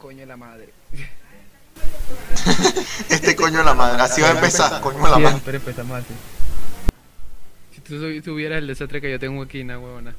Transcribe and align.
coño 0.00 0.20
de 0.20 0.26
la 0.26 0.36
madre. 0.36 0.72
este 3.10 3.36
coño 3.36 3.58
de 3.58 3.64
la 3.64 3.74
madre, 3.74 4.02
así 4.02 4.20
va 4.22 4.28
a 4.28 4.32
empezar, 4.32 4.80
coño 4.80 4.98
de 4.98 5.10
la 5.10 5.18
madre. 5.18 5.28
Siempre 5.30 5.56
empezamos 5.56 5.98
así. 5.98 6.14
Si 7.74 7.80
tú 7.82 8.22
tuvieras 8.22 8.58
el 8.58 8.66
desastre 8.66 9.00
que 9.00 9.10
yo 9.10 9.18
tengo 9.18 9.42
aquí, 9.42 9.62
na 9.62 9.78
huevona. 9.78 10.14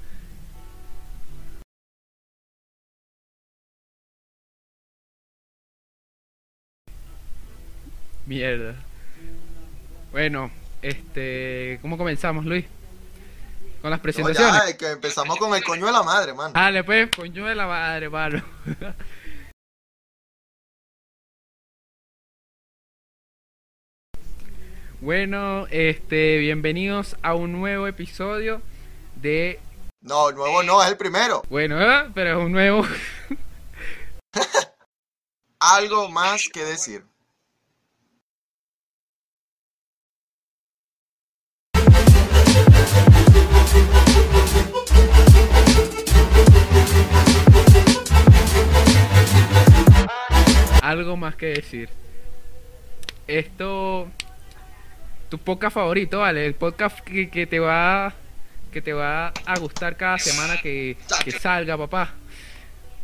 Mierda. 8.28 8.76
Bueno, 10.12 10.52
este, 10.82 11.80
¿cómo 11.82 11.98
comenzamos, 11.98 12.46
Luis? 12.46 12.66
Con 13.82 13.90
las 13.90 14.00
No, 14.00 14.04
presentaciones. 14.04 14.62
ya, 14.68 14.78
que 14.78 14.92
empezamos 14.92 15.38
con 15.38 15.56
el 15.56 15.64
coño 15.64 15.88
de 15.88 15.92
la 15.92 16.04
madre, 16.04 16.34
mano. 16.34 16.54
Dale, 16.54 16.84
pues, 16.84 17.10
coño 17.16 17.46
de 17.48 17.56
la 17.56 17.66
madre, 17.66 18.10
mano. 18.10 18.44
bueno, 25.02 25.66
este, 25.72 26.38
bienvenidos 26.38 27.18
a 27.24 27.34
un 27.34 27.54
nuevo 27.54 27.88
episodio 27.88 28.62
de. 29.16 29.60
No, 30.00 30.30
el 30.30 30.36
nuevo 30.36 30.62
no, 30.62 30.82
es 30.84 30.90
el 30.90 30.98
primero. 30.98 31.42
Bueno, 31.50 31.82
¿eh? 31.82 32.12
pero 32.14 32.40
es 32.40 32.46
un 32.46 32.52
nuevo. 32.52 32.86
Algo 35.60 36.08
más 36.10 36.48
que 36.54 36.64
decir. 36.64 37.04
Algo 50.84 51.18
más 51.18 51.36
que 51.36 51.48
decir. 51.48 51.90
Esto. 53.26 54.08
Tu 55.32 55.38
podcast 55.38 55.76
favorito, 55.76 56.20
¿vale? 56.20 56.46
El 56.46 56.56
podcast 56.56 57.00
que, 57.00 57.30
que 57.30 57.48
te 57.48 57.58
va. 57.58 58.14
Que 58.70 58.82
te 58.82 58.92
va 58.92 59.32
a 59.46 59.60
gustar 59.60 59.96
cada 59.96 60.18
semana 60.18 60.62
que, 60.62 60.98
que 61.24 61.32
salga, 61.32 61.78
papá. 61.78 62.14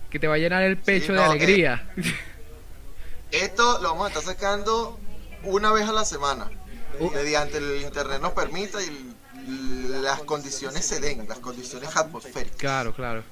Que 0.09 0.19
te 0.19 0.27
va 0.27 0.35
a 0.35 0.37
llenar 0.37 0.61
el 0.63 0.75
pecho 0.75 1.13
de 1.13 1.19
no, 1.19 1.23
eh. 1.23 1.29
alegría. 1.29 1.89
Esto 3.31 3.79
lo 3.81 3.91
vamos 3.91 4.07
a 4.07 4.07
estar 4.09 4.23
sacando 4.23 4.99
una 5.43 5.71
vez 5.71 5.87
a 5.87 5.93
la 5.93 6.03
semana. 6.03 6.51
Uh. 6.99 7.11
Mediante 7.11 7.59
el 7.59 7.81
internet 7.81 8.19
nos 8.21 8.33
permita 8.33 8.79
y 8.83 9.15
las 10.01 10.19
condiciones 10.23 10.83
se 10.85 10.99
den, 10.99 11.25
las 11.29 11.39
condiciones 11.39 11.95
atmosféricas. 11.95 12.57
Claro, 12.57 12.93
claro. 12.93 13.23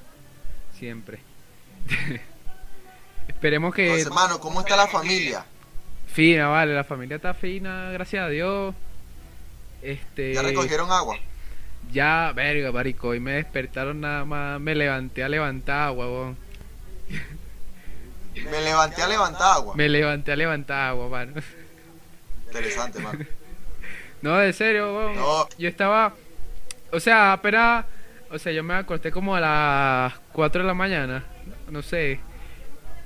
Siempre. 0.78 1.20
Esperemos 3.28 3.74
que. 3.74 3.82
Entonces, 3.88 4.06
hermano, 4.06 4.40
¿cómo 4.40 4.60
está 4.60 4.74
la 4.74 4.86
familia? 4.86 5.44
Fina, 6.06 6.48
vale, 6.48 6.74
la 6.74 6.84
familia 6.84 7.16
está 7.16 7.34
fina, 7.34 7.90
gracias 7.90 8.24
a 8.24 8.28
Dios. 8.30 8.74
Este. 9.82 10.34
¿Ya 10.34 10.42
recogieron 10.42 10.90
agua? 10.90 11.18
Ya, 11.92 12.32
verga, 12.34 12.72
marico, 12.72 13.08
hoy 13.08 13.20
me 13.20 13.32
despertaron 13.32 14.00
nada 14.00 14.24
más, 14.24 14.60
me 14.60 14.74
levanté 14.74 15.22
a 15.22 15.28
levantar, 15.28 15.92
huevón. 15.92 16.36
Me 18.34 18.60
levanté 18.60 19.02
a 19.02 19.08
levantar 19.08 19.56
agua. 19.56 19.74
Me 19.74 19.88
levanté 19.88 20.32
a 20.32 20.36
levantar, 20.36 20.88
agua, 20.90 21.08
mano. 21.08 21.32
Interesante, 22.46 22.98
mano. 23.00 23.24
No, 24.22 24.38
de 24.38 24.52
serio. 24.52 25.12
No. 25.14 25.48
Yo 25.58 25.68
estaba, 25.68 26.14
o 26.90 26.98
sea, 26.98 27.32
apenas, 27.32 27.84
o 28.30 28.38
sea, 28.38 28.50
yo 28.50 28.64
me 28.64 28.74
acosté 28.74 29.12
como 29.12 29.36
a 29.36 29.40
las 29.40 30.14
4 30.32 30.62
de 30.62 30.66
la 30.66 30.74
mañana, 30.74 31.24
no 31.70 31.82
sé, 31.82 32.18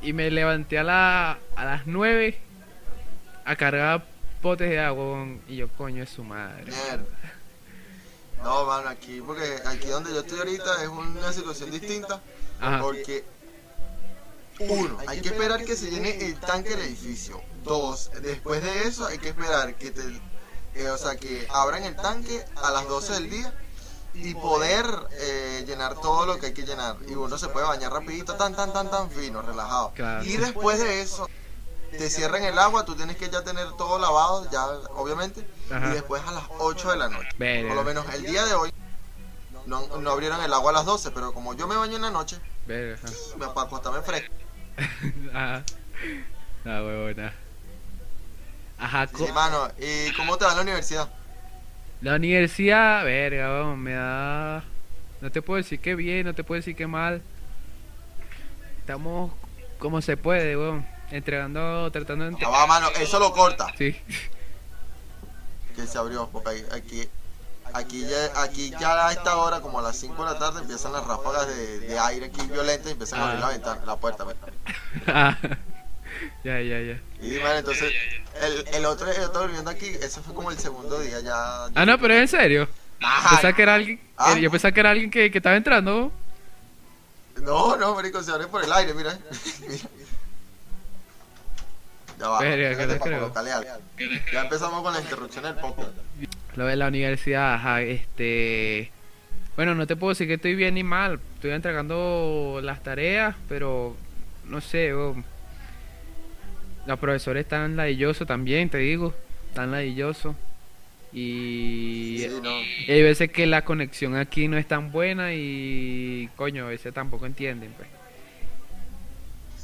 y 0.03 0.13
me 0.13 0.31
levanté 0.31 0.79
a, 0.79 0.85
la, 0.85 1.39
a 1.57 1.65
las 1.65 1.87
9 1.87 2.39
a 3.45 3.57
cargar 3.57 4.05
potes 4.41 4.71
de 4.71 4.81
agua, 4.81 5.27
y 5.49 5.57
yo, 5.57 5.69
coño, 5.77 6.03
es 6.03 6.11
su 6.11 6.25
madre. 6.25 6.65
Mierda. 6.65 7.05
No, 8.43 8.65
mano, 8.65 8.89
aquí, 8.89 9.21
porque 9.21 9.61
aquí 9.67 9.89
donde 9.89 10.13
yo 10.13 10.21
estoy 10.21 10.39
ahorita 10.39 10.83
es 10.83 10.89
una 10.89 11.33
situación 11.33 11.71
distinta. 11.71 12.21
Ajá. 12.61 12.81
Porque, 12.81 13.25
uno, 14.61 14.99
hay 15.07 15.21
que 15.21 15.29
esperar 15.29 15.65
que 15.65 15.77
se 15.77 15.91
llene 15.91 16.25
el 16.25 16.39
tanque 16.41 16.71
del 16.71 16.81
edificio. 16.81 17.41
Dos, 17.65 18.11
después 18.23 18.63
de 18.63 18.89
eso 18.89 19.07
hay 19.07 19.19
que 19.19 19.29
esperar 19.29 19.75
que 19.75 19.91
te, 19.91 20.03
eh, 20.75 20.89
o 20.89 20.97
sea, 20.97 21.17
que 21.17 21.47
abran 21.51 21.85
el 21.85 21.97
tanque 21.97 22.45
a 22.63 22.71
las 22.71 22.89
12 22.89 23.13
del 23.15 23.31
día 23.31 23.55
y 24.15 24.35
poder 24.35 24.87
eh, 25.13 25.65
llenar 25.67 25.95
todo 26.01 26.27
lo 26.27 26.39
que 26.39 26.47
hay 26.47 26.53
que 26.55 26.65
llenar. 26.65 26.97
Y 27.09 27.15
uno 27.15 27.37
se 27.39 27.49
puede 27.49 27.67
bañar 27.67 27.93
rapidito, 27.93 28.35
tan, 28.37 28.55
tan, 28.55 28.73
tan, 28.73 28.91
tan 28.91 29.11
fino, 29.11 29.43
relajado. 29.43 29.93
Claro. 29.95 30.25
Y 30.25 30.37
después 30.37 30.79
de 30.79 31.03
eso, 31.03 31.29
te 31.91 32.11
cierran 32.11 32.45
el 32.45 32.59
agua, 32.59 32.85
tú 32.85 32.95
tienes 32.95 33.17
que 33.17 33.29
ya 33.29 33.43
tener 33.43 33.71
todo 33.73 33.99
lavado, 33.99 34.49
ya, 34.51 34.65
obviamente. 34.95 35.47
Ajá. 35.71 35.91
Y 35.91 35.95
después 35.95 36.23
a 36.27 36.33
las 36.33 36.45
8 36.59 36.91
de 36.91 36.97
la 36.97 37.09
noche. 37.09 37.29
Por 37.37 37.75
lo 37.75 37.85
menos 37.85 38.07
el 38.15 38.23
día 38.23 38.45
de 38.45 38.55
hoy 38.55 38.73
no, 39.67 39.87
no 39.99 40.11
abrieron 40.11 40.41
el 40.43 40.53
agua 40.53 40.71
a 40.71 40.75
las 40.75 40.85
12, 40.85 41.11
pero 41.13 41.33
como 41.33 41.55
yo 41.55 41.67
me 41.67 41.77
baño 41.77 41.97
en 41.97 42.03
la 42.03 42.11
noche, 42.11 42.37
ajá. 42.37 43.09
me 43.39 43.47
para 43.49 43.63
acostarme 43.63 44.03
fresco. 44.03 44.35
Ajá. 45.35 45.65
Ah, 46.65 46.83
huevona. 46.83 47.33
Ajá, 48.79 49.07
Sí, 49.15 49.25
mano, 49.35 49.69
¿y 49.79 50.13
cómo 50.15 50.39
te 50.39 50.47
va 50.47 50.55
la 50.55 50.63
universidad? 50.63 51.09
La 52.01 52.15
universidad, 52.15 53.05
verga, 53.05 53.49
vamos, 53.49 53.77
me 53.77 53.93
da. 53.93 54.65
No 55.21 55.31
te 55.31 55.43
puedo 55.43 55.59
decir 55.59 55.81
que 55.81 55.95
bien, 55.95 56.27
no 56.27 56.35
te 56.35 56.45
puedo 56.45 56.59
decir 56.59 56.75
que 56.75 56.87
mal. 56.87 57.21
Estamos 58.79 59.33
como 59.79 60.01
se 60.01 60.17
puede, 60.17 60.57
weón. 60.57 60.87
Entregando, 61.11 61.91
tratando 61.91 62.25
de. 62.25 62.31
entre- 62.33 62.47
Ah, 62.47 62.67
mano, 62.67 62.89
eso 63.01 63.19
lo 63.19 63.33
corta. 63.33 63.67
Sí. 63.77 63.97
Que 65.75 65.87
se 65.87 65.99
abrió, 65.99 66.29
porque 66.31 66.65
aquí, 66.73 67.09
aquí, 67.73 68.07
ya, 68.07 68.43
aquí 68.43 68.71
ya 68.81 69.09
a 69.09 69.13
esta 69.13 69.37
hora, 69.37 69.61
como 69.61 69.79
a 69.79 69.83
las 69.83 69.97
5 69.97 70.25
de 70.25 70.33
la 70.33 70.39
tarde, 70.39 70.61
empiezan 70.61 70.93
las 70.93 71.05
ráfagas 71.07 71.47
de, 71.49 71.81
de 71.81 71.99
aire 71.99 72.27
aquí 72.27 72.43
violentas 72.47 72.89
y 72.89 72.93
empiezan 72.93 73.21
a 73.21 73.25
abrir 73.25 73.39
Ah. 73.39 73.47
la 73.47 73.49
ventana, 73.53 73.85
la 73.87 73.97
puerta. 73.97 74.25
pues. 74.25 74.37
Ah, 75.07 75.37
ya, 76.45 76.61
ya, 76.61 76.81
ya. 76.81 77.01
Y 77.23 77.39
man, 77.43 77.57
entonces, 77.57 77.93
el, 78.43 78.69
el 78.75 78.85
otro, 78.87 79.11
el 79.11 79.23
otro 79.23 79.43
durmiendo 79.43 79.71
aquí, 79.71 79.87
ese 79.87 80.21
fue 80.21 80.35
como 80.35 80.51
el 80.51 80.59
segundo 80.59 80.99
día 81.01 81.21
ya. 81.21 81.65
Ah, 81.75 81.85
no, 81.87 81.99
pero 81.99 82.15
es 82.15 82.21
en 82.21 82.29
serio. 82.29 82.69
Ajá. 83.03 83.31
Pensaba 83.31 83.53
que 83.55 83.63
era 83.63 83.75
alguien. 83.75 84.01
Ah. 84.17 84.37
Yo 84.39 84.51
pensaba 84.51 84.73
que 84.73 84.81
era 84.81 84.91
alguien 84.91 85.11
que, 85.11 85.31
que 85.31 85.39
estaba 85.39 85.57
entrando. 85.57 86.13
No, 87.41 87.77
no, 87.77 87.95
marico, 87.95 88.23
se 88.23 88.31
abre 88.33 88.47
por 88.49 88.63
el 88.63 88.71
aire, 88.73 88.93
mira. 88.93 89.19
mira. 89.61 89.85
Ya 92.21 92.29
va. 92.29 92.45
Ya 94.33 94.43
empezamos 94.43 94.83
con 94.83 94.93
la 94.93 95.01
interrupción 95.01 95.45
del 95.45 95.55
podcast. 95.55 95.91
Lo 96.55 96.67
de 96.67 96.77
la 96.77 96.89
universidad, 96.89 97.55
ajá, 97.55 97.81
este... 97.81 98.91
Bueno, 99.57 99.75
no 99.75 99.87
te 99.87 99.97
puedo 99.97 100.11
decir 100.11 100.27
que 100.27 100.35
estoy 100.35 100.55
bien 100.55 100.75
ni 100.75 100.85
mal. 100.85 101.19
Estoy 101.37 101.53
entregando 101.53 102.61
las 102.63 102.83
tareas, 102.83 103.37
pero 103.49 103.97
no 104.45 104.61
sé, 104.61 104.95
weón. 104.95 105.25
Los 106.87 106.99
profesores 106.99 107.45
están 107.45 107.77
ladillosos 107.77 108.27
también, 108.27 108.69
te 108.69 108.79
digo. 108.79 109.15
Están 109.49 109.71
ladillosos. 109.71 110.37
Y... 111.13 112.19
Sí, 112.21 112.29
no. 112.43 112.51
y 112.87 112.91
hay 112.91 113.03
veces 113.03 113.31
que 113.31 113.47
la 113.47 113.65
conexión 113.65 114.15
aquí 114.17 114.47
no 114.49 114.59
es 114.59 114.67
tan 114.67 114.93
buena 114.93 115.33
y... 115.33 116.29
Coño, 116.37 116.67
a 116.67 116.69
veces 116.69 116.93
tampoco 116.93 117.27
entienden, 117.27 117.73
pues. 117.77 117.89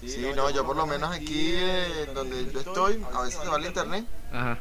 Sí, 0.01 0.31
no, 0.37 0.51
yo 0.51 0.65
por 0.65 0.77
lo 0.77 0.87
menos 0.87 1.15
aquí 1.15 1.53
eh, 1.55 2.07
donde 2.15 2.51
yo 2.53 2.61
estoy, 2.61 3.05
a 3.15 3.23
veces 3.23 3.41
se 3.41 3.49
va 3.49 3.57
el 3.57 3.67
internet. 3.67 4.05
Ajá. 4.33 4.59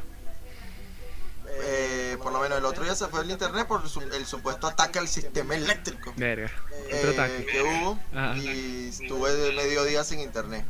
Eh, 1.48 2.16
por 2.22 2.32
lo 2.32 2.40
menos 2.40 2.58
el 2.58 2.64
otro 2.64 2.82
día 2.84 2.94
se 2.94 3.06
fue 3.08 3.20
el 3.22 3.30
internet 3.30 3.66
por 3.66 3.88
su- 3.88 4.00
el 4.00 4.26
supuesto 4.26 4.66
ataque 4.66 4.98
al 4.98 5.08
sistema 5.08 5.54
eléctrico 5.54 6.12
Verga. 6.16 6.50
Otro 6.86 7.10
eh, 7.10 7.14
ataque. 7.14 7.46
que 7.46 7.62
hubo 7.62 7.98
Ajá. 8.12 8.36
y 8.36 8.88
estuve 8.88 9.52
medio 9.52 9.84
día 9.84 10.02
sin 10.04 10.20
internet. 10.20 10.64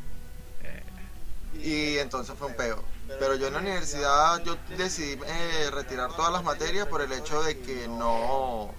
Y 1.58 1.96
entonces 1.98 2.34
fue 2.38 2.48
un 2.48 2.54
peo. 2.54 2.84
Pero 3.18 3.34
yo 3.36 3.46
en 3.46 3.54
la 3.54 3.60
universidad 3.60 4.42
yo 4.44 4.56
decidí 4.76 5.18
eh, 5.26 5.70
retirar 5.72 6.14
todas 6.14 6.30
las 6.32 6.44
materias 6.44 6.86
por 6.86 7.00
el 7.00 7.10
hecho 7.12 7.42
de 7.42 7.58
que 7.60 7.88
no 7.88 8.74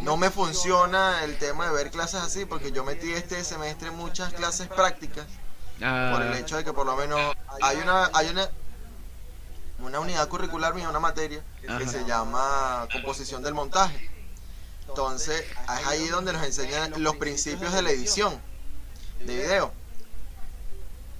no 0.00 0.16
me 0.16 0.30
funciona 0.30 1.22
el 1.24 1.36
tema 1.38 1.66
de 1.66 1.72
ver 1.74 1.90
clases 1.90 2.20
así 2.22 2.44
porque 2.46 2.72
yo 2.72 2.84
metí 2.84 3.12
este 3.12 3.44
semestre 3.44 3.90
muchas 3.90 4.32
clases 4.32 4.68
prácticas 4.68 5.26
Ah, 5.84 6.10
por 6.12 6.22
el 6.22 6.34
hecho 6.34 6.56
de 6.56 6.64
que 6.64 6.72
por 6.72 6.86
lo 6.86 6.94
menos 6.96 7.34
hay 7.60 7.76
una 7.78 8.08
hay 8.14 8.28
una 8.28 8.48
una 9.80 9.98
unidad 9.98 10.28
curricular 10.28 10.74
mía, 10.74 10.88
una 10.88 11.00
materia 11.00 11.42
que 11.78 11.88
se 11.88 12.04
llama 12.04 12.86
composición 12.92 13.42
del 13.42 13.52
montaje. 13.54 14.08
Entonces, 14.88 15.40
es 15.40 15.86
ahí 15.86 16.06
donde 16.08 16.32
nos 16.32 16.44
enseñan 16.44 16.92
los 17.02 17.16
principios 17.16 17.72
de 17.72 17.82
la 17.82 17.90
edición 17.90 18.40
de 19.24 19.34
video. 19.36 19.72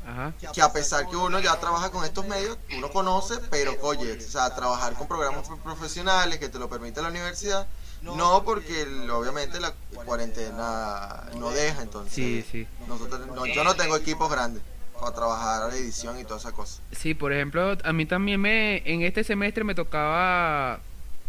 Ajá. 0.07 0.33
Que 0.53 0.63
a 0.63 0.73
pesar 0.73 1.09
que 1.09 1.17
uno 1.17 1.41
ya 1.41 1.59
trabaja 1.59 1.91
con 1.91 2.05
estos 2.05 2.27
medios, 2.27 2.57
uno 2.77 2.91
conoce, 2.91 3.39
pero 3.51 3.75
oye, 3.83 4.17
o 4.19 4.21
sea, 4.31 4.55
trabajar 4.55 4.95
con 4.95 5.09
programas 5.09 5.47
pro- 5.49 5.57
profesionales 5.59 6.39
que 6.39 6.49
te 6.49 6.59
lo 6.61 6.69
permite 6.69 7.01
la 7.03 7.09
universidad, 7.09 7.67
no 8.03 8.43
porque 8.45 8.83
el- 8.83 9.11
obviamente 9.11 9.61
la 9.61 9.73
cuarentena 10.05 11.25
no 11.39 11.51
deja, 11.51 11.83
entonces 11.83 12.13
Sí, 12.13 12.45
sí. 12.51 12.67
nosotros, 12.89 13.27
no, 13.29 13.47
yo 13.47 13.65
no 13.65 13.75
tengo 13.75 13.97
equipos 13.97 14.31
grandes. 14.31 14.63
para 15.01 15.15
trabajar 15.17 15.69
la 15.69 15.77
edición 15.77 16.21
y 16.21 16.25
toda 16.25 16.39
esa 16.39 16.53
cosa. 16.53 16.81
Sí, 16.93 17.13
por 17.15 17.33
ejemplo, 17.33 17.77
a 17.83 17.93
mí 17.93 18.07
también 18.07 18.41
me, 18.41 18.77
en 18.89 19.03
este 19.03 19.25
semestre 19.25 19.65
me 19.65 19.75
tocaba 19.75 20.79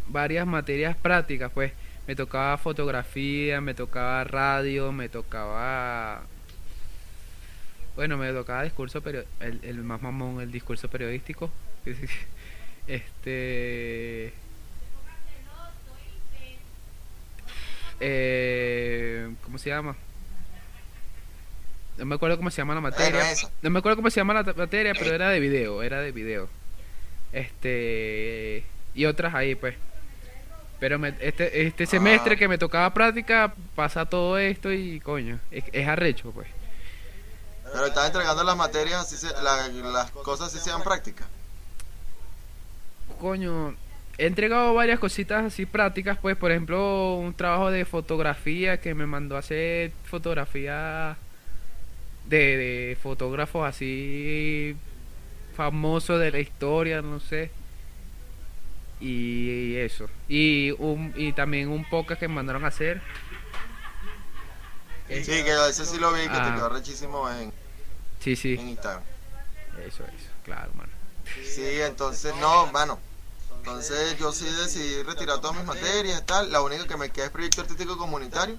varias 0.10 0.46
materias 0.46 0.96
prácticas, 0.96 1.52
pues. 1.52 1.72
Me 2.06 2.16
tocaba 2.16 2.58
fotografía, 2.60 3.62
me 3.62 3.74
tocaba 3.74 4.24
radio, 4.26 4.92
me 4.92 5.10
tocaba... 5.10 6.22
Bueno, 7.96 8.18
me 8.18 8.32
tocaba 8.32 8.62
discurso, 8.64 9.02
pero 9.02 9.24
el, 9.40 9.60
el 9.64 9.78
más 9.84 10.02
mamón, 10.04 10.40
el 10.42 10.52
discurso 10.52 10.88
periodístico. 10.88 11.50
Este... 12.86 14.34
Eh, 18.06 19.34
¿Cómo 19.46 19.58
se 19.58 19.70
llama? 19.70 19.96
No 21.98 22.04
me 22.06 22.16
acuerdo 22.16 22.36
cómo 22.36 22.52
se 22.52 22.58
llama 22.58 22.76
la 22.76 22.82
materia. 22.82 23.24
No 23.62 23.70
me 23.70 23.80
acuerdo 23.80 23.96
cómo 23.96 24.10
se 24.10 24.20
llama 24.20 24.34
la 24.34 24.44
materia, 24.44 24.94
pero 24.94 25.16
era 25.16 25.30
de 25.30 25.40
video, 25.40 25.82
era 25.84 26.02
de 26.02 26.12
video. 26.12 26.50
Este 27.32 28.66
y 28.94 29.06
otras 29.06 29.34
ahí, 29.34 29.56
pues. 29.56 29.76
Pero 30.82 31.00
me- 31.00 31.16
este 31.22 31.66
este 31.66 31.86
semestre 31.86 32.34
Ah. 32.36 32.38
que 32.38 32.48
me 32.50 32.58
tocaba 32.58 32.94
práctica 32.94 33.54
pasa 33.74 34.06
todo 34.06 34.38
esto 34.38 34.74
y 34.74 35.00
coño, 35.00 35.40
es, 35.50 35.64
es 35.72 35.88
arrecho, 35.88 36.32
pues. 36.32 36.48
Pero 37.72 37.86
estás 37.86 38.08
entregando 38.08 38.44
las 38.44 38.58
materias, 38.58 39.02
así 39.02 39.16
se- 39.16 39.32
la- 39.42 39.70
las 39.70 40.12
cosas 40.12 40.54
así 40.54 40.60
sean 40.62 40.84
prácticas. 40.84 41.26
Coño, 43.22 43.76
he 44.18 44.26
entregado 44.28 44.74
varias 44.74 45.00
cositas 45.00 45.44
así 45.46 45.66
prácticas, 45.66 46.18
pues, 46.22 46.38
por 46.38 46.52
ejemplo, 46.52 47.16
un 47.16 47.34
trabajo 47.34 47.72
de 47.72 47.86
fotografía 47.86 48.80
que 48.80 48.94
me 48.94 49.06
mandó 49.06 49.36
a 49.36 49.40
hacer 49.40 49.92
fotografía 50.06 51.18
de, 52.26 52.38
de 52.58 52.98
fotógrafos 53.02 53.68
así 53.68 54.76
famosos 55.56 56.20
de 56.20 56.32
la 56.32 56.40
historia, 56.40 57.02
no 57.02 57.20
sé. 57.20 57.52
Y 59.02 59.76
eso. 59.76 60.10
Y 60.30 60.72
un 60.80 61.14
y 61.18 61.34
también 61.34 61.68
un 61.70 61.84
podcast 61.90 62.20
que 62.22 62.28
me 62.28 62.36
mandaron 62.36 62.64
a 62.64 62.70
hacer. 62.70 63.02
Sí, 65.10 65.24
que 65.26 65.52
ese 65.70 65.86
sí 65.86 65.98
lo 66.00 66.12
vi, 66.14 66.22
que 66.22 66.30
te 66.30 66.34
Ah. 66.36 66.54
quedó 66.56 66.70
rechísimo 66.70 67.30
en, 67.30 67.52
Sí, 68.20 68.36
sí. 68.36 68.54
en 68.54 68.70
Instagram. 68.70 69.04
Eso, 69.86 70.04
eso. 70.04 70.30
Claro, 70.46 70.72
mano. 70.76 70.92
Sí, 71.44 71.62
entonces, 71.82 72.34
no, 72.40 72.68
mano. 72.68 73.00
Entonces 73.66 74.18
yo 74.20 74.34
sí 74.34 74.44
decidí 74.46 75.04
retirar 75.04 75.40
todas 75.40 75.56
mis 75.56 75.66
materias 75.66 76.20
y 76.22 76.26
tal. 76.26 76.52
La 76.52 76.62
única 76.62 76.86
que 76.86 76.98
me 76.98 77.10
queda 77.12 77.26
es 77.26 77.32
proyecto 77.32 77.62
artístico 77.62 77.98
comunitario. 77.98 78.58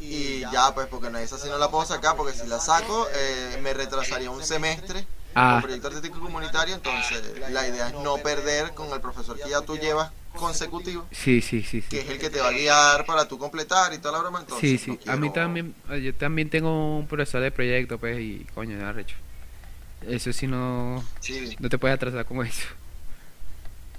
Y 0.00 0.40
ya, 0.50 0.74
pues, 0.74 0.86
porque 0.88 1.10
no, 1.10 1.18
esa 1.18 1.38
sí 1.38 1.48
no 1.48 1.58
la 1.58 1.70
puedo 1.70 1.84
sacar, 1.84 2.16
porque 2.16 2.32
si 2.32 2.46
la 2.46 2.58
saco, 2.58 3.06
eh, 3.14 3.60
me 3.62 3.74
retrasaría 3.74 4.30
un 4.30 4.42
semestre 4.42 5.06
Ah. 5.36 5.54
con 5.54 5.62
proyecto 5.62 5.88
artístico 5.88 6.20
comunitario. 6.20 6.74
Entonces, 6.74 7.22
la 7.50 7.68
idea 7.68 7.88
es 7.88 7.94
no 7.94 8.16
perder 8.18 8.72
con 8.72 8.90
el 8.92 9.00
profesor 9.00 9.38
que 9.38 9.50
ya 9.50 9.60
tú 9.60 9.76
llevas 9.76 10.10
consecutivo, 10.34 11.06
Sí, 11.12 11.40
sí, 11.42 11.62
sí, 11.62 11.82
que 11.82 12.00
es 12.00 12.08
el 12.08 12.18
que 12.18 12.28
te 12.30 12.40
va 12.40 12.48
a 12.48 12.52
guiar 12.52 13.04
para 13.06 13.28
tú 13.28 13.38
completar 13.38 13.92
y 13.92 13.98
toda 13.98 14.12
la 14.12 14.18
broma. 14.20 14.40
Entonces, 14.40 14.68
Sí, 14.68 14.78
sí. 14.78 14.98
no 15.04 15.12
A 15.12 15.16
mí 15.16 15.30
también, 15.32 15.74
eh, 15.90 16.00
yo 16.02 16.14
también 16.14 16.48
tengo 16.50 16.96
un 16.98 17.06
profesor 17.06 17.40
de 17.42 17.50
proyecto, 17.52 17.98
pues, 17.98 18.18
y 18.20 18.46
coño, 18.54 18.76
es 18.76 18.82
arrecho. 18.82 19.16
Eso 20.06 20.32
sí 20.32 20.46
no, 20.46 21.04
Sí. 21.20 21.56
no 21.60 21.68
te 21.68 21.78
puedes 21.78 21.94
atrasar 21.96 22.24
con 22.26 22.44
eso. 22.46 22.66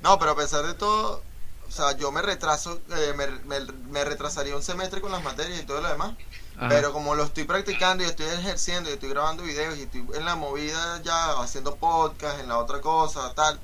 No, 0.06 0.20
pero 0.20 0.32
a 0.32 0.36
pesar 0.36 0.66
de 0.66 0.76
todo, 0.76 1.24
o 1.68 1.72
sea, 1.72 1.98
yo 1.98 2.12
me 2.12 2.22
retraso, 2.22 2.80
eh, 2.96 3.14
me, 3.18 3.26
me- 3.46 3.72
me 3.90 4.06
retrasaría 4.06 4.56
un 4.56 4.62
semestre 4.62 5.02
con 5.02 5.12
las 5.12 5.24
materias 5.24 5.60
y 5.60 5.66
todo 5.66 5.82
lo 5.82 5.90
demás. 5.90 6.14
Ajá. 6.58 6.70
Pero 6.70 6.94
como 6.94 7.16
lo 7.16 7.24
estoy 7.24 7.44
practicando 7.46 8.04
y 8.04 8.08
estoy 8.08 8.28
ejerciendo 8.28 8.90
y 8.90 8.94
estoy 8.94 9.10
grabando 9.10 9.42
videos 9.44 9.76
y 9.78 9.82
estoy 9.82 10.06
en 10.14 10.24
la 10.26 10.36
movida 10.36 11.02
ya 11.04 11.32
haciendo 11.42 11.76
podcast, 11.76 12.40
en 12.40 12.48
la 12.48 12.60
otra 12.60 12.80
cosa, 12.82 13.34
tal, 13.34 13.60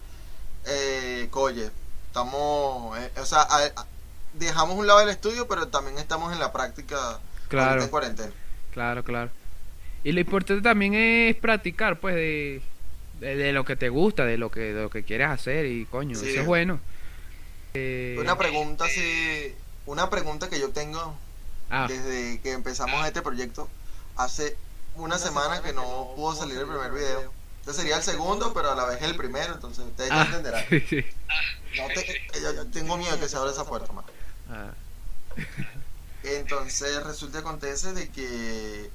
eh, 0.65 1.27
coye, 1.29 1.69
estamos, 2.07 2.97
eh, 2.97 3.11
o 3.21 3.25
sea, 3.25 3.41
a- 3.44 3.65
a- 3.65 3.85
dejamos 4.33 4.75
un 4.77 4.87
lado 4.87 4.99
el 5.01 5.09
estudio, 5.09 5.47
pero 5.47 5.67
también 5.67 5.97
estamos 5.99 6.33
en 6.33 6.39
la 6.39 6.51
práctica 6.51 7.19
Claro. 7.49 7.83
en 7.83 7.87
cuarentena. 7.89 8.31
Claro, 8.73 9.03
claro. 9.03 9.29
Y 10.03 10.11
lo 10.11 10.19
importante 10.21 10.63
también 10.63 10.95
es 10.95 11.35
practicar, 11.35 11.99
pues, 11.99 12.15
de, 12.15 12.61
de, 13.21 13.35
de 13.38 13.53
lo 13.53 13.63
que 13.63 13.75
te 13.77 13.88
gusta, 13.89 14.25
de 14.25 14.38
lo 14.38 14.51
que, 14.51 14.73
de 14.73 14.81
lo 14.83 14.89
que 14.89 15.03
quieres 15.03 15.29
hacer 15.29 15.65
y 15.65 15.85
coño, 15.85 16.15
Sí. 16.18 16.29
eso 16.31 16.41
es 16.41 16.45
bueno. 16.45 16.79
Eh, 17.73 18.18
Una 18.19 18.38
pregunta 18.38 18.83
así, 18.85 19.56
una 19.85 20.09
pregunta 20.09 20.50
que 20.50 20.59
yo 20.59 20.71
tengo 20.71 21.15
ah, 21.69 21.85
desde 21.88 22.41
que 22.41 22.51
empezamos 22.51 23.06
este 23.07 23.21
proyecto 23.21 23.69
hace 24.18 24.57
una 24.95 25.18
semana 25.18 25.62
que 25.62 25.71
no 25.71 26.12
pudo 26.18 26.35
salir 26.35 26.57
el 26.57 26.68
primer 26.68 26.91
video. 26.91 27.31
Este 27.62 27.73
sería 27.73 27.95
el 27.97 28.03
segundo, 28.03 28.53
pero 28.53 28.71
a 28.71 28.75
la 28.75 28.85
vez 28.85 29.01
el 29.03 29.15
primero, 29.15 29.53
entonces 29.53 29.85
ustedes 29.85 30.09
ya 30.09 30.21
ah, 30.21 30.25
entenderán. 30.25 30.65
sí, 30.69 30.79
sí. 30.89 31.06
No 31.77 31.88
te- 31.94 32.01
eh, 32.12 32.21
yo- 32.41 32.53
yo 32.56 32.68
tengo 32.68 32.97
miedo 32.97 33.18
que 33.19 33.29
se 33.29 33.38
abra 33.38 33.51
esa 33.51 33.65
puerta. 33.65 33.94
Ah, 34.50 34.71
Entonces 36.23 37.03
resulta 37.03 37.39
acontece 37.39 37.94
de 37.94 38.09
que 38.09 38.89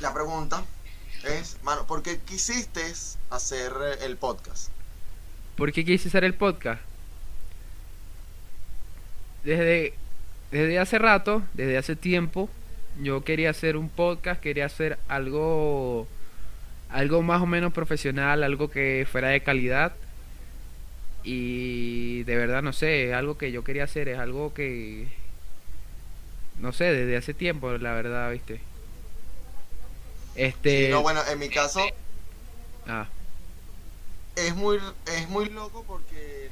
la 0.00 0.12
pregunta 0.12 0.64
es, 1.24 1.58
mano, 1.62 1.86
¿por 1.86 2.02
qué 2.02 2.18
quisiste 2.18 2.82
hacer 3.30 3.72
eh, 3.82 4.04
el 4.04 4.16
podcast? 4.16 4.70
¿Por 5.56 5.72
qué 5.72 5.84
quise 5.84 6.08
hacer 6.08 6.24
el 6.24 6.34
podcast? 6.34 6.80
Desde, 9.44 9.94
desde 10.50 10.78
hace 10.78 10.98
rato, 10.98 11.42
desde 11.54 11.78
hace 11.78 11.96
tiempo, 11.96 12.48
yo 13.00 13.24
quería 13.24 13.50
hacer 13.50 13.76
un 13.76 13.88
podcast, 13.88 14.40
quería 14.40 14.66
hacer 14.66 14.98
algo, 15.08 16.06
algo 16.88 17.22
más 17.22 17.42
o 17.42 17.46
menos 17.46 17.72
profesional, 17.72 18.42
algo 18.42 18.70
que 18.70 19.06
fuera 19.10 19.28
de 19.28 19.42
calidad. 19.42 19.92
Y 21.24 22.24
de 22.24 22.36
verdad, 22.36 22.62
no 22.62 22.72
sé, 22.72 23.08
es 23.08 23.14
algo 23.14 23.38
que 23.38 23.52
yo 23.52 23.62
quería 23.62 23.84
hacer, 23.84 24.08
es 24.08 24.18
algo 24.18 24.52
que, 24.54 25.08
no 26.58 26.72
sé, 26.72 26.84
desde 26.84 27.16
hace 27.16 27.34
tiempo, 27.34 27.70
la 27.78 27.92
verdad, 27.94 28.30
viste. 28.32 28.71
Este, 30.34 30.86
Sí, 30.86 30.90
no, 30.90 31.02
bueno, 31.02 31.22
en 31.26 31.38
mi 31.38 31.48
caso 31.48 31.80
ah, 32.86 33.06
es 34.36 34.54
muy, 34.54 34.78
es 35.06 35.28
muy 35.28 35.48
loco 35.50 35.84
porque 35.86 36.50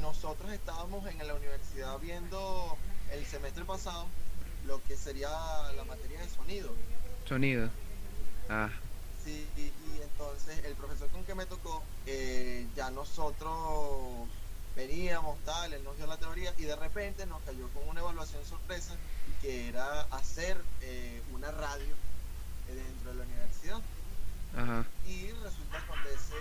nosotros 0.00 0.50
estábamos 0.52 1.06
en 1.06 1.26
la 1.26 1.34
universidad 1.34 1.98
viendo 1.98 2.76
el 3.10 3.26
semestre 3.26 3.64
pasado 3.64 4.06
lo 4.66 4.82
que 4.84 4.96
sería 4.96 5.28
la 5.76 5.84
materia 5.84 6.20
de 6.20 6.28
sonido. 6.30 6.74
sonido. 7.26 7.70
Ah, 8.48 8.70
Sí, 9.24 9.46
y, 9.56 9.60
y 9.62 10.00
entonces 10.02 10.62
el 10.66 10.74
profesor 10.74 11.08
con 11.10 11.24
que 11.24 11.34
me 11.34 11.46
tocó, 11.46 11.82
eh, 12.04 12.66
ya 12.76 12.90
nosotros 12.90 14.28
veníamos, 14.76 15.38
tal, 15.44 15.72
él 15.72 15.82
nos 15.82 15.96
dio 15.96 16.06
la 16.06 16.18
teoría 16.18 16.52
y 16.58 16.64
de 16.64 16.76
repente 16.76 17.24
nos 17.26 17.42
cayó 17.42 17.68
con 17.70 17.88
una 17.88 18.00
evaluación 18.00 18.44
sorpresa 18.44 18.94
que 19.40 19.68
era 19.68 20.02
hacer 20.10 20.58
eh, 20.82 21.22
una 21.32 21.50
radio 21.52 21.94
eh, 22.68 22.74
dentro 22.74 23.12
de 23.12 23.16
la 23.16 23.24
universidad. 23.24 23.80
ajá. 24.56 24.84
Y 25.06 25.30
resulta 25.42 25.78
que 25.78 25.84
acontece 25.84 26.34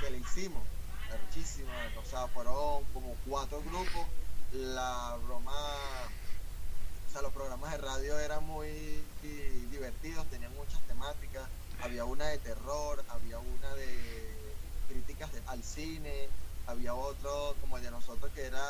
que 0.00 0.10
le 0.10 0.18
hicimos, 0.32 0.70
muchísimo, 1.08 1.72
o 1.94 2.04
sea, 2.04 2.28
fueron 2.28 2.86
como 2.86 3.20
cuatro 3.22 3.62
grupos, 3.62 4.14
la 4.50 5.16
broma, 5.22 6.08
o 6.08 7.08
sea, 7.08 7.22
los 7.22 7.32
programas 7.32 7.72
de 7.72 7.78
radio 7.78 8.18
eran 8.18 8.44
muy 8.44 9.14
divertidos, 9.20 10.28
tenían 10.28 10.52
muchas 10.54 10.84
temáticas, 10.86 11.50
había 11.80 12.04
una 12.06 12.28
de 12.28 12.38
terror, 12.38 13.04
había 13.08 13.40
una 13.40 13.74
de 13.74 14.58
críticas 14.86 15.32
de- 15.32 15.42
al 15.46 15.62
cine, 15.64 16.34
había 16.66 16.94
otro 16.94 17.58
como 17.60 17.76
el 17.76 17.82
de 17.84 17.90
nosotros 17.90 18.32
que 18.32 18.46
era 18.46 18.62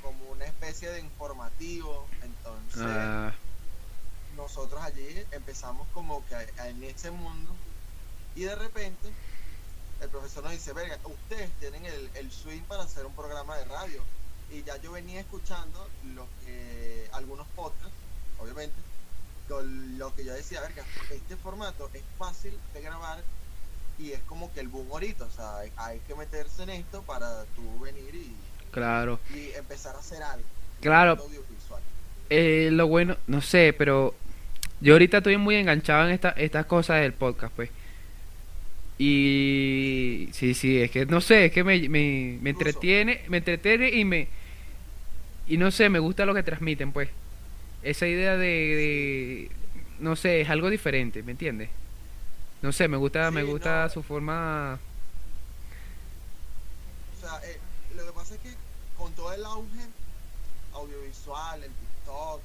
como 0.00 0.26
una 0.30 0.46
especie 0.46 0.90
de 0.90 1.00
informativo, 1.00 2.16
entonces 2.20 3.12
Ah, 3.12 3.34
nosotros 4.28 4.80
allí 4.82 5.26
empezamos 5.30 5.88
como 5.90 6.24
que 6.24 6.34
en 6.56 6.82
ese 6.84 7.10
mundo 7.10 7.60
y 8.34 8.44
de 8.44 8.56
repente 8.56 9.18
el 10.00 10.08
profesor 10.08 10.44
nos 10.44 10.52
dice, 10.52 10.72
verga, 10.72 10.98
ustedes 11.04 11.50
tienen 11.60 11.84
el, 11.86 12.10
el 12.14 12.30
swing 12.30 12.62
para 12.62 12.84
hacer 12.84 13.04
un 13.06 13.14
programa 13.14 13.56
de 13.56 13.64
radio. 13.64 14.02
Y 14.50 14.62
ya 14.64 14.76
yo 14.78 14.92
venía 14.92 15.20
escuchando 15.20 15.86
lo 16.14 16.26
que, 16.44 17.08
algunos 17.12 17.46
podcasts, 17.54 17.94
obviamente, 18.38 18.74
con 19.48 19.98
lo 19.98 20.14
que 20.14 20.24
yo 20.24 20.32
decía, 20.32 20.60
verga, 20.60 20.84
este 21.10 21.36
formato 21.36 21.90
es 21.92 22.02
fácil 22.18 22.56
de 22.74 22.82
grabar 22.82 23.22
y 23.98 24.12
es 24.12 24.20
como 24.20 24.52
que 24.52 24.60
el 24.60 24.68
boom 24.68 24.88
ahorita, 24.90 25.24
o 25.24 25.30
sea, 25.30 25.58
hay, 25.58 25.72
hay 25.76 25.98
que 26.00 26.14
meterse 26.14 26.62
en 26.62 26.70
esto 26.70 27.02
para 27.02 27.44
tú 27.56 27.80
venir 27.80 28.14
y, 28.14 28.34
claro. 28.70 29.20
y 29.34 29.50
empezar 29.52 29.94
a 29.94 29.98
hacer 29.98 30.22
algo. 30.22 30.46
Claro, 30.80 31.12
Audiovisual. 31.12 31.82
Eh, 32.30 32.70
lo 32.72 32.86
bueno, 32.86 33.16
no 33.26 33.42
sé, 33.42 33.74
pero 33.76 34.14
yo 34.80 34.94
ahorita 34.94 35.18
estoy 35.18 35.36
muy 35.36 35.56
enganchado 35.56 36.06
en 36.06 36.12
esta, 36.12 36.30
estas 36.30 36.66
cosas 36.66 37.02
del 37.02 37.12
podcast, 37.12 37.54
pues. 37.54 37.70
Y 39.02 40.28
sí, 40.32 40.52
sí, 40.52 40.82
es 40.82 40.90
que 40.90 41.06
no 41.06 41.22
sé, 41.22 41.46
es 41.46 41.52
que 41.52 41.64
me, 41.64 41.88
me, 41.88 42.36
me 42.42 42.50
entretiene, 42.50 43.22
me 43.28 43.38
entretiene 43.38 43.88
y 43.88 44.04
me 44.04 44.28
y 45.48 45.56
no 45.56 45.70
sé, 45.70 45.88
me 45.88 45.98
gusta 45.98 46.26
lo 46.26 46.34
que 46.34 46.42
transmiten, 46.42 46.92
pues. 46.92 47.08
Esa 47.82 48.06
idea 48.06 48.36
de, 48.36 48.46
de 48.46 49.50
no 50.00 50.16
sé, 50.16 50.42
es 50.42 50.50
algo 50.50 50.68
diferente, 50.68 51.22
¿me 51.22 51.32
entiendes? 51.32 51.70
No 52.60 52.72
sé, 52.72 52.88
me 52.88 52.98
gusta, 52.98 53.30
me 53.30 53.42
gusta 53.42 53.84
no. 53.84 53.88
su 53.88 54.02
forma. 54.02 54.78
O 57.16 57.20
sea, 57.20 57.40
eh, 57.48 57.58
lo 57.96 58.04
que 58.04 58.12
pasa 58.12 58.34
es 58.34 58.40
que 58.42 58.50
con 58.98 59.12
todo 59.14 59.32
el 59.32 59.42
auge 59.46 59.80
audiovisual, 60.74 61.62
el 61.64 61.70
TikTok, 61.70 62.40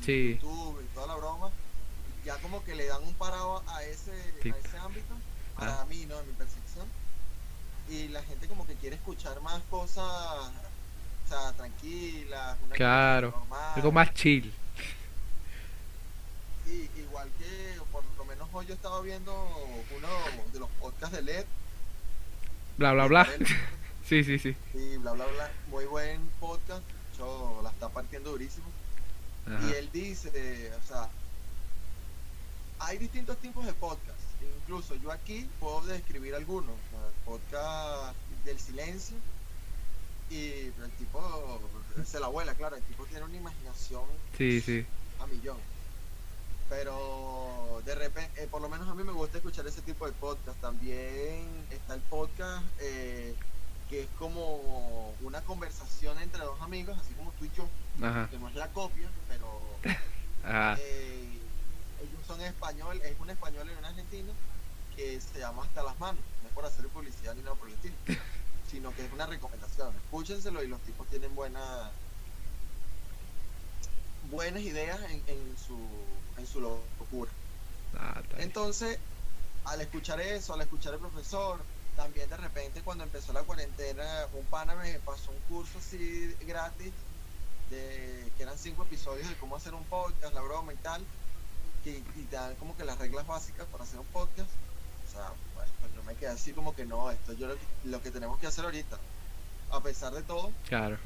el 0.00 0.04
Sí. 0.04 0.38
YouTube 0.40 0.82
y 0.82 0.94
toda 0.94 1.06
la 1.06 1.14
broma, 1.16 1.50
ya 2.26 2.36
como 2.38 2.62
que 2.62 2.74
le 2.74 2.84
dan 2.86 3.02
un 3.04 3.14
parado 3.14 3.62
a 3.68 3.82
ese, 3.84 4.12
Sí. 4.42 4.50
a 4.50 4.56
ese 4.58 4.76
ámbito, 4.76 5.13
para 5.56 5.80
Ah. 5.80 5.84
mí, 5.86 6.04
¿no? 6.06 6.18
En 6.20 6.26
mi 6.26 6.32
percepción. 6.34 6.86
Y 7.88 8.08
la 8.08 8.22
gente 8.22 8.48
como 8.48 8.66
que 8.66 8.74
quiere 8.74 8.96
escuchar 8.96 9.40
más 9.42 9.62
cosas, 9.70 10.04
o 10.06 11.28
sea, 11.28 11.52
tranquilas, 11.52 12.56
una 12.66 12.74
Claro, 12.74 13.30
normal. 13.30 13.72
Algo 13.76 13.92
más 13.92 14.12
chill. 14.14 14.52
Y 16.66 16.88
igual 16.98 17.28
que, 17.38 17.78
por 17.92 18.02
lo 18.16 18.24
menos 18.24 18.48
hoy 18.52 18.66
yo 18.66 18.74
estaba 18.74 19.00
viendo 19.02 19.32
uno 19.96 20.08
de 20.52 20.58
los 20.58 20.70
podcasts 20.80 21.14
de 21.16 21.22
LED. 21.22 21.44
Bla, 22.78 22.92
bla, 22.92 23.06
bla. 23.06 23.28
Sí, 24.08 24.22
sí, 24.22 24.38
sí. 24.38 24.54
Y 24.74 24.98
bla, 24.98 25.12
bla, 25.12 25.24
bla. 25.24 25.50
Muy 25.70 25.86
buen 25.86 26.20
podcast. 26.38 26.82
Yo 27.16 27.60
la 27.62 27.70
está 27.70 27.88
partiendo 27.88 28.32
durísimo. 28.32 28.66
Ajá. 29.46 29.66
Y 29.66 29.72
él 29.72 29.88
dice, 29.94 30.70
o 30.82 30.86
sea, 30.86 31.08
hay 32.80 32.98
distintos 32.98 33.38
tipos 33.38 33.64
de 33.64 33.72
podcast. 33.72 34.18
Incluso 34.62 34.94
yo 34.96 35.10
aquí 35.12 35.48
puedo 35.60 35.82
describir 35.86 36.34
algunos. 36.34 36.74
podcast 37.24 38.16
del 38.44 38.58
silencio. 38.58 39.16
Y 40.30 40.48
el 40.82 40.90
tipo 40.98 41.60
se 42.04 42.18
la 42.20 42.26
abuela, 42.26 42.54
claro. 42.54 42.76
El 42.76 42.82
tipo 42.82 43.04
tiene 43.06 43.24
una 43.24 43.36
imaginación 43.36 44.04
Sí, 44.36 44.60
sí. 44.60 44.86
a 45.20 45.26
millón. 45.26 45.58
Pero 46.68 47.82
de 47.84 47.94
repente, 47.94 48.42
eh, 48.42 48.48
por 48.50 48.62
lo 48.62 48.68
menos 48.68 48.88
a 48.88 48.94
mí 48.94 49.04
me 49.04 49.12
gusta 49.12 49.36
escuchar 49.38 49.66
ese 49.66 49.82
tipo 49.82 50.06
de 50.06 50.12
podcast. 50.12 50.58
También 50.60 51.46
está 51.70 51.94
el 51.94 52.00
podcast 52.02 52.64
eh, 52.80 53.34
que 53.90 54.02
es 54.04 54.08
como 54.18 55.14
una 55.22 55.42
conversación 55.42 56.18
entre 56.20 56.40
dos 56.42 56.60
amigos, 56.62 56.98
así 56.98 57.12
como 57.14 57.32
tú 57.32 57.44
y 57.44 57.50
yo, 57.54 57.68
Ajá. 58.02 58.28
que 58.30 58.38
no 58.38 58.48
es 58.48 58.54
la 58.54 58.68
copia, 58.68 59.08
pero 59.28 59.60
Ajá. 60.44 60.76
eh, 60.80 61.38
ellos 62.04 62.26
son 62.26 62.40
español, 62.40 63.00
es 63.02 63.18
un 63.18 63.30
español 63.30 63.70
y 63.70 63.78
un 63.78 63.84
argentino 63.84 64.32
que 64.96 65.20
se 65.20 65.38
llama 65.38 65.64
Hasta 65.64 65.82
las 65.82 65.98
Manos. 65.98 66.22
No 66.42 66.48
es 66.48 66.54
por 66.54 66.64
hacer 66.64 66.86
publicidad 66.88 67.34
ni 67.34 67.42
nada 67.42 67.56
por 67.56 67.68
el 67.68 67.74
estilo, 67.74 67.94
sino 68.70 68.94
que 68.94 69.04
es 69.04 69.12
una 69.12 69.26
recomendación. 69.26 69.94
Escúchenselo 69.96 70.62
y 70.62 70.68
los 70.68 70.80
tipos 70.82 71.06
tienen 71.08 71.34
buena, 71.34 71.90
buenas 74.30 74.62
ideas 74.62 75.00
en, 75.10 75.22
en 75.26 75.56
su, 75.56 75.78
en 76.38 76.46
su 76.46 76.60
locura. 76.60 77.30
Ah. 77.98 78.22
Entonces, 78.38 78.98
al 79.64 79.80
escuchar 79.80 80.20
eso, 80.20 80.54
al 80.54 80.60
escuchar 80.60 80.94
al 80.94 81.00
profesor, 81.00 81.60
también 81.96 82.28
de 82.28 82.36
repente 82.36 82.82
cuando 82.82 83.04
empezó 83.04 83.32
la 83.32 83.42
cuarentena, 83.42 84.26
un 84.32 84.44
pana 84.46 84.74
me 84.74 84.98
pasó 85.00 85.30
un 85.30 85.38
curso 85.48 85.78
así 85.78 86.34
gratis, 86.40 86.92
de, 87.70 88.30
que 88.36 88.42
eran 88.42 88.58
cinco 88.58 88.82
episodios 88.82 89.28
de 89.28 89.36
cómo 89.36 89.56
hacer 89.56 89.74
un 89.74 89.84
podcast, 89.84 90.34
la 90.34 90.42
broma 90.42 90.72
y 90.72 90.76
tal, 90.76 91.02
que, 91.84 91.90
y 92.16 92.22
te 92.30 92.36
dan 92.36 92.54
como 92.56 92.76
que 92.76 92.84
las 92.84 92.98
reglas 92.98 93.26
básicas 93.26 93.66
para 93.70 93.84
hacer 93.84 94.00
un 94.00 94.06
podcast. 94.06 94.50
O 95.06 95.12
sea, 95.12 95.28
bueno, 95.54 95.70
pues 95.80 95.94
yo 95.94 96.02
me 96.04 96.14
quedé 96.16 96.28
así 96.30 96.52
como 96.52 96.74
que 96.74 96.84
no, 96.86 97.10
esto 97.10 97.32
yo 97.34 97.46
lo, 97.46 97.54
que- 97.54 97.88
lo 97.88 98.02
que 98.02 98.10
tenemos 98.10 98.40
que 98.40 98.46
hacer 98.48 98.64
ahorita, 98.64 98.98
a 99.70 99.80
pesar 99.80 100.12
de 100.14 100.22
todo, 100.22 100.50
Claro. 100.68 100.96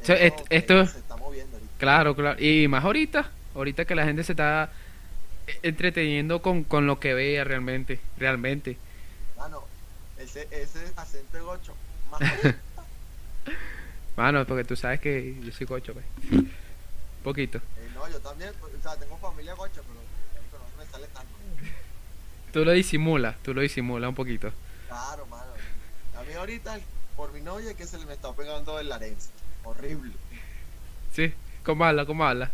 es 0.00 0.08
esto- 0.10 0.44
que 0.44 0.56
esto- 0.56 0.86
se 0.86 0.98
está 0.98 1.16
moviendo 1.16 1.56
ahorita. 1.56 1.72
Claro, 1.78 2.14
claro. 2.16 2.42
Y 2.42 2.66
más 2.68 2.84
ahorita. 2.84 3.30
Ahorita 3.54 3.84
que 3.84 3.94
la 3.94 4.04
gente 4.04 4.24
se 4.24 4.32
está 4.32 4.70
eh, 5.46 5.58
entreteniendo 5.62 6.40
con, 6.40 6.64
con 6.64 6.86
lo 6.86 6.98
que 6.98 7.12
vea 7.14 7.44
realmente. 7.44 8.00
Realmente. 8.16 8.78
Mano, 9.36 9.62
ese, 10.16 10.48
ese 10.50 10.90
acento 10.96 11.36
de 11.36 11.42
gocho, 11.42 11.74
más 12.10 12.20
Mano, 14.16 14.46
porque 14.46 14.64
tú 14.64 14.76
sabes 14.76 15.00
que 15.00 15.34
yo 15.42 15.52
soy 15.52 15.66
cocho, 15.66 15.94
pues. 15.94 16.04
Poquito. 17.24 17.60
No, 17.94 18.08
yo 18.08 18.20
también, 18.20 18.52
pues, 18.60 18.74
o 18.74 18.82
sea, 18.82 18.96
tengo 18.96 19.16
familia 19.18 19.54
gocha, 19.54 19.80
pero, 19.86 20.00
pero 20.50 20.62
no 20.70 20.84
me 20.84 20.90
sale 20.90 21.06
tanto. 21.08 21.32
Tú 22.52 22.64
lo 22.64 22.72
disimulas, 22.72 23.36
tú 23.42 23.54
lo 23.54 23.60
disimulas 23.60 24.08
un 24.08 24.14
poquito. 24.14 24.52
Claro, 24.88 25.26
mano. 25.26 25.52
A 26.18 26.22
mí 26.22 26.34
ahorita, 26.34 26.78
por 27.16 27.32
mi 27.32 27.40
novia, 27.40 27.74
que 27.74 27.86
se 27.86 27.98
le 27.98 28.06
me 28.06 28.12
está 28.12 28.32
pegando 28.32 28.78
el 28.78 28.88
larense. 28.88 29.30
Horrible. 29.64 30.12
Sí. 31.14 31.32
¿Cómo 31.64 31.84
habla? 31.84 32.04
¿Cómo 32.04 32.24
habla? 32.24 32.50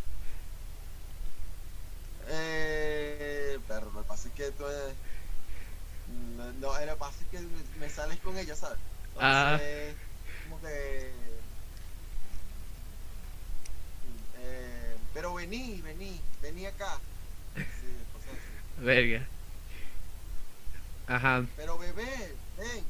Eh, 2.28 3.58
pero 3.66 3.90
lo 3.90 4.02
que 4.02 4.08
pasa 4.08 4.28
es 4.28 4.34
que 4.34 4.50
tú 4.52 4.66
es... 4.66 4.94
No, 6.36 6.52
no, 6.52 6.78
lo 6.78 6.92
que 6.92 6.98
pasa 6.98 7.16
es 7.22 7.28
que 7.28 7.46
me, 7.80 7.88
sales 7.88 8.18
con 8.20 8.36
ella, 8.36 8.54
¿sabes? 8.54 8.78
Ah. 9.18 9.58
Entonces, 9.60 9.94
como 10.44 10.60
que... 10.60 11.12
Eh, 14.40 14.96
pero 15.18 15.34
vení, 15.34 15.82
vení, 15.82 16.20
vení 16.40 16.66
acá. 16.66 17.00
Sí, 17.56 17.62
cosas. 18.12 18.38
Verga. 18.80 19.26
Ajá. 21.08 21.44
Pero 21.56 21.76
bebé, 21.76 22.36
ven. 22.56 22.84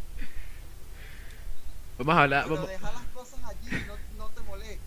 Vamos 1.97 2.15
a 2.15 2.23
hablar. 2.25 2.43
Pero 2.43 2.57
Vamos... 2.57 2.71
deja 2.71 2.93
las 2.93 3.03
cosas 3.15 3.41
allí, 3.45 3.83
no, 3.87 3.95
no 4.19 4.29
te 4.29 4.43
molestes. 4.43 4.79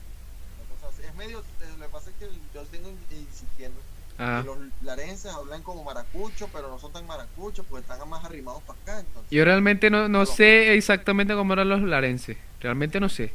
Es 1.04 1.16
medio, 1.16 1.40
eh, 1.40 1.44
lo 1.80 1.86
que 1.88 1.92
pasa 1.92 2.12
es 2.12 2.16
que 2.18 2.30
yo 2.54 2.62
tengo 2.66 2.90
insistiendo. 3.10 3.82
Ajá. 4.20 4.42
que 4.42 4.46
Los 4.46 4.58
larenses 4.84 5.34
hablan 5.34 5.64
como 5.64 5.84
maracucho, 5.84 6.48
pero 6.54 6.70
no 6.70 6.78
son 6.78 6.94
tan 6.94 7.08
maracuchos 7.08 7.66
porque 7.68 7.82
están 7.92 8.08
más 8.08 8.24
arrimados 8.24 8.62
para 8.62 8.80
acá. 8.84 9.00
Entonces, 9.00 9.32
Yo 9.32 9.44
realmente 9.44 9.90
no, 9.90 10.08
no 10.08 10.28
sé 10.28 10.76
exactamente 10.76 11.34
cómo 11.34 11.54
eran 11.54 11.70
los 11.70 11.82
larenses. 11.82 12.38
Realmente 12.60 13.00
no 13.00 13.10
sé. 13.10 13.34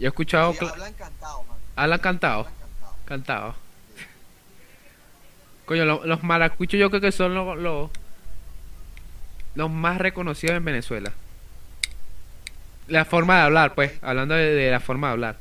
Yo 0.00 0.06
he 0.06 0.08
escuchado. 0.08 0.54
sí, 0.54 0.66
hablan 0.66 0.92
cantado, 0.94 1.44
man. 1.44 1.56
Hablan 1.76 2.00
cantado. 2.00 2.55
Cantado. 3.06 3.52
Cantado. 3.52 3.54
Coño, 5.64 5.84
lo- 5.84 6.06
los 6.06 6.22
maracuchos 6.22 6.78
yo 6.78 6.90
creo 6.90 7.00
que 7.00 7.12
son 7.12 7.34
los, 7.34 7.56
los, 7.58 7.90
los 9.54 9.70
más 9.70 9.98
reconocidos 9.98 10.56
en 10.56 10.64
Venezuela. 10.64 11.12
La 12.88 13.04
forma 13.04 13.36
de 13.38 13.42
hablar, 13.42 13.74
pues. 13.74 13.92
Hablando 14.02 14.34
de, 14.34 14.54
de 14.54 14.70
la 14.70 14.78
forma 14.80 15.08
de 15.08 15.12
hablar. 15.14 15.36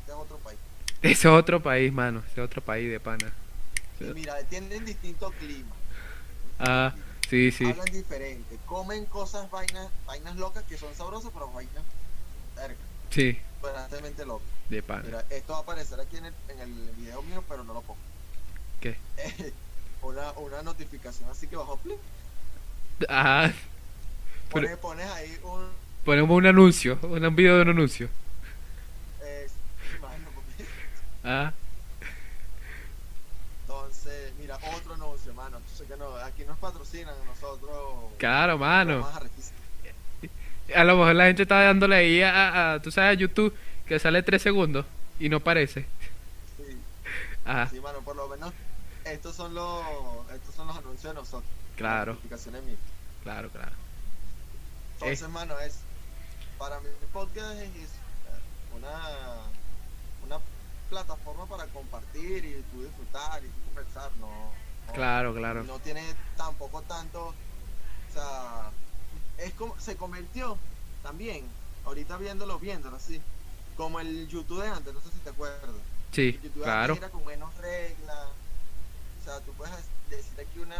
Este 0.00 0.10
es 0.10 0.16
otro 0.18 0.36
país. 0.38 0.58
Ese 1.02 1.12
es 1.28 1.34
otro 1.34 1.62
país, 1.62 1.92
mano. 1.92 2.22
Ese 2.26 2.40
es 2.40 2.44
otro 2.46 2.60
país 2.60 2.90
de 2.90 2.98
pana. 2.98 3.32
Y 4.00 4.04
mira, 4.06 4.36
tienen 4.44 4.84
distinto 4.84 5.30
clima. 5.38 5.70
Ah, 6.58 6.92
sí, 7.30 7.52
sí. 7.52 7.64
Hablan 7.66 7.84
diferente. 7.86 8.58
Comen 8.66 9.04
cosas, 9.06 9.48
vainas, 9.50 9.88
vainas 10.06 10.34
locas 10.36 10.64
que 10.64 10.76
son 10.76 10.92
sabrosas, 10.94 11.30
pero 11.32 11.48
vainas 11.52 11.84
verga, 12.56 12.76
Sí, 13.14 13.38
fuertemente 13.60 14.26
locas. 14.26 14.48
de 14.68 14.82
pana. 14.82 15.02
Mira, 15.04 15.24
esto 15.30 15.52
va 15.52 15.58
a 15.60 15.62
aparecer 15.62 16.00
aquí 16.00 16.16
en 16.16 16.24
el, 16.26 16.34
en 16.48 16.60
el 16.60 16.90
video 16.96 17.22
mío, 17.22 17.44
pero 17.48 17.62
no 17.64 17.72
lo 17.74 17.82
pongo. 17.82 18.00
¿Qué? 18.80 18.96
una, 20.02 20.32
una 20.32 20.62
notificación 20.62 21.28
así 21.30 21.46
que 21.46 21.56
bajó 21.56 21.76
plip. 21.78 21.98
Ah, 23.08 23.50
Pero- 24.52 24.66
Pones, 24.66 24.76
pones 24.78 25.06
ahí 25.10 25.38
un. 25.44 25.68
ponemos 26.04 26.36
un 26.36 26.46
anuncio. 26.46 26.98
Un 27.02 27.34
video 27.36 27.56
de 27.56 27.62
un 27.62 27.68
anuncio. 27.70 28.08
Eh, 29.22 29.48
imagino, 29.98 30.28
porque- 30.34 30.64
Ah, 31.24 31.52
entonces, 33.62 34.32
mira, 34.38 34.58
otro 34.76 34.94
anuncio, 34.94 35.30
hermano. 35.30 35.58
Sé 35.76 35.84
que 35.86 35.96
no, 35.96 36.14
aquí 36.16 36.44
nos 36.44 36.58
patrocinan 36.58 37.14
nosotros. 37.26 38.12
claro, 38.18 38.58
mano. 38.58 39.00
Más. 39.00 39.22
A 40.74 40.84
lo 40.84 40.96
mejor 40.96 41.14
la 41.14 41.26
gente 41.26 41.42
está 41.42 41.60
dándole 41.62 41.96
ahí 41.96 42.22
a, 42.22 42.74
a- 42.74 42.82
tú 42.82 42.90
sabes, 42.90 43.10
a 43.16 43.20
YouTube 43.20 43.54
que 43.86 43.98
sale 43.98 44.22
3 44.22 44.40
segundos 44.40 44.86
y 45.20 45.28
no 45.28 45.40
parece. 45.40 45.82
Sí, 46.56 46.76
Ah, 47.44 47.68
sí, 47.70 47.80
mano, 47.80 48.00
por 48.00 48.16
lo 48.16 48.28
menos. 48.28 48.52
Estos 49.04 49.36
son 49.36 49.54
los, 49.54 49.82
estos 50.34 50.54
son 50.54 50.66
los 50.66 50.76
anuncios 50.78 51.12
de 51.12 51.20
nosotros. 51.20 51.50
claro, 51.76 52.12
Notificaciones 52.14 52.62
mías. 52.64 52.78
claro, 53.22 53.50
claro. 53.50 53.72
Entonces, 54.94 55.28
mano, 55.28 55.58
es. 55.60 55.80
Para 56.58 56.78
mí, 56.80 56.86
el 56.86 57.08
podcast 57.08 57.58
es 57.60 57.68
es 57.76 57.90
una, 58.74 58.90
una 60.24 60.38
plataforma 60.88 61.46
para 61.46 61.66
compartir 61.66 62.44
y 62.44 62.62
tú 62.72 62.82
disfrutar 62.82 63.42
y 63.44 63.48
tú 63.48 63.60
conversar, 63.66 64.10
¿no? 64.20 64.26
no- 64.86 64.92
Claro, 64.94 65.34
claro. 65.34 65.64
No 65.64 65.78
tiene 65.80 66.02
tampoco 66.36 66.80
tanto. 66.82 67.26
O 67.28 68.12
sea, 68.14 68.70
es 69.38 69.52
como. 69.54 69.78
Se 69.80 69.96
convirtió 69.96 70.56
también, 71.02 71.44
ahorita 71.84 72.16
viéndolo, 72.16 72.58
viéndolo 72.58 72.96
así, 72.96 73.20
como 73.76 74.00
el 74.00 74.28
YouTube 74.28 74.62
de 74.62 74.68
antes, 74.68 74.92
no 74.94 75.00
sé 75.00 75.10
si 75.10 75.18
te 75.18 75.30
acuerdas. 75.30 75.70
Sí, 76.12 76.28
El 76.28 76.42
YouTube 76.42 76.58
de 76.58 76.64
claro. 76.64 76.92
antes 76.94 77.08
era 77.08 77.12
con 77.12 77.26
menos 77.26 77.54
reglas. 77.58 78.26
O 79.20 79.24
sea, 79.24 79.40
tú 79.40 79.52
puedes 79.54 79.74
decir 80.10 80.38
aquí 80.40 80.58
una. 80.60 80.76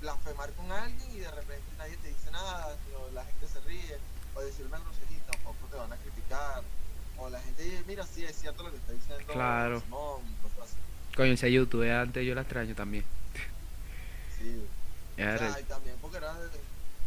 blasfemar 0.00 0.50
con 0.52 0.70
alguien 0.70 1.10
y 1.10 1.18
de 1.20 1.30
repente 1.30 1.64
nadie 1.76 1.96
te 1.98 2.08
dice 2.08 2.30
nada, 2.30 2.76
sino 2.86 3.08
la 3.14 3.24
gente 3.24 3.46
se 3.48 3.60
ríe. 3.60 3.98
O 4.34 4.40
decir 4.40 4.66
una 4.66 4.78
grosería, 4.78 5.18
tampoco 5.30 5.66
te 5.70 5.76
van 5.76 5.92
a 5.92 5.96
criticar. 5.96 6.62
O 7.18 7.28
la 7.28 7.40
gente 7.40 7.62
dice, 7.64 7.82
mira, 7.86 8.06
sí, 8.06 8.24
es 8.24 8.36
cierto 8.36 8.62
lo 8.62 8.70
que 8.70 8.76
está 8.76 8.92
diciendo 8.92 9.32
Claro. 9.32 9.80
Simón, 9.80 10.22
y 10.30 10.34
cosas 10.42 10.70
así. 10.70 11.16
Coño, 11.16 11.32
ese 11.32 11.50
YouTube 11.50 11.82
de 11.82 11.92
antes 11.92 12.24
yo 12.24 12.34
la 12.34 12.42
extraño 12.42 12.74
también. 12.76 13.04
Sí. 14.38 14.64
y 15.16 15.62
también 15.64 15.96
porque 16.00 16.18
era 16.18 16.32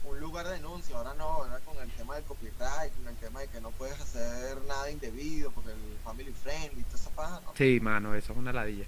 un 0.04 0.20
lugar 0.20 0.48
de 0.48 0.54
denuncia, 0.54 0.98
ahora 0.98 1.14
no, 1.14 1.24
ahora 1.24 1.60
con 1.60 1.78
el 1.78 1.90
tema 1.92 2.16
del 2.16 2.24
copyright, 2.24 2.94
con 2.96 3.08
el 3.08 3.16
tema 3.18 3.42
de 3.42 3.48
que 3.48 3.62
no 3.62 3.72
puedes 3.72 4.00
hacer 4.00 4.58
nada 4.68 4.90
indebido 4.90 5.52
porque 5.52 5.72
el 5.72 5.98
family 6.04 6.34
friendly 6.44 6.82
y 6.82 6.84
toda 6.84 6.96
esa 6.96 7.10
paja, 7.12 7.42
¿no? 7.46 7.54
Sí, 7.56 7.80
mano, 7.80 8.16
eso 8.16 8.34
es 8.34 8.40
una 8.40 8.52
ladilla. 8.52 8.86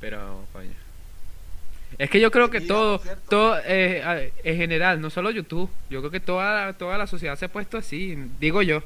Pero, 0.00 0.44
coño. 0.52 0.74
Es 1.98 2.10
que 2.10 2.20
yo 2.20 2.30
creo 2.30 2.50
que 2.50 2.60
todo, 2.60 3.00
todo 3.28 3.58
eh, 3.64 4.32
en 4.42 4.56
general, 4.56 5.00
no 5.00 5.08
solo 5.08 5.30
YouTube, 5.30 5.70
yo 5.88 6.00
creo 6.00 6.10
que 6.10 6.20
toda, 6.20 6.72
toda 6.72 6.98
la 6.98 7.06
sociedad 7.06 7.38
se 7.38 7.44
ha 7.44 7.52
puesto 7.52 7.78
así, 7.78 8.16
digo 8.40 8.60
yo, 8.62 8.82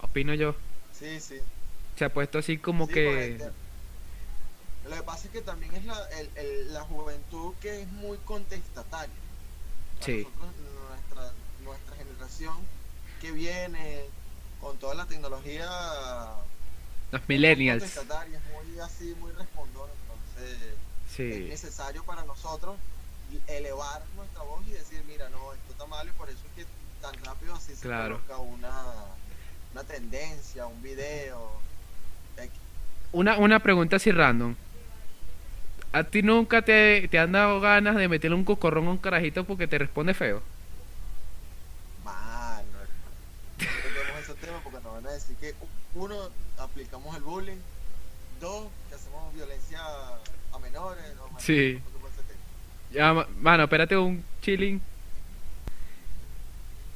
opino 0.00 0.34
yo. 0.34 0.56
Sí, 0.92 1.20
sí. 1.20 1.38
Se 1.96 2.04
ha 2.04 2.08
puesto 2.08 2.38
así 2.38 2.58
como 2.58 2.88
que... 2.88 3.38
Lo 4.88 4.96
que 4.96 5.02
pasa 5.02 5.26
es 5.26 5.32
que 5.32 5.40
también 5.42 5.74
es 5.74 5.84
la, 5.84 5.98
el, 6.36 6.72
la 6.72 6.80
juventud 6.82 7.54
que 7.60 7.82
es 7.82 7.88
muy 7.92 8.18
contestataria. 8.24 9.14
sí. 10.00 10.26
Generación 12.24 12.56
que 13.20 13.32
viene 13.32 14.00
con 14.60 14.76
toda 14.78 14.94
la 14.94 15.06
tecnología... 15.06 15.68
Los 17.12 17.28
millennials. 17.28 18.00
Muy 18.64 18.80
así, 18.80 19.14
muy 19.20 19.30
respondona, 19.32 19.92
entonces 20.02 20.58
es 21.18 21.48
necesario 21.48 22.02
para 22.04 22.24
nosotros 22.24 22.76
elevar 23.46 24.02
nuestra 24.16 24.42
voz 24.42 24.66
y 24.66 24.72
decir, 24.72 25.02
mira, 25.06 25.28
no, 25.28 25.52
esto 25.52 25.72
está 25.72 25.86
mal 25.86 26.08
y 26.08 26.12
por 26.12 26.28
eso 26.28 26.38
es 26.48 26.64
que 26.64 26.70
tan 27.00 27.14
rápido 27.24 27.54
así 27.54 27.74
se 27.74 27.88
coloca 27.88 28.38
una, 28.38 28.82
una 29.72 29.84
tendencia, 29.84 30.66
un 30.66 30.82
video. 30.82 31.60
Una, 33.12 33.38
una 33.38 33.60
pregunta 33.60 33.96
así 33.96 34.10
random. 34.10 34.56
¿A 35.92 36.02
ti 36.02 36.22
nunca 36.22 36.62
te, 36.62 37.06
te 37.08 37.18
han 37.20 37.30
dado 37.30 37.60
ganas 37.60 37.94
de 37.94 38.08
meterle 38.08 38.36
un 38.36 38.44
cocorrón 38.44 38.88
a 38.88 38.90
un 38.90 38.98
carajito 38.98 39.44
porque 39.44 39.68
te 39.68 39.78
responde 39.78 40.14
feo? 40.14 40.42
Mal, 42.04 42.64
no, 42.72 42.78
no 44.12 44.18
ese 44.18 44.34
tema 44.34 44.58
porque 44.64 44.80
nos 44.80 44.94
van 44.94 45.06
a 45.06 45.12
decir 45.12 45.33
que 45.44 45.54
uno, 45.94 46.16
aplicamos 46.58 47.14
el 47.16 47.22
bullying, 47.22 47.58
dos, 48.40 48.68
que 48.88 48.94
hacemos 48.94 49.34
violencia 49.34 49.80
a 50.52 50.58
menores. 50.58 51.04
No, 51.16 51.38
sí. 51.38 51.80
Ya, 52.92 53.12
mano, 53.40 53.64
espérate 53.64 53.96
un 53.96 54.24
chilling. 54.40 54.80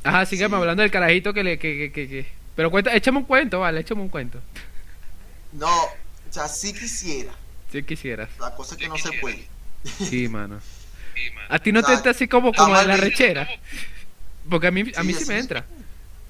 Ajá, 0.04 0.24
sígueme 0.24 0.56
hablando 0.56 0.82
del 0.82 0.90
carajito 0.90 1.34
que 1.34 1.44
le. 1.44 1.58
Que, 1.58 1.90
que, 1.92 2.08
que, 2.08 2.26
Pero 2.54 2.70
cuenta, 2.70 2.94
échame 2.94 3.18
un 3.18 3.24
cuento, 3.24 3.60
vale, 3.60 3.80
échame 3.80 4.00
un 4.00 4.08
cuento. 4.08 4.40
No, 5.52 5.84
o 5.84 6.32
sea, 6.32 6.48
sí 6.48 6.72
quisiera. 6.72 7.32
Sí 7.70 7.82
quisieras. 7.82 8.30
La 8.38 8.54
cosa 8.54 8.74
es 8.74 8.80
que 8.80 8.88
no 8.88 8.96
se 8.96 9.12
puede. 9.20 9.46
Sí, 9.84 10.28
mano. 10.28 10.60
A 11.48 11.58
ti 11.60 11.70
no 11.70 11.82
te 11.82 11.92
entra 11.92 12.10
así 12.10 12.26
como, 12.26 12.52
como 12.52 12.76
de 12.76 12.86
la 12.86 12.96
rechera. 12.96 13.48
Porque 14.50 14.66
a 14.66 14.70
mí, 14.70 14.90
a 14.96 15.02
mí 15.02 15.12
sí, 15.12 15.24
me 15.26 15.38
entra. 15.38 15.64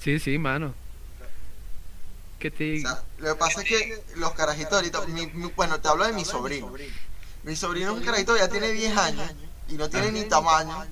Sí, 0.01 0.19
sí, 0.19 0.39
mano. 0.39 0.75
¿Qué 2.39 2.51
te... 2.51 2.83
lo 3.19 3.33
que 3.33 3.35
pasa 3.35 3.63
es 3.63 3.69
que 3.69 4.05
los 4.17 4.33
carajitos 4.33 4.75
ahorita, 4.75 5.01
bueno, 5.57 5.81
te 5.81 5.89
hablo 5.89 6.07
de 6.07 6.13
mi 6.13 6.25
sobrino. 6.25 6.73
Mi 7.43 7.57
sobrino 7.57 7.93
es 7.93 7.99
un 7.99 8.05
carajito 8.05 8.37
ya 8.37 8.49
tiene 8.49 8.71
10 8.71 8.97
años 8.97 9.31
y 9.69 9.75
no 9.75 9.89
tiene 9.89 10.13
ni 10.13 10.25
tamaño. 10.25 10.87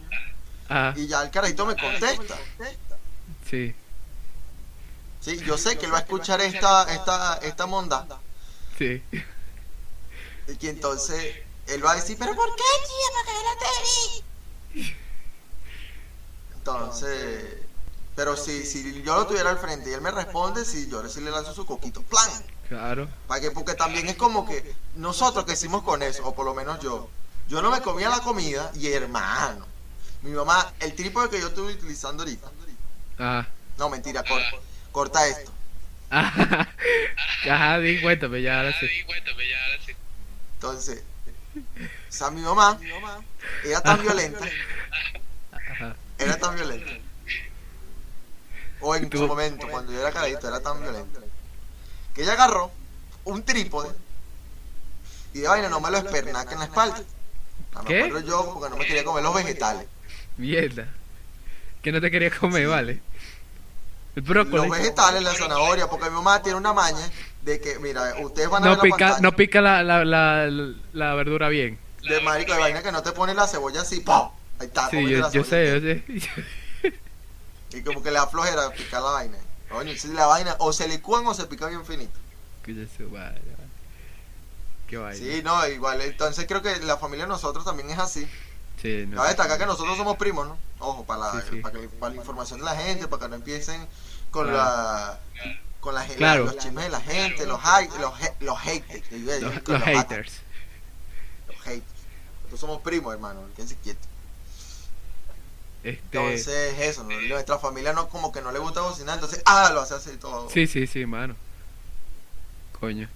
Y 0.97 1.07
ya 1.07 1.23
el 1.23 1.31
carajito 1.31 1.67
me 1.67 1.76
contesta. 1.76 2.37
Sí. 3.49 3.75
Sí, 5.21 5.38
yo 5.38 5.59
sé 5.59 5.76
que 5.76 5.87
él 5.87 5.93
va 5.93 5.99
a 5.99 6.00
escuchar 6.03 6.41
esta, 6.41 6.93
esta, 6.93 7.38
esta 7.43 7.67
monda. 7.67 8.07
Sí. 8.79 9.03
Y 10.49 10.57
que 10.57 10.71
entonces 10.71 11.37
él 11.67 11.85
va 11.85 11.93
a 11.93 11.97
decir, 11.97 12.17
pero 12.19 12.35
¿por 12.35 12.49
qué, 12.55 12.62
tía? 12.87 13.09
¿Por 13.15 13.26
qué 13.26 13.33
no 13.45 13.57
te 13.59 14.83
vi? 14.83 14.95
Entonces, 16.54 17.66
pero 18.17 18.35
si, 18.35 18.65
si 18.65 19.02
yo 19.02 19.15
lo 19.15 19.26
tuviera 19.26 19.50
al 19.50 19.59
frente 19.59 19.91
y 19.91 19.93
él 19.93 20.00
me 20.00 20.11
responde, 20.11 20.65
si 20.65 20.89
yo 20.89 21.07
sí 21.07 21.21
le 21.21 21.31
lanzo 21.31 21.55
su 21.55 21.67
coquito, 21.67 22.02
plan. 22.02 22.31
Claro. 22.67 23.09
¿Para 23.29 23.43
que 23.43 23.50
Porque 23.50 23.75
también 23.75 24.09
es 24.09 24.17
como 24.17 24.49
que 24.49 24.75
nosotros 24.97 25.45
que 25.45 25.52
hicimos 25.52 25.83
con 25.83 26.02
eso, 26.02 26.26
o 26.26 26.35
por 26.35 26.47
lo 26.47 26.55
menos 26.55 26.81
yo, 26.81 27.11
yo 27.47 27.61
no 27.61 27.71
me 27.71 27.83
comía 27.83 28.09
la 28.09 28.21
comida 28.21 28.73
y 28.75 28.89
hermano, 28.89 29.67
mi 30.23 30.31
mamá, 30.31 30.73
el 30.81 30.95
trípode 30.95 31.29
que 31.29 31.41
yo 31.41 31.49
estuve 31.49 31.75
utilizando 31.75 32.23
ahorita. 32.23 32.50
Ajá. 33.19 33.49
No, 33.76 33.91
mentira, 33.91 34.25
corta, 34.25 34.57
corta 34.91 35.26
esto. 35.29 35.52
Ajá, 36.11 37.79
di 37.79 38.00
cuéntame 38.00 38.43
ya 38.43 38.57
ahora 38.61 38.73
sí. 38.81 38.87
Entonces, 40.55 41.02
o 41.55 42.13
sea, 42.13 42.31
mi 42.31 42.41
mamá 42.41 42.79
era 43.63 43.83
tan 43.83 44.00
violenta, 44.00 44.47
era 46.19 46.39
tan 46.39 46.55
violenta. 46.55 47.05
O 48.80 48.95
en 48.95 49.10
su 49.10 49.26
momento, 49.26 49.67
cuando 49.69 49.93
yo 49.93 50.00
era 50.00 50.12
caradito, 50.12 50.49
era 50.49 50.60
tan 50.60 50.80
violenta 50.80 51.21
que 52.15 52.23
ella 52.23 52.32
agarró 52.32 52.71
un 53.25 53.43
trípode 53.43 53.91
y 55.34 55.41
de 55.41 55.49
vaina 55.49 55.69
no 55.69 55.80
me 55.80 55.91
lo 55.91 55.99
espernaca 55.99 56.52
en 56.52 56.60
la 56.60 56.65
espalda. 56.65 57.02
No, 57.75 57.84
¿Qué? 57.84 58.10
Me 58.10 58.23
yo 58.23 58.54
porque 58.54 58.71
no 58.71 58.76
me 58.76 58.86
quería 58.86 59.04
comer 59.04 59.23
los 59.23 59.34
vegetales. 59.34 59.86
Mierda. 60.39 60.89
Que 61.82 61.93
no 61.93 62.00
te 62.00 62.10
quería 62.10 62.30
comer, 62.30 62.67
vale. 62.67 63.02
El 64.17 64.23
brócoli. 64.23 64.67
Los 64.67 64.71
vegetales, 64.71 65.23
la 65.23 65.34
zanahoria, 65.34 65.89
porque 65.91 66.08
mi 66.08 66.17
mamá 66.17 66.43
tiene 66.43 66.56
una 66.56 66.73
maña 66.73 67.06
de 67.43 67.60
que, 67.60 67.78
mira, 67.78 68.15
ustedes 68.23 68.49
van 68.49 68.62
a 68.65 68.67
no 68.67 68.73
ver 68.73 68.80
pica, 68.80 68.97
la 68.97 69.06
pantalla, 69.06 69.21
No 69.21 69.36
pica 69.36 69.60
la, 69.60 69.82
la, 69.82 70.04
la, 70.06 70.49
la, 70.95 71.15
verdura 71.15 71.50
bien. 71.50 71.78
De 72.02 72.21
marico, 72.23 72.54
de 72.54 72.58
vaina 72.58 72.82
que 72.82 72.93
no 72.93 73.02
te 73.02 73.12
pone 73.12 73.34
la 73.34 73.47
cebolla 73.47 73.82
así, 73.82 74.00
¡pum! 74.00 74.30
Ahí 74.58 74.69
está. 74.69 74.89
Sí, 74.89 75.06
yo, 75.06 75.30
yo 75.30 75.45
sé, 75.45 75.67
yo 75.67 75.80
sé. 75.80 76.02
y 77.76 77.82
como 77.82 78.02
que 78.02 78.10
le 78.10 78.17
da 78.17 78.26
flojera 78.26 78.71
picar 78.71 79.02
la 79.02 79.10
vaina. 79.10 79.39
Coño, 79.69 79.95
si 79.97 80.08
la 80.08 80.26
vaina 80.26 80.56
o 80.58 80.73
se 80.73 80.89
licúan 80.89 81.26
o 81.26 81.34
se 81.34 81.47
pica 81.47 81.67
bien 81.67 81.84
finito. 81.84 82.19
Qué 84.89 84.97
vaina. 84.97 85.19
Sí, 85.19 85.43
no, 85.45 85.67
igual. 85.69 86.00
Entonces 86.00 86.47
creo 86.47 86.62
que 86.62 86.76
la 86.80 86.97
familia 86.97 87.26
de 87.26 87.30
nosotros 87.30 87.65
también 87.65 87.91
es 87.91 87.99
así. 87.99 88.26
Sí, 88.80 89.04
no. 89.08 89.17
Cabe 89.17 89.28
destacar 89.28 89.58
que 89.58 89.67
nosotros 89.67 89.97
somos 89.97 90.17
primos, 90.17 90.47
¿no? 90.47 90.58
Ojo, 90.78 91.04
para 91.04 91.34
la, 91.34 91.45
Para, 91.99 92.15
la 92.15 92.21
información 92.21 92.60
de 92.60 92.65
la 92.65 92.76
gente, 92.76 93.08
para 93.08 93.23
que 93.23 93.28
no 93.28 93.36
empiecen 93.36 93.86
con 94.30 94.52
la 94.52 95.19
con 95.80 95.95
la, 95.95 96.04
claro. 96.04 96.45
los 96.47 96.58
chismes 96.58 96.84
de 96.84 96.91
la 96.91 97.00
gente, 97.00 97.47
los, 97.47 97.60
los, 98.00 98.12
los 98.41 98.58
haters. 98.58 99.12
Los, 99.12 99.43
los, 99.43 99.69
los 99.69 99.82
haters. 99.82 100.41
Los 101.47 101.60
haters. 101.60 101.84
Nosotros 102.36 102.60
somos 102.60 102.82
primos, 102.82 103.12
hermano, 103.12 103.43
quédense 103.54 103.76
quietos. 103.76 104.08
Este... 105.87 106.19
Entonces, 106.19 106.81
eso, 106.81 107.05
nuestra 107.05 107.59
familia 107.59 107.93
no 107.93 108.09
como 108.09 108.33
que 108.33 108.43
no 108.43 108.51
le 108.51 108.59
gusta 108.59 108.81
cocinar, 108.81 109.15
entonces, 109.15 109.41
ah, 109.45 109.71
lo 109.73 109.83
hace 109.83 109.95
así 109.95 110.11
todo. 110.19 110.51
Sí, 110.51 110.67
sí, 110.67 110.89
sí, 110.89 111.07
mano. 111.07 111.37
Coño. 112.81 113.09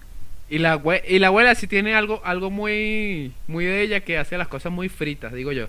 Y 0.49 0.57
la, 0.59 0.81
y 1.05 1.19
la 1.19 1.27
abuela 1.27 1.53
sí 1.53 1.67
tiene 1.67 1.95
algo 1.95 2.21
algo 2.23 2.49
muy 2.49 3.33
muy 3.47 3.65
de 3.65 3.81
ella 3.81 4.01
que 4.01 4.17
hace 4.17 4.37
las 4.37 4.47
cosas 4.47 4.71
muy 4.71 4.87
fritas, 4.87 5.33
digo 5.33 5.51
yo. 5.51 5.67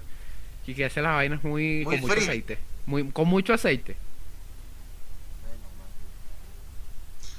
Y 0.65 0.75
que 0.75 0.85
hace 0.85 1.03
las 1.03 1.17
vainas 1.17 1.43
muy, 1.43 1.83
con 1.85 2.01
mucho 2.01 2.13
aceite. 2.13 2.59
Muy, 2.87 3.11
con 3.11 3.27
mucho 3.27 3.53
aceite. 3.53 3.97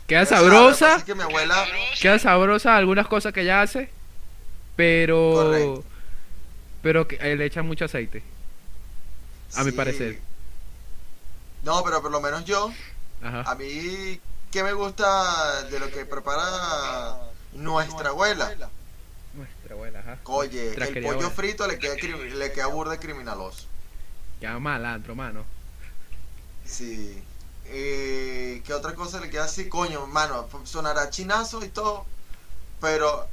Queda 0.08 0.26
sabrosa. 0.26 1.06
Que 1.06 1.16
mi 1.16 1.22
abuela... 1.22 1.66
Queda 2.02 2.20
sabrosa 2.20 2.76
algunas 2.76 3.08
cosas 3.08 3.32
que 3.32 3.42
ella 3.42 3.62
hace. 3.62 3.90
Pero... 4.76 5.86
Pero 6.82 7.08
que 7.08 7.18
le 7.38 7.46
echa 7.46 7.64
mucho 7.64 7.86
aceite 7.86 8.24
a 9.56 9.64
mi 9.64 9.72
parecer. 9.72 10.20
No, 11.64 11.84
pero 11.84 12.02
por 12.02 12.12
lo 12.12 12.22
menos 12.22 12.46
yo, 12.46 12.72
a 13.24 13.56
mí, 13.56 14.20
¿qué 14.52 14.64
me 14.64 14.74
gusta 14.74 15.64
de 15.64 15.80
lo 15.80 15.90
que 15.90 16.06
prepara 16.06 17.18
nuestra 17.54 18.10
abuela? 18.10 18.54
Nuestra 19.34 19.74
abuela, 19.74 20.00
ajá. 20.00 20.18
Oye, 20.26 20.74
el 20.74 21.04
pollo 21.04 21.30
frito 21.30 21.66
le 21.68 21.80
queda, 21.80 21.96
le 21.96 22.52
queda 22.52 22.68
burde 22.68 23.00
criminaloso. 23.00 23.66
Queda 24.40 24.60
malandro, 24.60 25.16
mano. 25.16 25.46
Sí. 26.66 27.24
Eh, 27.66 28.62
¿Qué 28.66 28.74
otra 28.74 28.94
cosa 28.94 29.20
le 29.22 29.30
queda 29.30 29.46
así? 29.46 29.70
Coño, 29.70 30.06
mano, 30.08 30.48
sonará 30.66 31.10
chinazo 31.10 31.64
y 31.64 31.70
todo, 31.70 32.06
pero 32.82 33.28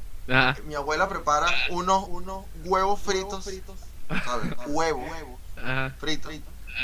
mi 0.64 0.74
abuela 0.74 1.08
prepara 1.08 1.48
unos, 1.70 2.06
unos 2.08 2.44
huevos 2.64 3.00
fritos, 3.00 3.44
¿sabes? 4.24 4.52
Huevos. 4.68 5.10
Ajá. 5.62 5.94
frito, 5.98 6.30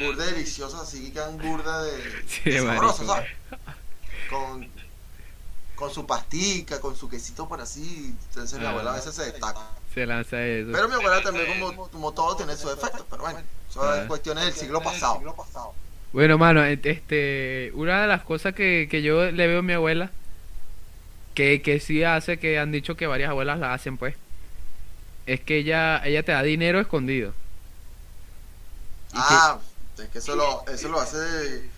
burda 0.01 0.27
delicioso, 0.27 0.81
así 0.81 1.05
que 1.05 1.13
quedan 1.13 1.39
burda 1.39 1.83
de, 1.83 2.25
sí, 2.27 2.53
sabroso, 2.59 3.07
¿sabes? 3.07 3.31
Con, 4.31 4.69
con 5.75 5.91
su 5.93 6.07
pastica, 6.07 6.81
con 6.81 6.97
su 6.97 7.09
quesito 7.09 7.49
por 7.49 7.61
así, 7.61 8.15
entonces 8.29 8.59
mi 8.59 8.67
abuela 8.67 8.93
a 8.93 8.97
veces 8.97 9.15
se 9.15 9.25
destaca. 9.25 9.61
Se 9.95 10.05
lanza 10.07 10.45
eso. 10.45 10.71
Pero 10.73 10.89
mi 10.89 10.95
abuela 10.95 11.23
también, 11.23 11.47
como, 11.47 11.89
como 11.89 12.13
todo, 12.13 12.37
tiene 12.37 12.57
sus 12.57 12.73
efectos, 12.73 13.05
pero 13.09 13.23
bueno, 13.23 13.41
son 13.71 14.07
cuestiones 14.09 14.45
del 14.45 14.55
siglo 14.55 14.83
pasado. 14.83 15.23
Bueno, 16.13 16.39
mano, 16.39 16.65
este, 16.65 17.71
una 17.75 18.03
de 18.03 18.09
las 18.09 18.23
cosas 18.23 18.55
que, 18.55 18.89
que 18.91 19.03
yo 19.03 19.31
le 19.31 19.47
veo 19.47 19.59
a 19.59 19.63
mi 19.63 19.75
abuela, 19.75 20.11
que, 21.35 21.61
que 21.61 21.81
sí 21.81 22.03
hace, 22.05 22.39
que 22.39 22.59
han 22.59 22.73
dicho 22.73 22.97
que 22.97 23.07
varias 23.07 23.31
abuelas 23.31 23.59
la 23.59 23.75
hacen, 23.75 23.99
pues, 23.99 24.17
es 25.27 25.41
que 25.41 25.59
ella, 25.59 26.01
ella 26.05 26.23
te 26.23 26.33
da 26.33 26.43
dinero 26.43 26.81
escondido. 26.81 27.35
Ah, 29.19 29.59
es 29.99 30.09
que 30.11 30.19
eso 30.19 30.37
lo, 30.37 30.65
eso 30.69 30.89
lo 30.89 31.01
hace 31.01 31.69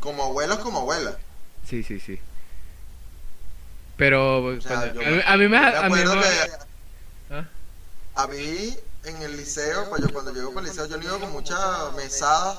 como 0.00 0.24
abuelos 0.24 0.58
como 0.58 0.80
abuelas. 0.80 1.16
Sí, 1.68 1.82
sí, 1.82 2.00
sí. 2.00 2.18
Pero 3.96 4.44
O 4.44 4.60
sea, 4.60 4.76
cuando- 4.92 5.00
yo 5.02 5.08
a, 5.08 5.10
mí- 5.10 5.48
me... 5.48 5.58
A 5.58 5.88
mí 5.88 6.04
me- 6.04 6.20
que 6.20 6.50
¿Ah? 7.30 7.44
a 8.14 8.26
mí 8.28 8.76
en 9.04 9.22
el 9.22 9.36
liceo, 9.36 9.88
pues 9.90 10.02
yo 10.02 10.12
cuando 10.12 10.32
llego 10.32 10.52
con 10.54 10.64
el 10.64 10.70
liceo, 10.70 10.86
yo 10.86 10.96
no 10.96 11.04
iba 11.04 11.18
con 11.18 11.32
mucha 11.32 11.90
mesada 11.96 12.58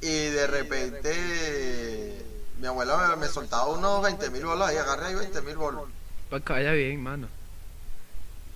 y 0.00 0.06
de 0.30 0.46
repente 0.46 2.24
mi 2.58 2.66
abuela 2.66 2.96
me, 3.08 3.16
me 3.16 3.28
soltaba 3.28 3.66
unos 3.66 4.02
20 4.02 4.30
mil 4.30 4.44
bolos 4.46 4.68
ahí, 4.68 4.76
agarré 4.76 5.06
ahí 5.06 5.14
20 5.14 5.42
mil 5.42 5.56
bolos. 5.56 5.88
Para 6.30 6.44
que 6.44 6.52
vaya 6.52 6.72
bien, 6.72 7.02
mano. 7.02 7.28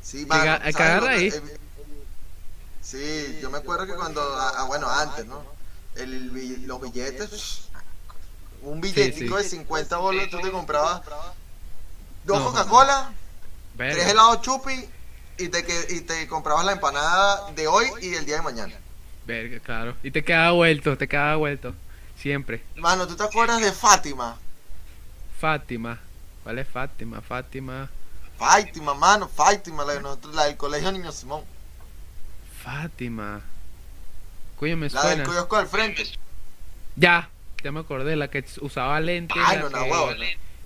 Sí, 0.02 0.26
Que 0.26 0.32
aga- 0.34 0.58
¿sabes 0.58 0.76
que 0.76 0.82
agarra 0.82 1.10
ahí. 1.10 1.32
Sí, 2.84 3.38
yo 3.40 3.50
me 3.50 3.58
acuerdo 3.58 3.86
que 3.86 3.94
cuando, 3.94 4.20
ah, 4.22 4.52
ah, 4.58 4.64
bueno, 4.64 4.88
antes, 4.90 5.26
¿no? 5.26 5.42
El, 5.94 6.66
los 6.66 6.80
billetes, 6.80 7.70
un 8.62 8.80
billetico 8.80 9.36
sí. 9.38 9.42
de 9.42 9.44
50 9.44 9.96
bolos, 9.98 10.28
tú 10.30 10.40
te 10.40 10.50
comprabas 10.50 11.02
dos 12.24 12.40
No, 12.40 12.44
Coca-Cola, 12.44 13.12
tres 13.88 14.08
helados 14.08 14.42
chupi 14.42 14.90
y 15.38 15.48
te, 15.48 15.64
que- 15.64 15.86
y 15.90 16.00
te 16.02 16.26
comprabas 16.28 16.64
la 16.64 16.72
empanada 16.72 17.50
de 17.52 17.66
hoy 17.68 17.96
y 18.00 18.14
el 18.14 18.26
día 18.26 18.36
de 18.36 18.42
mañana. 18.42 18.74
verga, 19.24 19.60
claro. 19.60 19.96
Y 20.02 20.10
te 20.10 20.24
quedaba 20.24 20.52
vuelto, 20.52 20.96
te 20.98 21.08
quedaba 21.08 21.36
vuelto. 21.36 21.74
Siempre. 22.16 22.68
Mano, 22.76 23.08
¿tú 23.08 23.16
te 23.16 23.24
acuerdas 23.24 23.60
de 23.60 23.72
Fátima? 23.72 24.40
Fátima. 25.38 26.00
¿Cuál 26.42 26.58
es 26.58 26.68
Fátima? 26.68 27.20
Fátima. 27.20 27.90
Fátima, 28.36 28.94
mano, 28.94 29.28
Fátima, 29.28 29.84
la, 29.84 29.94
de 29.94 30.00
nosotros, 30.00 30.34
la 30.34 30.44
del 30.44 30.56
colegio 30.56 30.92
Niño 30.92 31.12
Simón. 31.12 31.44
Fátima. 32.64 33.42
Coño, 34.56 34.76
me 34.76 34.88
La 34.88 35.02
del 35.06 35.16
suena. 35.18 35.24
kiosco 35.24 35.56
al 35.56 35.66
frente. 35.66 36.04
Ya, 36.96 37.28
ya 37.62 37.72
me 37.72 37.80
acordé, 37.80 38.16
la 38.16 38.28
que 38.28 38.44
usaba 38.60 38.98
lentes. 39.00 39.36
Ay, 39.44 39.58
no, 39.58 39.68
no, 39.68 39.82
huevo, 39.84 40.10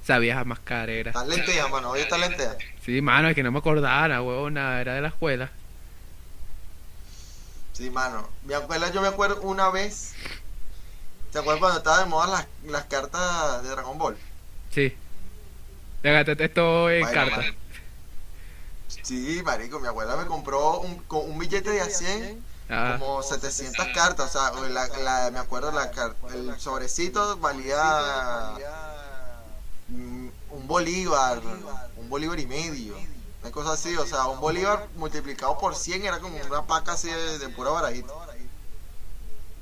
Esa 0.03 0.19
vieja 0.19 0.45
más 0.45 0.61
cara 0.61 0.93
era. 0.93 1.11
Está 1.11 1.25
lenteja, 1.25 1.69
mano, 1.69 1.91
hoy 1.91 2.01
está 2.01 2.19
lenteja. 2.19 2.57
Sí, 2.85 3.01
mano, 3.03 3.29
es 3.29 3.35
que 3.35 3.43
no 3.43 3.51
me 3.51 3.59
acordara, 3.59 4.23
huevona, 4.23 4.81
era 4.81 4.95
de 4.95 5.01
la 5.03 5.09
escuela. 5.09 5.51
Sí, 7.73 7.91
mano. 7.91 8.29
Mi 8.45 8.55
abuela, 8.55 8.91
yo 8.91 9.01
me 9.01 9.09
acuerdo 9.09 9.41
una 9.43 9.71
vez. 9.71 10.15
¿Te 11.33 11.39
acuerdas 11.39 11.61
cuando 11.61 11.79
estaba 11.79 11.99
de 12.01 12.07
moda 12.07 12.27
las, 12.27 12.47
las 12.65 12.85
cartas 12.85 13.63
de 13.63 13.69
Dragon 13.71 13.99
Ball? 13.99 14.17
Sí. 14.71 14.95
Le 16.03 16.13
gasté 16.13 16.45
esto 16.45 16.91
en 16.91 17.01
Bueno, 17.01 17.15
carta. 17.15 17.37
mano. 17.37 17.53
Sí, 19.09 19.41
marico, 19.43 19.81
mi 19.81 19.87
abuela 19.89 20.17
me 20.17 20.27
compró 20.27 20.81
un, 20.81 20.97
con 21.05 21.31
un 21.31 21.39
billete 21.39 21.71
de 21.71 21.81
a 21.81 21.87
100, 21.89 22.45
Ah, 22.71 22.99
como 23.01 23.23
700 23.23 23.87
cartas. 23.95 24.37
O 24.37 24.39
sea, 24.39 24.69
la, 24.69 24.87
la- 24.99 25.31
me 25.31 25.39
acuerdo, 25.39 25.73
la, 25.73 25.91
el 26.35 26.61
sobrecito 26.61 27.39
valía 27.39 28.53
mm, 29.89 30.29
un 30.51 30.67
bolívar, 30.67 31.41
un 31.97 32.09
bolívar 32.11 32.39
y 32.39 32.45
medio. 32.47 32.95
Una 33.41 33.51
cosa 33.51 33.73
así, 33.73 33.97
o 33.97 34.05
sea, 34.07 34.27
un 34.27 34.41
bolívar 34.41 34.87
multiplicado 34.97 35.57
por 35.57 35.75
100 35.75 36.05
era 36.05 36.19
como 36.19 36.37
una 36.37 36.67
paca 36.67 36.93
así 36.93 37.09
de, 37.09 37.39
de 37.39 37.49
pura 37.49 37.71
barajita. 37.71 38.13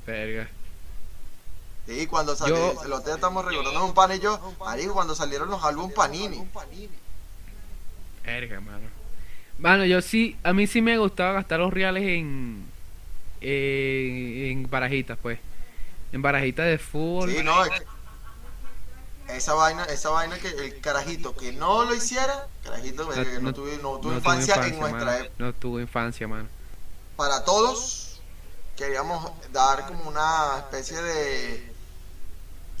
verga. 0.05 0.49
Sí, 1.85 2.05
cuando 2.07 2.35
salió, 2.35 2.57
el 2.83 3.03
día 3.05 3.15
estamos 3.15 3.45
recordando 3.45 3.85
un 3.85 3.93
pan 3.93 4.11
y 4.11 4.19
yo, 4.19 4.37
marico, 4.59 4.93
cuando 4.93 5.15
salieron 5.15 5.49
los 5.49 5.63
álbumes 5.63 5.95
Panini. 5.95 6.45
Verga, 8.25 8.59
mano. 8.59 8.96
Mano, 9.59 9.85
yo 9.85 10.01
sí, 10.01 10.37
a 10.43 10.53
mí 10.53 10.67
sí 10.67 10.81
me 10.81 10.97
gustaba 10.97 11.33
gastar 11.33 11.59
los 11.59 11.73
reales 11.73 12.03
en. 12.03 12.65
En, 13.41 14.45
en 14.61 14.69
barajitas, 14.69 15.17
pues. 15.21 15.39
En 16.11 16.21
barajitas 16.21 16.65
de 16.65 16.77
fútbol. 16.77 17.31
Sí, 17.31 17.43
no, 17.43 17.63
es 17.65 17.71
que- 17.71 17.97
esa 19.35 19.53
vaina, 19.55 19.83
esa 19.85 20.09
vaina 20.09 20.37
que 20.39 20.47
el 20.47 20.79
carajito 20.79 21.35
que 21.35 21.51
no 21.51 21.83
lo 21.83 21.93
hiciera, 21.93 22.47
carajito 22.63 23.09
que 23.09 23.39
no, 23.41 23.53
tuvo, 23.53 23.67
no 23.81 23.99
tuvo 23.99 24.11
no 24.11 24.17
infancia, 24.17 24.55
en 24.65 24.79
nuestra 24.79 25.05
mano. 25.05 25.11
época. 25.11 25.33
No 25.37 25.53
tuvo 25.53 25.79
infancia, 25.81 26.27
mano. 26.29 26.47
Para 27.17 27.43
todos, 27.43 28.21
queríamos 28.77 29.29
dar 29.51 29.85
como 29.87 30.07
una 30.07 30.59
especie 30.59 31.01
de 31.01 31.73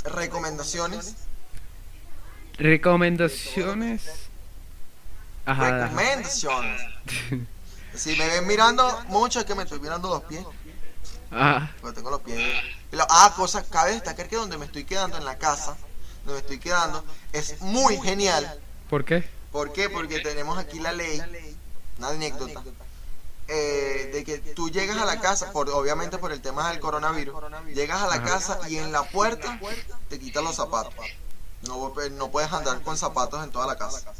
recomendaciones. 0.05 1.15
Recomendaciones. 2.57 4.26
Ajá. 5.47 5.87
Recomendaciones. 5.87 6.81
Si 7.95 8.15
me 8.15 8.27
ven 8.27 8.45
mirando 8.45 9.03
mucho, 9.07 9.39
es 9.39 9.45
que 9.45 9.55
me 9.55 9.63
estoy 9.63 9.79
mirando 9.79 10.07
los 10.09 10.21
pies. 10.25 10.45
Ajá. 11.31 11.73
Porque 11.81 11.95
tengo 11.95 12.11
los 12.11 12.21
pies. 12.21 12.37
Ah, 13.09 13.33
cosa, 13.35 13.63
cabe 13.63 13.93
destacar 13.93 14.27
que 14.27 14.35
donde 14.35 14.55
me 14.59 14.65
estoy 14.65 14.83
quedando 14.83 15.17
en 15.17 15.25
la 15.25 15.39
casa, 15.39 15.75
donde 16.23 16.33
me 16.33 16.39
estoy 16.39 16.59
quedando, 16.59 17.03
es 17.33 17.59
muy 17.61 17.97
genial. 17.97 18.59
¿Por 18.87 19.03
qué? 19.03 19.27
¿Por 19.51 19.73
qué? 19.73 19.89
Porque 19.89 20.19
tenemos 20.19 20.59
aquí 20.59 20.79
la 20.79 20.91
ley, 20.91 21.19
una 21.97 22.09
anécdota, 22.09 22.61
eh, 23.47 24.11
de 24.13 24.23
que 24.23 24.37
tú 24.37 24.69
llegas 24.69 24.97
a 24.97 25.05
la 25.05 25.19
casa, 25.19 25.51
por, 25.51 25.67
obviamente 25.71 26.19
por 26.19 26.31
el 26.31 26.41
tema 26.41 26.69
del 26.69 26.79
coronavirus, 26.79 27.33
llegas 27.73 28.03
a 28.03 28.07
la 28.07 28.15
Ajá. 28.15 28.25
casa 28.25 28.59
y 28.69 28.77
en 28.77 28.91
la 28.91 29.01
puerta 29.03 29.59
te 30.07 30.19
quitan 30.19 30.43
los 30.43 30.55
zapatos. 30.55 30.93
No, 31.63 31.91
no 32.11 32.29
puedes 32.29 32.53
andar 32.53 32.79
con 32.81 32.95
zapatos 32.95 33.43
en 33.43 33.49
toda 33.49 33.65
la 33.65 33.75
casa. 33.75 34.13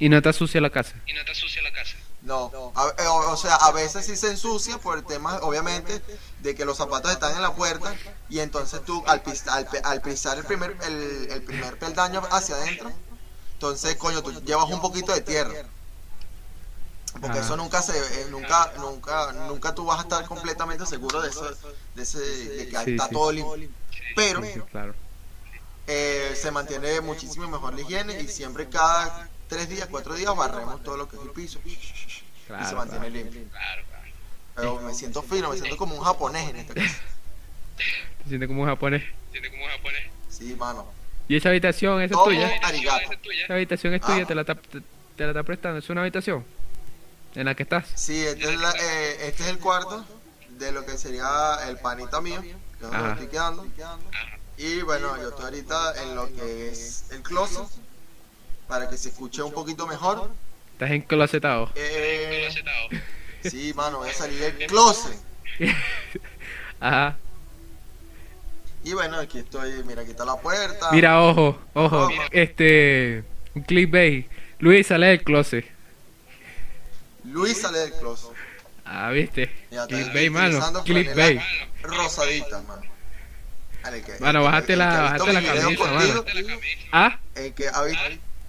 Y 0.00 0.08
no 0.08 0.20
te 0.22 0.32
sucia 0.32 0.60
la 0.60 0.70
casa. 0.70 0.94
y 1.06 1.12
no 1.12 1.24
te 1.24 1.34
sucia 1.34 1.62
la 1.62 1.72
casa. 1.72 1.96
No, 2.22 2.50
a- 2.74 2.88
eh, 3.02 3.06
o, 3.06 3.32
o 3.32 3.36
sea, 3.36 3.54
a 3.54 3.70
veces 3.72 4.04
sí 4.04 4.14
se 4.16 4.28
ensucia 4.30 4.76
por 4.78 4.98
el 4.98 5.04
tema, 5.04 5.38
obviamente, 5.38 6.02
de 6.40 6.54
que 6.54 6.64
los 6.66 6.76
zapatos 6.76 7.10
están 7.12 7.34
en 7.34 7.40
la 7.42 7.54
puerta 7.54 7.94
y 8.28 8.40
entonces 8.40 8.82
tú 8.84 9.02
al, 9.06 9.22
pis- 9.22 9.46
al, 9.48 9.66
pe- 9.66 9.80
al 9.82 10.02
pisar 10.02 10.36
el 10.36 10.44
primer, 10.44 10.76
el, 10.82 11.28
el 11.30 11.42
primer 11.42 11.78
peldaño 11.78 12.20
hacia 12.30 12.56
adentro, 12.56 12.92
entonces, 13.54 13.96
coño, 13.96 14.22
tú 14.22 14.32
llevas 14.42 14.68
un 14.70 14.80
poquito 14.82 15.12
de 15.14 15.20
tierra. 15.22 15.64
Porque 17.22 17.38
Ah. 17.38 17.42
eso 17.42 17.56
nunca 17.56 17.80
se, 17.82 17.96
eh, 17.98 18.26
nunca, 18.30 18.70
nunca, 18.78 19.32
nunca 19.32 19.74
tú 19.74 19.84
vas 19.86 19.98
a 20.00 20.02
estar 20.02 20.24
completamente 20.26 20.84
seguro 20.86 21.22
de 21.22 21.30
eso, 21.30 21.44
de 21.94 22.02
ese, 22.02 22.18
de 22.20 22.68
que 22.68 22.76
Sí, 22.84 22.90
está 22.92 23.06
sí. 23.08 23.14
todo 23.14 23.32
limpio. 23.32 23.68
Pero 24.14 24.42
Sí, 24.44 24.60
claro. 24.70 24.94
eh, 25.86 26.36
se 26.40 26.50
mantiene 26.50 27.00
muchísimo 27.00 27.48
mejor 27.48 27.74
la 27.74 27.80
higiene 27.80 28.20
y 28.20 28.28
siempre 28.28 28.68
cada 28.68 29.28
tres 29.50 29.68
días, 29.68 29.88
cuatro 29.90 30.14
días 30.14 30.34
barremos 30.34 30.82
todo 30.82 30.96
lo 30.96 31.08
que 31.08 31.16
es 31.16 31.22
el 31.22 31.30
piso 31.30 31.60
y 31.66 31.74
se 31.76 32.74
mantiene 32.74 33.08
claro. 33.10 33.10
limpio. 33.10 33.42
Pero 34.56 34.80
me 34.80 34.94
siento 34.94 35.22
fino, 35.22 35.50
me 35.50 35.56
siento 35.58 35.76
como 35.76 35.94
un 35.96 36.02
japonés 36.04 36.48
en 36.50 36.56
este 36.56 36.74
caso. 36.74 36.96
Te 38.22 38.28
sientes 38.28 38.48
como 38.48 38.62
un 38.62 38.68
japonés. 38.68 39.02
¿Entiendes 39.26 39.50
cómo 39.52 39.66
japonés? 39.66 40.02
Sí, 40.28 40.54
mano. 40.56 40.86
¿Y 41.28 41.36
esa 41.36 41.48
habitación, 41.50 42.02
esa 42.02 42.14
es 42.14 42.24
tuya? 42.24 42.50
arigato. 42.62 43.00
Esa 43.04 43.12
es 43.14 43.22
tuya. 43.22 43.44
Esa 43.44 43.54
habitación 43.54 43.94
es 43.94 44.00
tuya, 44.00 44.22
Ah. 44.22 44.26
te 44.26 44.34
la 44.34 44.40
está, 44.42 44.54
te, 44.56 44.80
te 45.16 45.24
la 45.24 45.28
está 45.30 45.42
prestando. 45.44 45.78
¿Es 45.78 45.88
una 45.90 46.00
habitación? 46.02 46.44
¿En 47.34 47.44
la 47.44 47.54
que 47.54 47.62
estás? 47.62 47.86
Sí, 47.94 48.24
este 48.26 48.52
es, 48.52 48.60
la- 48.60 48.72
eh, 48.72 49.28
este 49.28 49.44
es 49.44 49.48
el 49.50 49.58
cuarto 49.58 50.04
de 50.50 50.72
lo 50.72 50.84
que 50.84 50.98
sería 50.98 51.56
el 51.68 51.78
panita 51.78 52.20
mío, 52.20 52.40
que 52.42 52.50
es 52.50 52.80
donde 52.80 52.96
me 52.98 53.02
Ajá. 53.04 53.12
estoy 53.12 53.28
quedando. 53.28 53.66
Y 54.58 54.82
bueno, 54.82 55.16
yo 55.16 55.28
estoy 55.30 55.44
ahorita 55.44 56.02
en 56.02 56.14
lo 56.16 56.26
que 56.34 56.68
es 56.70 57.04
el 57.12 57.22
closet, 57.22 57.64
para 58.70 58.88
que 58.88 58.96
se 58.96 59.10
escuche 59.10 59.42
un 59.42 59.52
poquito 59.52 59.86
mejor. 59.86 60.30
Estás 60.72 60.92
enclosetado. 60.92 61.70
Eh, 61.74 62.44
Closetado. 62.46 62.88
sí, 63.50 63.74
mano, 63.74 63.98
voy 63.98 64.08
a 64.08 64.14
salir 64.14 64.38
del 64.40 64.66
closet. 64.68 65.18
Ajá. 66.80 67.16
Y 68.82 68.94
bueno, 68.94 69.18
aquí 69.18 69.40
estoy, 69.40 69.82
mira, 69.84 70.00
aquí 70.02 70.12
está 70.12 70.24
la 70.24 70.36
puerta. 70.36 70.90
Mira, 70.92 71.20
ojo, 71.22 71.58
ojo. 71.74 72.08
Mira. 72.08 72.28
Este. 72.30 73.24
Un 73.54 73.62
clickbait. 73.62 74.26
Luis 74.60 74.86
sale 74.86 75.08
del 75.08 75.22
closet. 75.22 75.66
Luis 77.24 77.60
sale 77.60 77.78
del 77.80 77.92
closet. 77.92 78.30
Ah, 78.86 79.10
viste. 79.10 79.50
Ya 79.70 79.82
está, 79.82 79.94
Clickbait, 79.96 80.30
mano. 80.30 80.82
Clickbait. 80.84 81.40
Rosadita, 81.82 82.62
mano. 82.62 82.82
Vale, 83.82 84.02
que- 84.02 84.12
el 84.12 84.18
que- 84.18 84.24
bájate 84.38 84.72
el 84.74 84.78
la- 84.78 85.00
bájate 85.02 85.32
la 85.32 85.42
camisa, 85.42 85.84
mano. 85.92 86.24
Ah, 86.92 87.18
El 87.34 87.52
que 87.54 87.68
ha 87.68 87.82
visto, 87.82 88.02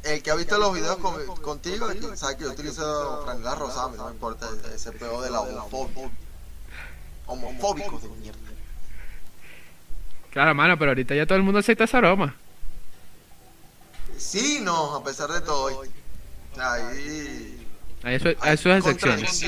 el 0.03 0.23
que 0.23 0.31
ha 0.31 0.35
visto 0.35 0.57
los 0.57 0.73
videos 0.73 0.97
con- 0.97 1.25
contigo, 1.41 1.89
el 1.89 1.99
que 1.99 2.17
sabe 2.17 2.37
que 2.37 2.43
yo 2.45 2.51
utilizo 2.51 3.23
franela 3.23 3.55
rosada, 3.55 3.91
no 3.95 4.05
me 4.05 4.11
importa 4.11 4.49
ese 4.73 4.91
pedo 4.93 5.21
de 5.21 5.29
la 5.29 5.41
homofobia. 5.41 6.09
Homofóbicos 7.27 8.01
de 8.03 8.09
mierda. 8.09 8.39
claro, 10.31 10.55
mano, 10.55 10.77
pero 10.77 10.91
ahorita 10.91 11.13
ya 11.15 11.25
todo 11.25 11.37
el 11.37 11.43
mundo 11.43 11.59
acepta 11.59 11.83
ese 11.85 11.97
aroma. 11.97 12.35
Sí, 14.17 14.59
no, 14.61 14.95
a 14.95 15.03
pesar 15.03 15.31
de 15.31 15.41
todo. 15.41 15.83
Ahí. 16.57 17.67
A 18.03 18.11
eso, 18.13 18.29
a 18.41 18.53
eso 18.53 18.71
es 18.73 18.85
excepciones. 18.85 19.43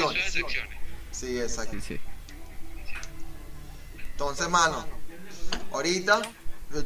Sí, 1.12 1.40
exacto. 1.40 1.74
Sí, 1.74 1.82
sí. 1.82 2.00
Entonces, 4.12 4.48
mano, 4.50 4.86
ahorita 5.72 6.22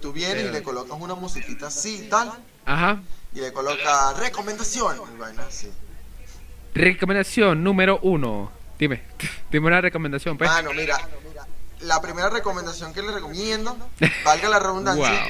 tú 0.01 0.11
vienes 0.11 0.45
y 0.45 0.49
le 0.49 0.63
colocas 0.63 0.97
una 0.99 1.15
musiquita 1.15 1.67
así, 1.67 2.07
tal, 2.09 2.31
Ajá. 2.65 3.01
Y 3.33 3.39
le 3.41 3.51
colocas 3.53 4.17
recomendación. 4.17 4.97
Y 5.15 5.19
vaina 5.19 5.43
así. 5.47 5.69
Recomendación 6.73 7.63
número 7.63 7.99
uno. 8.03 8.51
Dime, 8.79 9.03
dime 9.51 9.67
una 9.67 9.81
recomendación, 9.81 10.37
pues. 10.37 10.49
Mano, 10.49 10.71
mira, 10.73 10.97
la 11.81 12.01
primera 12.01 12.29
recomendación 12.29 12.93
que 12.93 13.01
le 13.01 13.11
recomiendo, 13.11 13.75
valga 14.23 14.49
la 14.49 14.59
redundancia, 14.59 15.09
Wow. 15.09 15.29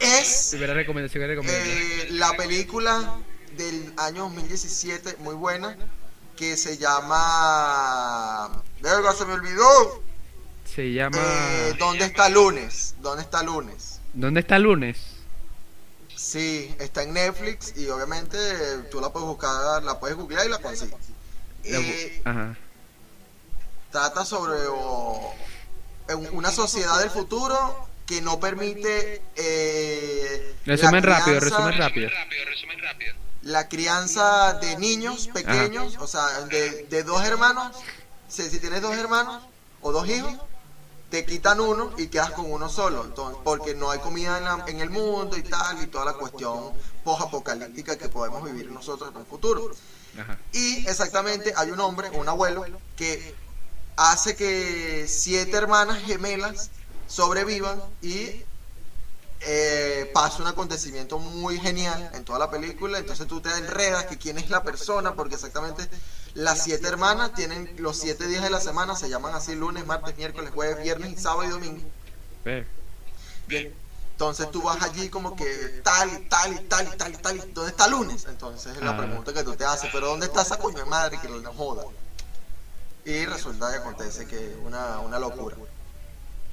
es 0.00 0.48
Primera 0.50 0.74
recomendación 0.74 1.22
que 1.22 1.26
recomiendo. 1.28 1.58
eh, 1.62 2.08
la 2.10 2.32
película 2.36 3.16
del 3.56 3.92
año 3.96 4.22
2017, 4.24 5.16
muy 5.20 5.34
buena, 5.34 5.76
que 6.36 6.56
se 6.56 6.76
llama... 6.78 8.50
Verga, 8.82 9.12
se 9.12 9.24
me 9.24 9.34
olvidó. 9.34 10.02
Se 10.66 10.92
llama... 10.92 11.16
Eh, 11.18 11.74
¿Dónde 11.78 12.04
está 12.04 12.28
lunes? 12.28 12.96
¿Dónde 13.00 13.22
está 13.22 13.42
lunes? 13.42 14.00
¿Dónde 14.12 14.40
está 14.40 14.58
lunes? 14.58 14.98
Sí, 16.16 16.74
está 16.78 17.02
en 17.02 17.12
Netflix 17.12 17.76
y 17.76 17.88
obviamente 17.88 18.36
tú 18.90 19.00
la 19.00 19.10
puedes 19.10 19.26
buscar, 19.28 19.82
la 19.82 19.98
puedes 19.98 20.16
googlear 20.16 20.46
y 20.46 20.48
la 20.50 20.58
consigues. 20.58 20.94
Eh, 21.64 22.22
Ajá. 22.24 22.56
trata 23.90 24.24
sobre 24.24 24.58
una 26.32 26.50
sociedad 26.50 26.98
del 27.00 27.10
futuro 27.10 27.88
que 28.06 28.20
no 28.20 28.38
permite 28.38 29.22
eh, 29.36 30.54
Resumen 30.66 31.02
crianza- 31.02 31.40
resumen 31.40 31.78
rápido. 31.78 32.08
Resumen 32.08 32.18
rápido, 32.18 32.44
resumen 32.46 32.78
rápido. 32.82 33.14
la 33.42 33.68
crianza 33.68 34.54
de 34.60 34.76
niños 34.78 35.28
pequeños, 35.28 35.96
o 35.98 36.06
sea, 36.06 36.26
de, 36.42 36.84
de 36.84 37.02
dos 37.02 37.24
hermanos, 37.24 37.76
si, 38.28 38.42
si 38.50 38.60
tienes 38.60 38.82
dos 38.82 38.94
hermanos 38.96 39.42
o 39.80 39.90
dos 39.92 40.06
hijos, 40.08 40.34
te 41.14 41.24
quitan 41.24 41.60
uno 41.60 41.92
y 41.96 42.08
quedas 42.08 42.32
con 42.32 42.50
uno 42.50 42.68
solo, 42.68 43.04
entonces, 43.04 43.38
porque 43.44 43.72
no 43.76 43.88
hay 43.92 44.00
comida 44.00 44.36
en, 44.38 44.44
la- 44.46 44.64
en 44.66 44.80
el 44.80 44.90
mundo 44.90 45.36
y 45.36 45.44
tal, 45.44 45.80
y 45.80 45.86
toda 45.86 46.04
la 46.06 46.14
cuestión 46.14 46.72
post-apocalíptica 47.04 47.96
que 47.96 48.08
podemos 48.08 48.42
vivir 48.42 48.68
nosotros 48.72 49.12
en 49.14 49.20
el 49.20 49.24
futuro. 49.24 49.70
Ajá. 50.20 50.36
Y 50.52 50.84
exactamente 50.88 51.52
hay 51.56 51.70
un 51.70 51.78
hombre, 51.78 52.10
un 52.10 52.28
abuelo, 52.28 52.64
que 52.96 53.32
hace 53.94 54.34
que 54.34 55.06
siete 55.06 55.56
hermanas 55.56 56.02
gemelas 56.02 56.70
sobrevivan 57.06 57.80
y 58.02 58.42
eh, 59.46 60.10
pasa 60.12 60.42
un 60.42 60.48
acontecimiento 60.48 61.20
muy 61.20 61.60
genial 61.60 62.10
en 62.14 62.24
toda 62.24 62.40
la 62.40 62.50
película. 62.50 62.98
Entonces 62.98 63.28
tú 63.28 63.40
te 63.40 63.50
enredas 63.56 64.06
que 64.06 64.18
quién 64.18 64.36
es 64.38 64.50
la 64.50 64.64
persona, 64.64 65.14
porque 65.14 65.36
exactamente 65.36 65.88
las 66.34 66.62
siete 66.64 66.86
hermanas 66.88 67.32
tienen 67.34 67.74
los 67.78 67.96
siete 67.96 68.26
días 68.26 68.42
de 68.42 68.50
la 68.50 68.60
semana, 68.60 68.96
se 68.96 69.08
llaman 69.08 69.34
así 69.34 69.54
lunes, 69.54 69.86
martes, 69.86 70.16
miércoles, 70.16 70.50
jueves, 70.54 70.82
viernes 70.82 71.12
y 71.12 71.16
sábado 71.16 71.44
y 71.44 71.48
domingo. 71.48 71.82
Ve. 72.44 72.66
Entonces 74.12 74.50
tú 74.50 74.62
vas 74.62 74.80
allí 74.82 75.08
como 75.08 75.34
que 75.36 75.44
tal 75.82 76.08
y 76.12 76.18
tal 76.28 76.52
y 76.52 76.58
tal 76.66 76.86
y 76.92 76.96
tal 76.96 77.12
y 77.12 77.16
tal. 77.16 77.54
¿Dónde 77.54 77.70
está 77.70 77.88
lunes? 77.88 78.26
Entonces 78.28 78.76
es 78.76 78.82
la 78.82 78.90
Ah. 78.92 78.96
pregunta 78.96 79.32
que 79.32 79.42
tú 79.42 79.54
te 79.56 79.64
haces. 79.64 79.90
Pero 79.92 80.06
¿dónde 80.08 80.26
está 80.26 80.42
esa 80.42 80.56
coño 80.58 80.78
de 80.78 80.84
madre 80.84 81.18
que 81.20 81.28
no 81.28 81.52
joda? 81.52 81.84
Y 83.04 83.26
resulta 83.26 83.70
que 83.70 83.76
acontece 83.78 84.26
que 84.26 84.36
es 84.52 84.56
una, 84.64 85.00
una 85.00 85.18
locura. 85.18 85.56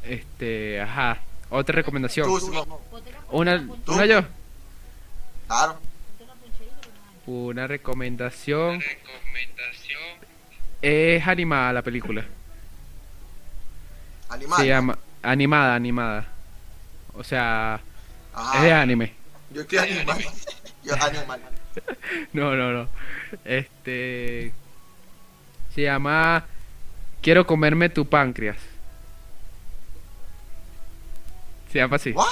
Este, 0.04 0.82
ajá. 0.82 1.22
Otra 1.50 1.76
recomendación. 1.76 2.28
Tú, 2.28 2.40
Simón, 2.40 2.68
Una, 3.30 3.68
¿Tú? 3.86 3.94
una 3.94 4.06
yo. 4.06 4.22
claro. 5.48 5.78
Una 7.26 7.68
recomendación. 7.68 8.82
Recomendación. 8.82 10.02
Es 10.82 11.28
animada 11.28 11.74
la 11.74 11.82
película. 11.82 12.26
Animal. 14.30 14.60
Se 14.60 14.68
llama 14.68 14.98
animada, 15.22 15.76
animada. 15.76 16.28
O 17.14 17.24
sea, 17.24 17.80
Ajá. 18.34 18.58
es 18.58 18.64
de 18.64 18.74
anime. 18.74 19.14
Yo 19.52 19.62
estoy 19.62 19.78
animal. 19.80 20.26
Yo 20.84 20.96
animal. 20.96 21.42
No, 22.34 22.56
no, 22.56 22.74
no. 22.74 22.90
Este 23.46 24.52
se 25.74 25.84
llama 25.84 26.46
Quiero 27.22 27.46
comerme 27.46 27.90
tu 27.90 28.08
páncreas. 28.10 28.58
Se 31.72 31.78
llama 31.78 31.96
así. 31.98 32.12
¿What? 32.12 32.28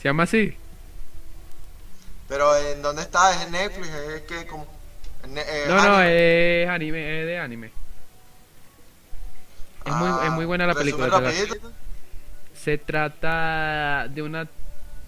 Se 0.00 0.08
llama 0.08 0.22
así. 0.22 0.56
Pero 2.32 2.56
¿en 2.56 2.80
dónde 2.80 3.02
está? 3.02 3.30
¿Es 3.34 3.42
en 3.42 3.52
Netflix? 3.52 3.88
¿Es 3.90 4.22
que 4.22 4.46
como...? 4.46 4.66
eh, 5.36 5.64
No, 5.68 5.76
no, 5.86 6.00
es 6.02 6.66
anime, 6.66 7.20
es 7.20 7.26
de 7.26 7.38
anime. 7.38 7.66
Es 9.84 9.92
muy, 9.92 10.08
Ah, 10.10 10.22
es 10.24 10.30
muy 10.32 10.46
buena 10.46 10.66
la 10.66 10.74
película. 10.74 11.08
rapidito. 11.08 11.70
Se 12.54 12.78
trata 12.78 14.06
de 14.08 14.22
una 14.22 14.48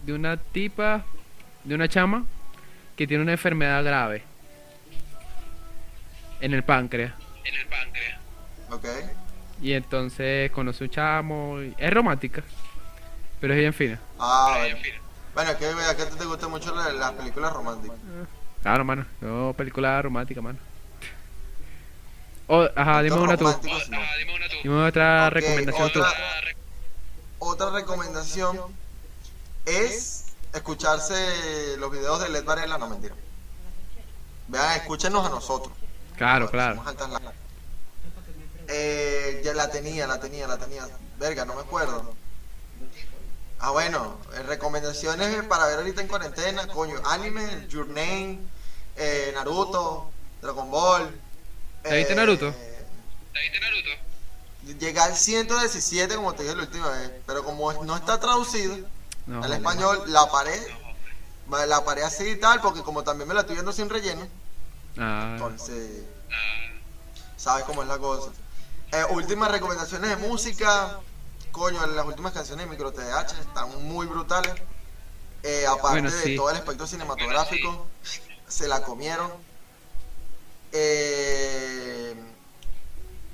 de 0.02 0.12
una 0.12 0.36
tipa, 0.36 1.02
de 1.64 1.74
una 1.74 1.88
chama 1.88 2.26
que 2.94 3.06
tiene 3.06 3.22
una 3.22 3.32
enfermedad 3.32 3.82
grave 3.82 4.22
en 6.42 6.52
el 6.52 6.62
páncreas. 6.62 7.14
En 7.44 7.54
el 7.54 7.66
páncreas. 7.68 8.18
Ok. 8.70 8.86
Y 9.62 9.72
entonces 9.72 10.50
conoce 10.50 10.84
un 10.84 10.90
chamo. 10.90 11.62
y- 11.62 11.74
Es 11.78 11.90
romántica, 11.90 12.42
pero 13.40 13.54
es 13.54 13.60
bien 13.60 13.72
fina. 13.72 13.98
Ah, 14.18 14.56
Ahí, 14.56 14.60
bueno. 14.72 14.76
en 14.76 14.82
fin. 14.82 14.94
Bueno, 15.34 15.56
que 15.58 15.74
vea 15.74 15.96
que 15.96 16.02
a 16.02 16.08
ti 16.10 16.16
te 16.16 16.24
gustan 16.24 16.50
mucho 16.50 16.74
la- 16.74 16.92
las 16.92 17.12
películas 17.12 17.52
románticas. 17.52 17.96
Claro, 18.62 18.84
mano. 18.84 19.04
No, 19.20 19.52
película 19.56 20.00
romántica, 20.00 20.40
mano. 20.40 20.58
Oh, 22.46 22.66
ajá, 22.76 23.02
dime 23.02 23.16
una 23.16 23.36
tú. 23.36 23.44
Romántico, 23.44 23.78
sí, 23.80 23.90
no. 23.90 23.98
Ah, 24.00 24.16
dime 24.18 24.34
una 24.36 24.48
tú. 24.48 24.54
Dime 24.62 24.86
otra 24.86 25.26
Ok, 25.28 25.32
recomendación 25.34 25.92
tú. 25.92 25.98
otra- 26.00 26.40
re- 26.42 26.56
Otra 27.38 27.70
recomendación 27.70 28.58
es 29.66 30.26
escucharse 30.52 31.76
los 31.78 31.90
videos 31.90 32.20
de 32.20 32.28
Led 32.30 32.44
Varela, 32.44 32.78
no 32.78 32.88
mentira. 32.88 33.14
Vean, 34.48 34.76
escúchenos 34.76 35.26
a 35.26 35.30
nosotros. 35.30 35.72
Claro, 36.16 36.50
claro. 36.50 36.82
Eh, 38.68 39.42
ya 39.44 39.52
la 39.52 39.70
tenía, 39.70 40.06
la 40.06 40.20
tenía, 40.20 40.46
la 40.46 40.56
tenía. 40.58 40.86
Verga, 41.18 41.44
no 41.44 41.54
me 41.54 41.62
acuerdo. 41.62 42.14
Ah, 43.60 43.70
bueno, 43.70 44.18
eh, 44.34 44.42
recomendaciones 44.42 45.42
para 45.44 45.66
ver 45.66 45.78
ahorita 45.78 46.02
en 46.02 46.08
cuarentena, 46.08 46.66
coño, 46.68 47.00
anime, 47.06 47.66
Your 47.68 47.86
Name, 47.88 48.40
eh, 48.96 49.32
Naruto, 49.34 50.10
Dragon 50.42 50.70
Ball. 50.70 51.10
¿Te 51.82 51.96
viste 51.96 52.12
eh, 52.12 52.16
Naruto? 52.16 52.50
¿Te 52.52 53.40
viste 53.40 53.60
Naruto? 53.60 54.78
Llegué 54.80 54.98
al 55.00 55.14
117, 55.16 56.14
como 56.16 56.34
te 56.34 56.42
dije 56.42 56.54
la 56.56 56.62
última 56.62 56.88
vez, 56.90 57.10
pero 57.26 57.44
como 57.44 57.72
no 57.84 57.96
está 57.96 58.18
traducido 58.18 58.76
No, 59.26 59.42
al 59.42 59.52
español, 59.52 60.02
la 60.06 60.30
paré, 60.30 60.58
la 61.66 61.84
paré 61.84 62.02
así 62.02 62.24
y 62.30 62.36
tal, 62.36 62.60
porque 62.60 62.82
como 62.82 63.02
también 63.04 63.28
me 63.28 63.34
la 63.34 63.40
estoy 63.40 63.56
viendo 63.56 63.72
sin 63.72 63.88
relleno, 63.90 64.26
Ah, 64.96 65.30
entonces, 65.32 66.04
Ah, 66.30 66.72
sabes 67.36 67.64
cómo 67.64 67.82
es 67.82 67.88
la 67.88 67.98
cosa. 67.98 68.30
Eh, 68.92 69.04
últimas 69.10 69.50
recomendaciones 69.50 70.08
de 70.10 70.16
música, 70.16 71.00
coño, 71.54 71.86
las 71.86 72.04
últimas 72.04 72.32
canciones 72.32 72.66
de 72.66 72.70
Micro 72.70 72.92
TDH 72.92 73.38
están 73.40 73.86
muy 73.86 74.06
brutales. 74.06 74.52
Eh, 75.44 75.64
aparte 75.66 76.00
Bueno, 76.00 76.10
de 76.10 76.36
todo 76.36 76.50
el 76.50 76.56
aspecto 76.56 76.86
cinematográfico, 76.86 77.86
se 78.48 78.66
la 78.66 78.82
comieron. 78.82 79.30
Eh, 80.72 82.14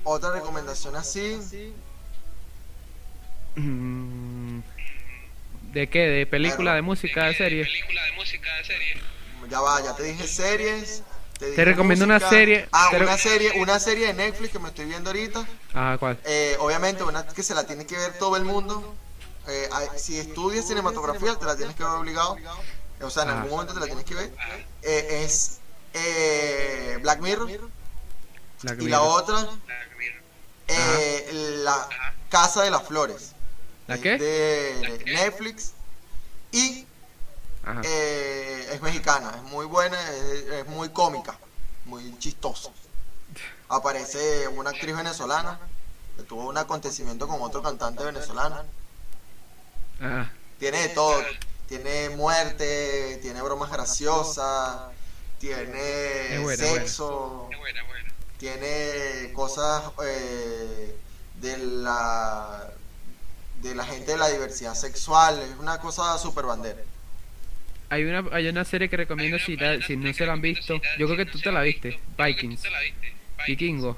otra 0.03 0.31
recomendación 0.31 0.95
así. 0.95 1.73
mm, 3.55 4.59
¿De 5.73 5.89
qué? 5.89 5.99
¿De 5.99 6.25
película, 6.27 6.75
de 6.75 6.83
música, 6.83 7.25
de 7.25 7.33
serie? 7.33 7.63
Película 7.63 8.03
de 8.03 8.11
música 8.11 8.55
de 8.57 8.63
serie. 8.65 9.01
Ya 9.49 9.61
va, 9.61 9.81
ya 9.81 9.95
te 9.95 10.03
dije 10.03 10.27
series. 10.27 11.01
Dije 11.49 11.65
recomiendo 11.65 12.05
una 12.05 12.19
serie, 12.19 12.67
Ah, 12.71 12.87
te 12.91 12.97
una 12.97 13.17
serie, 13.17 13.51
una 13.55 13.79
serie 13.79 14.07
de 14.07 14.13
Netflix 14.13 14.51
que 14.51 14.59
me 14.59 14.69
estoy 14.69 14.85
viendo 14.85 15.09
ahorita. 15.09 15.45
Ah, 15.73 15.97
¿cuál? 15.99 16.19
Eh, 16.25 16.55
obviamente, 16.59 17.03
una 17.03 17.25
que 17.25 17.43
se 17.43 17.53
la 17.55 17.65
tiene 17.65 17.85
que 17.85 17.97
ver 17.97 18.17
todo 18.19 18.35
el 18.37 18.43
mundo. 18.45 18.95
Eh, 19.47 19.69
si 19.97 20.19
estudias 20.19 20.67
cinematografía, 20.67 21.35
te 21.35 21.45
la 21.45 21.55
tienes 21.55 21.75
que 21.75 21.83
ver 21.83 21.93
obligado. 21.93 22.37
O 23.01 23.09
sea, 23.09 23.23
en 23.23 23.29
Ah. 23.29 23.33
algún 23.37 23.49
momento 23.51 23.73
te 23.73 23.79
la 23.79 23.87
tienes 23.87 24.05
que 24.05 24.13
ver. 24.15 24.31
Eh, 24.83 25.23
es 25.23 25.57
eh, 25.93 26.99
Black 27.01 27.19
Mirror. 27.21 27.49
La 28.63 28.75
que 28.77 28.83
Y 28.83 28.87
la 28.87 29.01
otra, 29.01 29.41
Black 29.41 29.97
Mirror. 29.97 30.21
eh, 30.67 31.29
La 31.63 31.87
Casa 32.29 32.61
de 32.63 32.69
las 32.71 32.83
Flores. 32.87 33.31
¿La 33.87 33.97
qué? 33.97 34.17
De 34.17 35.03
Netflix. 35.05 35.71
Y. 36.51 36.85
eh, 37.83 38.69
es 38.73 38.81
mexicana, 38.81 39.33
es 39.35 39.43
muy 39.43 39.65
buena, 39.65 39.97
es, 40.11 40.45
es 40.49 40.67
muy 40.67 40.89
cómica, 40.89 41.37
muy 41.85 42.17
chistosa. 42.17 42.69
Aparece 43.69 44.47
una 44.47 44.71
actriz 44.71 44.95
venezolana 44.95 45.59
que 46.17 46.23
tuvo 46.23 46.49
un 46.49 46.57
acontecimiento 46.57 47.27
con 47.27 47.41
otro 47.41 47.61
cantante 47.61 48.03
venezolano. 48.03 48.63
Ajá. 50.01 50.31
Tiene 50.59 50.79
de 50.79 50.89
todo, 50.89 51.15
tiene 51.67 52.09
muerte, 52.09 53.19
tiene 53.21 53.41
bromas 53.41 53.71
graciosas, 53.71 54.91
tiene 55.39 56.39
buena, 56.39 56.63
sexo, 56.63 57.49
buena. 57.57 57.81
tiene 58.37 59.31
cosas 59.33 59.83
eh, 60.03 60.95
de 61.35 61.57
la 61.57 62.69
de 63.61 63.75
la 63.75 63.85
gente 63.85 64.11
de 64.11 64.17
la 64.17 64.27
diversidad 64.27 64.75
sexual, 64.75 65.39
es 65.39 65.57
una 65.59 65.79
cosa 65.79 66.17
super 66.17 66.45
bandera. 66.45 66.81
Hay 67.91 68.03
una, 68.05 68.23
hay 68.31 68.47
una 68.47 68.63
serie 68.65 68.89
que 68.89 68.97
recomiendo 68.97 69.37
si, 69.37 69.57
la- 69.57 69.81
si 69.81 69.97
no 69.97 70.11
se 70.13 70.25
la 70.25 70.33
han 70.33 70.41
visto. 70.41 70.81
Yo 70.97 71.05
creo 71.07 71.17
que 71.17 71.25
tú 71.25 71.39
te 71.39 71.51
la 71.51 71.61
viste. 71.61 71.99
Vikings. 72.17 72.63
Vikingo. 73.47 73.97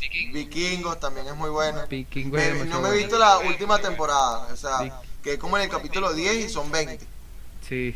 Viking. 0.00 0.32
Vikingos 0.32 1.00
también 1.00 1.26
es 1.26 1.34
muy 1.34 1.48
buena. 1.50 1.86
Vikingo 1.86 2.36
Me- 2.36 2.42
es 2.48 2.52
no 2.52 2.58
demasiado 2.58 2.82
me 2.82 2.88
he 2.88 2.90
bueno. 2.92 3.02
visto 3.06 3.18
la 3.18 3.38
última 3.38 3.78
temporada, 3.80 4.52
o 4.52 4.56
sea, 4.56 5.00
que 5.22 5.32
es 5.32 5.38
como 5.38 5.56
en 5.56 5.64
el 5.64 5.70
capítulo 5.70 6.12
10 6.12 6.34
y 6.44 6.48
son 6.48 6.70
20. 6.70 6.98
Sí. 7.66 7.94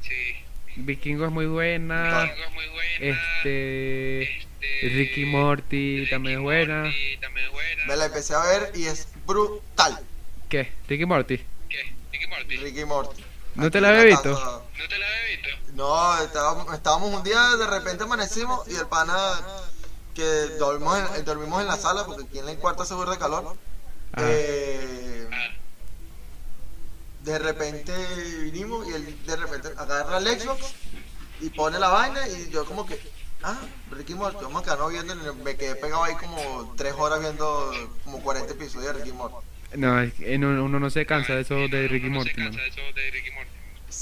Sí. 0.00 0.36
Vikingo 0.76 1.26
es 1.26 1.32
muy 1.32 1.46
buena. 1.46 2.22
Vikingo 2.24 2.44
es 2.48 2.52
muy 2.54 2.66
buena. 2.68 3.18
Este. 3.18 4.22
Este, 4.22 4.88
Ricky 4.88 5.24
Morty 5.26 5.98
Ricky 6.00 6.10
también 6.10 6.38
es 6.38 6.42
buena. 6.42 6.82
Morty 6.84 7.16
también 7.20 7.46
es 7.46 7.52
buena. 7.52 7.84
Me 7.86 7.96
la 7.96 8.06
empecé 8.06 8.34
a 8.34 8.40
ver 8.42 8.72
y 8.74 8.84
es 8.86 9.08
brutal. 9.26 10.00
¿Qué? 10.48 10.72
Ricky 10.88 11.04
Morty. 11.04 11.40
¿Qué? 11.68 11.92
Ricky 12.12 12.26
Morty. 12.26 12.56
Ricky 12.56 12.84
Morty. 12.84 13.22
¿No 13.56 13.70
te 13.70 13.80
la 13.80 13.88
había 13.88 14.04
visto? 14.04 14.30
¿No 14.30 14.88
te 14.88 14.98
la 14.98 15.06
había 15.06 15.36
visto? 15.36 15.72
No, 15.74 16.22
estábamos, 16.22 16.74
estábamos 16.74 17.12
un 17.12 17.22
día, 17.22 17.56
de 17.56 17.66
repente 17.66 18.04
amanecimos 18.04 18.66
y 18.68 18.74
el 18.76 18.86
pana 18.86 19.16
que 20.14 20.24
dormimos 20.58 20.98
en, 21.16 21.24
dormimos 21.24 21.60
en 21.60 21.66
la 21.66 21.76
sala 21.76 22.04
porque 22.06 22.24
aquí 22.24 22.38
en 22.38 22.48
el 22.48 22.56
cuarto 22.58 22.84
se 22.84 22.94
de 22.94 23.18
calor. 23.18 23.56
Ah. 24.14 24.22
eh, 24.24 25.28
de 27.24 27.38
repente 27.38 27.92
vinimos 28.44 28.86
y 28.88 28.92
él 28.92 29.26
de 29.26 29.36
repente 29.36 29.68
agarra 29.76 30.18
el 30.18 30.40
Xbox 30.40 30.74
y 31.40 31.50
pone 31.50 31.78
la 31.78 31.88
vaina 31.88 32.26
y 32.28 32.50
yo 32.50 32.64
como 32.64 32.86
que, 32.86 32.98
ah, 33.42 33.58
Ricky 33.90 34.14
Morty, 34.14 34.42
vamos 34.42 34.62
a 34.62 34.64
quedarnos 34.64 34.92
viendo, 34.92 35.14
y 35.14 35.36
me 35.42 35.56
quedé 35.56 35.74
pegado 35.74 36.04
ahí 36.04 36.14
como 36.14 36.74
tres 36.76 36.94
horas 36.96 37.20
viendo 37.20 37.72
como 38.04 38.22
40 38.22 38.52
episodios 38.52 38.94
de 38.94 39.02
Ricky 39.02 39.12
Morty. 39.12 39.36
No, 39.74 40.00
es 40.00 40.14
que 40.14 40.38
no- 40.38 40.64
uno 40.64 40.78
no 40.78 40.88
se 40.88 41.04
cansa 41.04 41.34
de 41.34 41.40
eso 41.42 41.54
de 41.56 41.88
Ricky 41.88 42.06
uno 42.06 42.14
no 42.14 42.20
Morty, 42.20 42.30
se 42.30 42.36
cansa 42.36 42.60
de 42.60 42.68
eso 42.68 42.80
de 42.94 43.10
Ricky 43.10 43.30
Morty. 43.32 43.45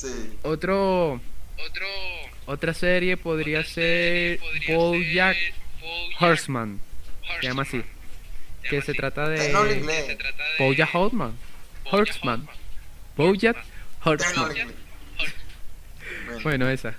Sí. 0.04 0.38
Otro, 0.42 1.20
Otro. 1.58 1.86
otra 2.46 2.74
serie 2.74 3.16
podría 3.16 3.60
otra 3.60 3.70
ser 3.70 4.40
BoJack 4.68 5.36
Horseman, 6.20 6.80
se 7.40 7.46
llama 7.46 7.62
así. 7.62 7.82
Se 8.62 8.68
que 8.68 8.76
llama 8.76 8.84
se 8.84 8.90
así. 8.92 8.98
trata 8.98 9.28
de 9.28 9.50
inglés. 9.76 10.06
Se 10.06 10.16
trata 10.16 10.42
de 10.58 10.64
BoJack 10.64 10.94
Horseman, 10.94 11.32
Horseman, 11.84 12.48
BoJack 13.16 13.56
Horseman. 14.04 14.52
Bueno. 14.52 16.40
Bueno, 16.42 16.68
esa. 16.70 16.94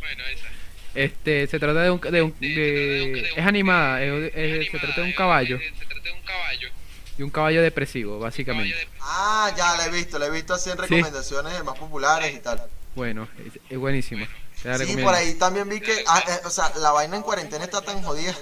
Bueno, 0.00 0.22
esa. 0.32 0.46
Este, 0.94 1.46
se 1.46 1.58
trata 1.58 1.82
de 1.82 1.90
un, 1.90 2.00
de 2.00 2.22
un- 2.22 2.34
de- 2.40 3.20
es 3.36 3.46
animada, 3.46 4.02
es- 4.02 4.32
es- 4.34 4.70
se 4.70 4.78
trata 4.78 5.00
de 5.02 5.06
un 5.08 5.12
caballo, 5.12 5.58
Se 5.58 5.84
trata 5.86 6.00
de 6.02 6.12
un 6.12 6.20
caballo. 6.22 6.68
De 7.16 7.24
un 7.24 7.30
caballo 7.30 7.62
depresivo, 7.62 8.18
básicamente. 8.18 8.76
Ah, 9.00 9.52
ya 9.56 9.76
la 9.76 9.86
he 9.86 9.90
visto, 9.90 10.18
la 10.18 10.26
he 10.26 10.30
visto 10.30 10.54
así 10.54 10.70
en 10.70 10.78
recomendaciones 10.78 11.52
de 11.54 11.62
más 11.62 11.78
populares 11.78 12.34
y 12.34 12.40
tal. 12.40 12.62
Bueno, 12.94 13.28
es, 13.46 13.60
es 13.70 13.78
buenísima. 13.78 14.26
Te 14.62 14.68
la 14.70 14.78
Sí, 14.78 14.96
por 14.96 15.14
ahí 15.14 15.34
también 15.34 15.68
vi 15.68 15.80
que, 15.80 16.02
ah, 16.06 16.22
eh, 16.28 16.40
o 16.44 16.50
sea, 16.50 16.72
la 16.80 16.90
vaina 16.92 17.16
en 17.16 17.22
cuarentena 17.22 17.64
está 17.64 17.82
tan 17.82 18.02
jodida 18.02 18.34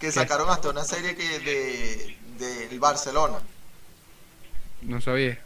que 0.00 0.12
sacaron 0.12 0.48
hasta 0.50 0.70
una 0.70 0.84
serie 0.84 1.14
que 1.16 1.38
de 1.40 2.16
del 2.68 2.78
Barcelona. 2.80 3.38
No 4.82 5.00
sabía. 5.00 5.38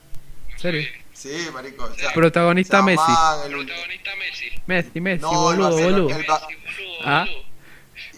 ¿En 0.51 0.59
serio? 0.59 0.87
Sí, 1.14 1.49
marico. 1.53 1.85
o 1.85 1.95
sea, 1.95 2.12
Protagonista 2.12 2.79
se 2.79 2.83
Messi. 2.85 3.03
el- 3.47 3.53
Protagonista 3.53 4.11
Messi. 4.16 4.62
Messi, 4.66 5.01
Messi, 5.01 5.23
No, 5.23 5.33
boludo, 5.33 5.71
boludo. 5.79 6.16
el 6.16 6.25
Ba- 6.27 6.47
Ah. 7.05 7.27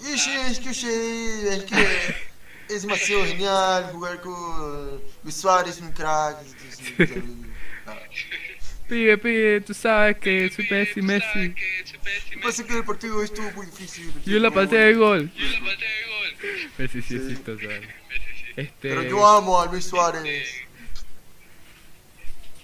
Y 0.01 0.19
sí, 0.19 0.31
es 0.49 0.59
que 0.59 0.75
sí, 0.75 0.89
es 0.89 1.65
que 1.65 2.32
es 2.77 2.83
demasiado 2.83 3.25
genial 3.25 3.91
jugar 3.93 4.21
con 4.21 5.01
Luis 5.23 5.35
Suárez, 5.37 5.81
un 5.81 5.93
crack. 5.93 6.37
Pibe, 8.89 9.17
pibe, 9.19 9.61
tú 9.63 9.73
sabes 9.75 10.19
que 10.19 10.51
soy 10.51 10.67
Messi, 10.71 11.01
Tú 11.01 11.07
Messi. 11.07 11.27
sabes 11.27 11.55
que 11.55 11.87
soy 11.87 11.99
Messi, 12.05 12.31
Lo 12.35 12.41
que 12.41 12.47
pasa 12.47 12.63
es 12.63 12.69
que 12.69 12.77
el 12.77 12.85
partido 12.85 13.23
estuvo 13.23 13.51
muy 13.53 13.67
difícil. 13.67 14.13
Yo 14.27 14.39
la 14.39 14.51
pasé 14.51 14.77
de 14.77 14.95
gol. 14.95 15.31
Yo 15.35 15.45
la 15.47 15.61
pateé 15.61 15.89
de 15.89 16.07
gol. 16.09 16.71
Messi 16.79 17.03
sí 17.03 17.17
es 17.17 17.23
Sí. 17.23 17.29
Messi, 17.47 17.67
sí. 17.67 17.89
Este, 18.57 18.89
Pero 18.89 19.03
yo 19.05 19.27
amo 19.27 19.61
a 19.61 19.67
Luis 19.67 19.85
Suárez. 19.87 20.47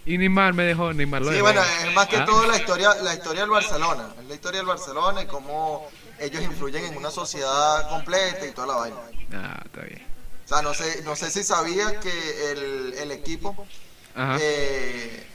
y 0.04 0.18
Neymar 0.18 0.52
me 0.54 0.64
dejó, 0.64 0.92
Neymar 0.92 1.22
lo 1.22 1.28
Sí, 1.28 1.34
dejó. 1.34 1.44
bueno, 1.46 1.62
es 1.86 1.94
más 1.94 2.08
que 2.08 2.16
Ah. 2.16 2.24
todo 2.26 2.46
la 2.46 2.56
historia, 2.56 2.94
la 3.02 3.14
historia 3.14 3.42
del 3.42 3.50
Barcelona. 3.50 4.08
Es 4.20 4.26
la 4.26 4.34
historia 4.34 4.58
del 4.60 4.66
Barcelona 4.66 5.22
y 5.22 5.26
cómo 5.26 5.90
ellos 6.20 6.42
influyen 6.42 6.84
en 6.84 6.96
una 6.96 7.10
sociedad 7.10 7.88
completa 7.88 8.46
y 8.46 8.52
toda 8.52 8.66
la 8.66 8.74
vaina. 8.74 8.96
Ah, 9.32 9.62
está 9.64 9.80
bien. 9.82 10.06
O 10.44 10.48
sea, 10.48 10.62
no 10.62 10.74
sé, 10.74 11.02
no 11.02 11.14
sé 11.14 11.30
si 11.30 11.44
sabías 11.44 11.92
que 11.94 12.52
el, 12.52 12.94
el 12.94 13.10
equipo, 13.12 13.66
Ajá. 14.14 14.38
eh, 14.40 15.26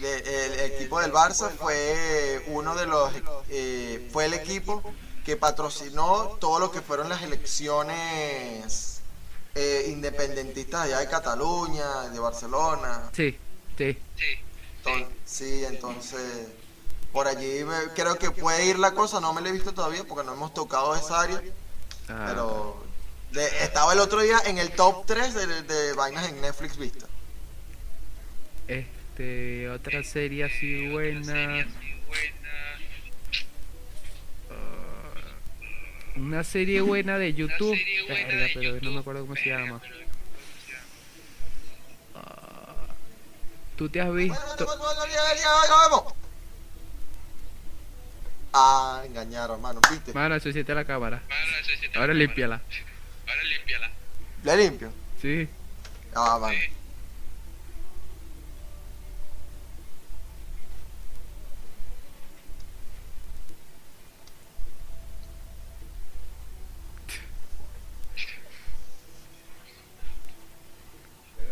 el, 0.00 0.60
equipo 0.72 1.00
del 1.00 1.12
Barça 1.12 1.50
fue 1.50 2.44
uno 2.46 2.74
de 2.74 2.86
los, 2.86 3.12
eh, 3.48 4.08
fue 4.12 4.26
el 4.26 4.34
equipo 4.34 4.82
que 5.24 5.36
patrocinó 5.36 6.36
todo 6.40 6.60
lo 6.60 6.70
que 6.70 6.80
fueron 6.80 7.08
las 7.08 7.22
elecciones 7.22 9.00
eh, 9.56 9.86
independentistas 9.88 10.82
allá 10.82 10.98
de 10.98 11.08
Cataluña, 11.08 12.02
de 12.10 12.18
Barcelona. 12.20 13.10
Sí, 13.12 13.36
sí. 13.76 13.98
Sí, 15.24 15.64
entonces 15.64 16.46
por 17.16 17.26
allí 17.28 17.64
me- 17.64 17.94
creo 17.94 18.18
que 18.18 18.30
puede 18.30 18.66
ir 18.66 18.78
la 18.78 18.90
cosa, 18.92 19.20
no 19.20 19.32
me 19.32 19.40
la 19.40 19.48
he 19.48 19.52
visto 19.52 19.72
todavía 19.72 20.04
porque 20.06 20.22
no 20.26 20.34
hemos 20.34 20.52
tocado 20.52 20.94
esa 20.94 21.22
área, 21.22 21.42
Ah, 22.10 22.24
pero 22.28 22.84
de- 23.30 23.46
estaba 23.64 23.94
el 23.94 24.00
otro 24.00 24.20
día 24.20 24.38
en 24.44 24.58
el 24.58 24.70
top 24.72 25.06
3 25.06 25.32
de, 25.32 25.62
de 25.62 25.92
vainas 25.94 26.28
en 26.28 26.38
Netflix 26.42 26.76
vista. 26.76 27.06
Este, 28.68 29.70
otra 29.70 30.02
serie 30.04 30.44
así 30.44 30.88
buena. 30.90 31.20
así 31.22 31.66
buena. 32.06 32.36
Una 36.16 36.44
serie 36.44 36.82
buena 36.82 37.16
de 37.16 37.32
YouTube. 37.32 37.68
Una 37.70 37.78
serie 37.78 38.02
buena 38.06 38.26
Verga, 38.28 38.42
de 38.44 38.50
pero 38.52 38.62
no 38.62 38.70
me 38.72 38.80
YouTube. 38.80 38.98
acuerdo 39.00 39.20
cómo 39.22 39.36
se 39.36 39.48
Verga, 39.48 39.64
llama. 39.64 39.80
pero 39.80 39.94
no 39.94 40.00
me 40.04 40.10
acuerdo 40.10 40.20
cómo 40.20 40.52
se 42.12 42.20
llama. 42.20 42.76
¿Tú 43.78 43.88
te 43.88 44.00
has 44.02 44.08
Bueno, 44.08 44.34
bueno, 44.34 44.46
visto? 44.48 44.64
bueno, 44.66 44.82
bueno, 44.84 45.06
ya, 45.06 45.34
ya, 45.34 45.42
ya 45.68 45.88
vemos. 45.88 46.14
Ah, 48.58 49.02
engañaron, 49.04 49.56
hermano, 49.56 49.80
viste. 49.90 50.14
Mano, 50.14 50.34
asociate 50.34 50.72
a 50.72 50.74
la 50.76 50.84
cámara. 50.86 51.20
Mano, 51.28 52.00
Ahora 52.00 52.14
límpiala. 52.14 52.62
Ahora 53.28 53.42
límpiala. 53.44 53.90
Le 54.44 54.56
limpio. 54.56 54.92
Sí. 55.20 55.46
Ah, 56.14 56.38
mano. 56.40 56.54
Sí. 56.58 56.70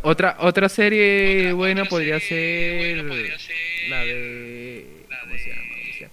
Otra, 0.03 0.37
otra 0.41 0.69
serie 0.69 1.47
Otra- 1.47 1.55
buena 1.55 1.83
otra 1.83 1.91
podría 1.91 2.21
serie 2.21 2.95
ser 2.97 2.97
buena 3.05 3.09
podría 3.09 3.39
ser 3.39 3.89
la 3.89 4.01
de... 4.05 5.07
la 5.09 5.21
¿Cómo 5.21 5.33
de- 5.33 5.39
se 5.39 5.49
llama? 5.49 5.63
¿Cómo 5.71 5.93
se 5.93 6.01
llama? 6.01 6.13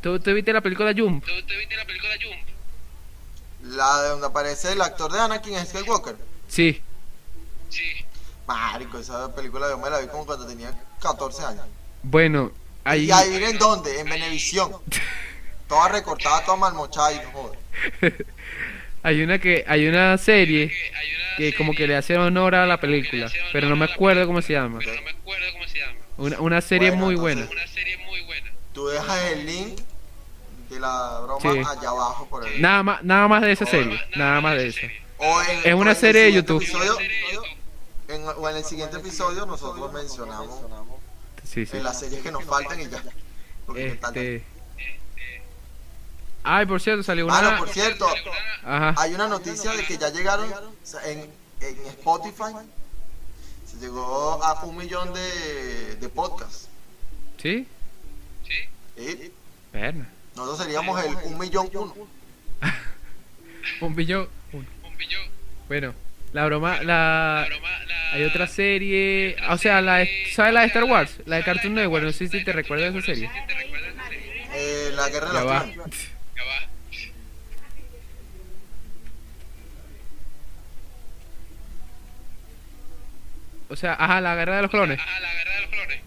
¿Tú, 0.00 0.18
tú 0.20 0.32
viste 0.34 0.52
la 0.52 0.60
película 0.60 0.92
Jump? 0.96 1.24
¿Tú, 1.24 1.32
tú 1.46 1.54
viste 1.58 1.76
la 1.76 1.84
película 1.84 2.12
Jump? 2.22 3.74
La 3.76 4.02
de 4.02 4.08
donde 4.10 4.26
aparece 4.26 4.72
el 4.72 4.80
actor 4.80 5.12
de 5.12 5.20
Anakin 5.20 5.64
Skywalker. 5.66 6.16
Sí. 6.48 6.80
Sí. 7.68 7.82
Marico, 8.46 8.98
esa 8.98 9.32
película 9.34 9.68
yo 9.68 9.78
me 9.78 9.90
la 9.90 10.00
vi 10.00 10.08
como 10.08 10.26
cuando 10.26 10.46
tenía 10.46 10.72
14 11.02 11.44
años. 11.44 11.64
Bueno, 12.02 12.52
ahí... 12.84 13.04
Y 13.04 13.10
ahí 13.12 13.44
en 13.44 13.58
dónde, 13.58 14.00
en 14.00 14.08
Venevisión. 14.08 14.72
Toda 15.68 15.88
recortada, 15.88 16.44
toda 16.44 16.56
malmochada 16.56 17.12
y 17.12 17.16
no 17.18 17.30
joder. 17.30 18.26
Hay 19.04 19.22
una 19.22 19.38
que 19.38 19.64
hay 19.66 19.86
una 19.86 20.18
serie 20.18 20.68
Que 20.68 20.74
hay 20.96 21.08
una 21.14 21.36
que 21.38 21.54
como 21.54 21.70
que 21.70 21.76
serie 21.78 21.86
le 21.88 21.96
hace 21.96 22.18
honor 22.18 22.54
a 22.54 22.66
la 22.66 22.76
como 22.76 22.80
que 22.80 22.86
le 22.88 22.98
película, 22.98 23.26
hace 23.26 23.38
honor 23.40 23.50
pero 23.52 23.68
no 23.68 23.76
me 23.76 23.84
a 23.84 23.88
la 23.88 23.94
acuerdo 23.94 24.26
cómo 24.26 24.40
película, 24.40 24.46
se 24.46 24.52
llama. 24.52 24.78
Pero 24.80 24.94
no 24.96 25.02
me 25.02 25.10
acuerdo 25.10 25.46
cómo 25.52 25.68
se 25.68 25.78
llama. 25.78 25.92
Una, 26.18 26.40
una 26.40 26.60
serie 26.60 26.90
Bueno, 26.90 27.04
muy 27.06 27.14
entonces- 27.14 27.36
buena. 27.46 27.50
Una 27.62 27.66
serie 27.72 27.96
muy 27.98 28.20
buena. 28.22 28.50
Tú 28.74 28.88
dejas 28.88 29.24
el 29.32 29.46
link 29.46 29.80
de 30.70 30.80
la 30.80 31.20
broma 31.20 31.40
Sí. 31.40 31.58
allá 31.58 31.88
abajo 31.90 32.26
por 32.26 32.44
ahí. 32.44 32.60
Nada 32.60 32.82
más, 32.82 33.02
nada 33.02 33.28
más 33.28 33.42
de 33.42 33.52
esa 33.52 33.66
serie, 33.66 34.00
nada 34.16 34.40
más 34.40 34.56
de 34.56 34.68
esa. 34.68 34.80
serie. 34.80 35.00
O 35.18 35.42
en- 35.42 35.60
Es 35.64 35.74
una 35.74 35.90
el 35.90 35.96
serie 35.96 36.22
de 36.22 36.32
YouTube. 36.32 36.62
episodio- 36.62 36.96
en- 38.08 38.26
o 38.28 38.48
en 38.48 38.56
el 38.56 38.64
siguiente 38.64 38.96
episodio 38.96 39.44
nosotros 39.46 39.92
mencionamos 39.92 40.60
Sí, 41.44 41.66
sí. 41.66 41.76
en 41.76 41.84
las 41.84 41.98
series 42.00 42.22
que 42.22 42.30
nos 42.32 42.44
faltan 42.44 42.80
y 42.80 42.88
ya. 42.88 43.02
Este 43.76 44.44
Ay, 46.42 46.64
por 46.64 46.80
cierto, 46.80 47.02
salió 47.02 47.26
Mano, 47.26 47.48
una 47.48 47.58
por 47.58 47.68
cierto, 47.68 48.06
Ajá. 48.64 48.94
hay 48.96 49.12
una 49.14 49.28
noticia 49.28 49.72
de 49.72 49.84
que 49.84 49.98
ya 49.98 50.08
llegaron 50.08 50.50
en, 51.04 51.30
en 51.60 51.86
Spotify. 51.88 52.54
Se 53.66 53.76
llegó 53.76 54.42
a 54.42 54.64
un 54.64 54.76
millón 54.76 55.12
de, 55.12 55.96
de 55.96 56.08
podcasts. 56.08 56.68
¿Sí? 57.40 57.68
¿Sí? 58.46 58.54
¿sí? 58.96 59.32
Verna. 59.72 60.08
Nosotros 60.40 60.66
seríamos 60.66 61.04
el 61.04 61.14
un 61.16 61.38
millón 61.38 61.68
uno. 61.74 61.94
un 63.82 63.94
billón 63.94 64.26
uno. 64.54 64.66
Bueno, 65.68 65.94
la 66.32 66.46
broma, 66.46 66.82
la... 66.82 67.46
Hay 68.12 68.24
otra 68.24 68.46
serie... 68.46 69.36
O 69.50 69.58
sea, 69.58 69.82
la 69.82 70.06
¿sabes 70.32 70.54
la 70.54 70.62
de 70.62 70.68
Star 70.68 70.84
Wars? 70.84 71.18
La 71.26 71.36
de 71.36 71.44
Cartoon 71.44 71.74
Network, 71.74 72.04
no 72.04 72.12
sé 72.12 72.28
si 72.28 72.42
te 72.42 72.52
recuerdas 72.54 72.94
esa 72.94 73.04
serie. 73.04 73.30
Eh, 74.54 74.92
la 74.94 75.10
Guerra 75.10 75.28
de 75.28 75.34
la 75.34 75.44
va. 75.44 75.66
O 83.68 83.76
sea, 83.76 83.92
ajá, 83.92 84.22
la 84.22 84.34
guerra 84.36 84.56
de 84.56 84.62
los 84.62 84.70
clones. 84.70 84.98
Ajá, 84.98 85.20
la 85.20 85.34
guerra 85.34 85.54
de 85.54 85.60
los 85.60 85.70
clones. 85.70 86.00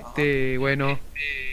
Este, 0.00 0.56
bueno. 0.56 0.92
Este, 0.92 1.47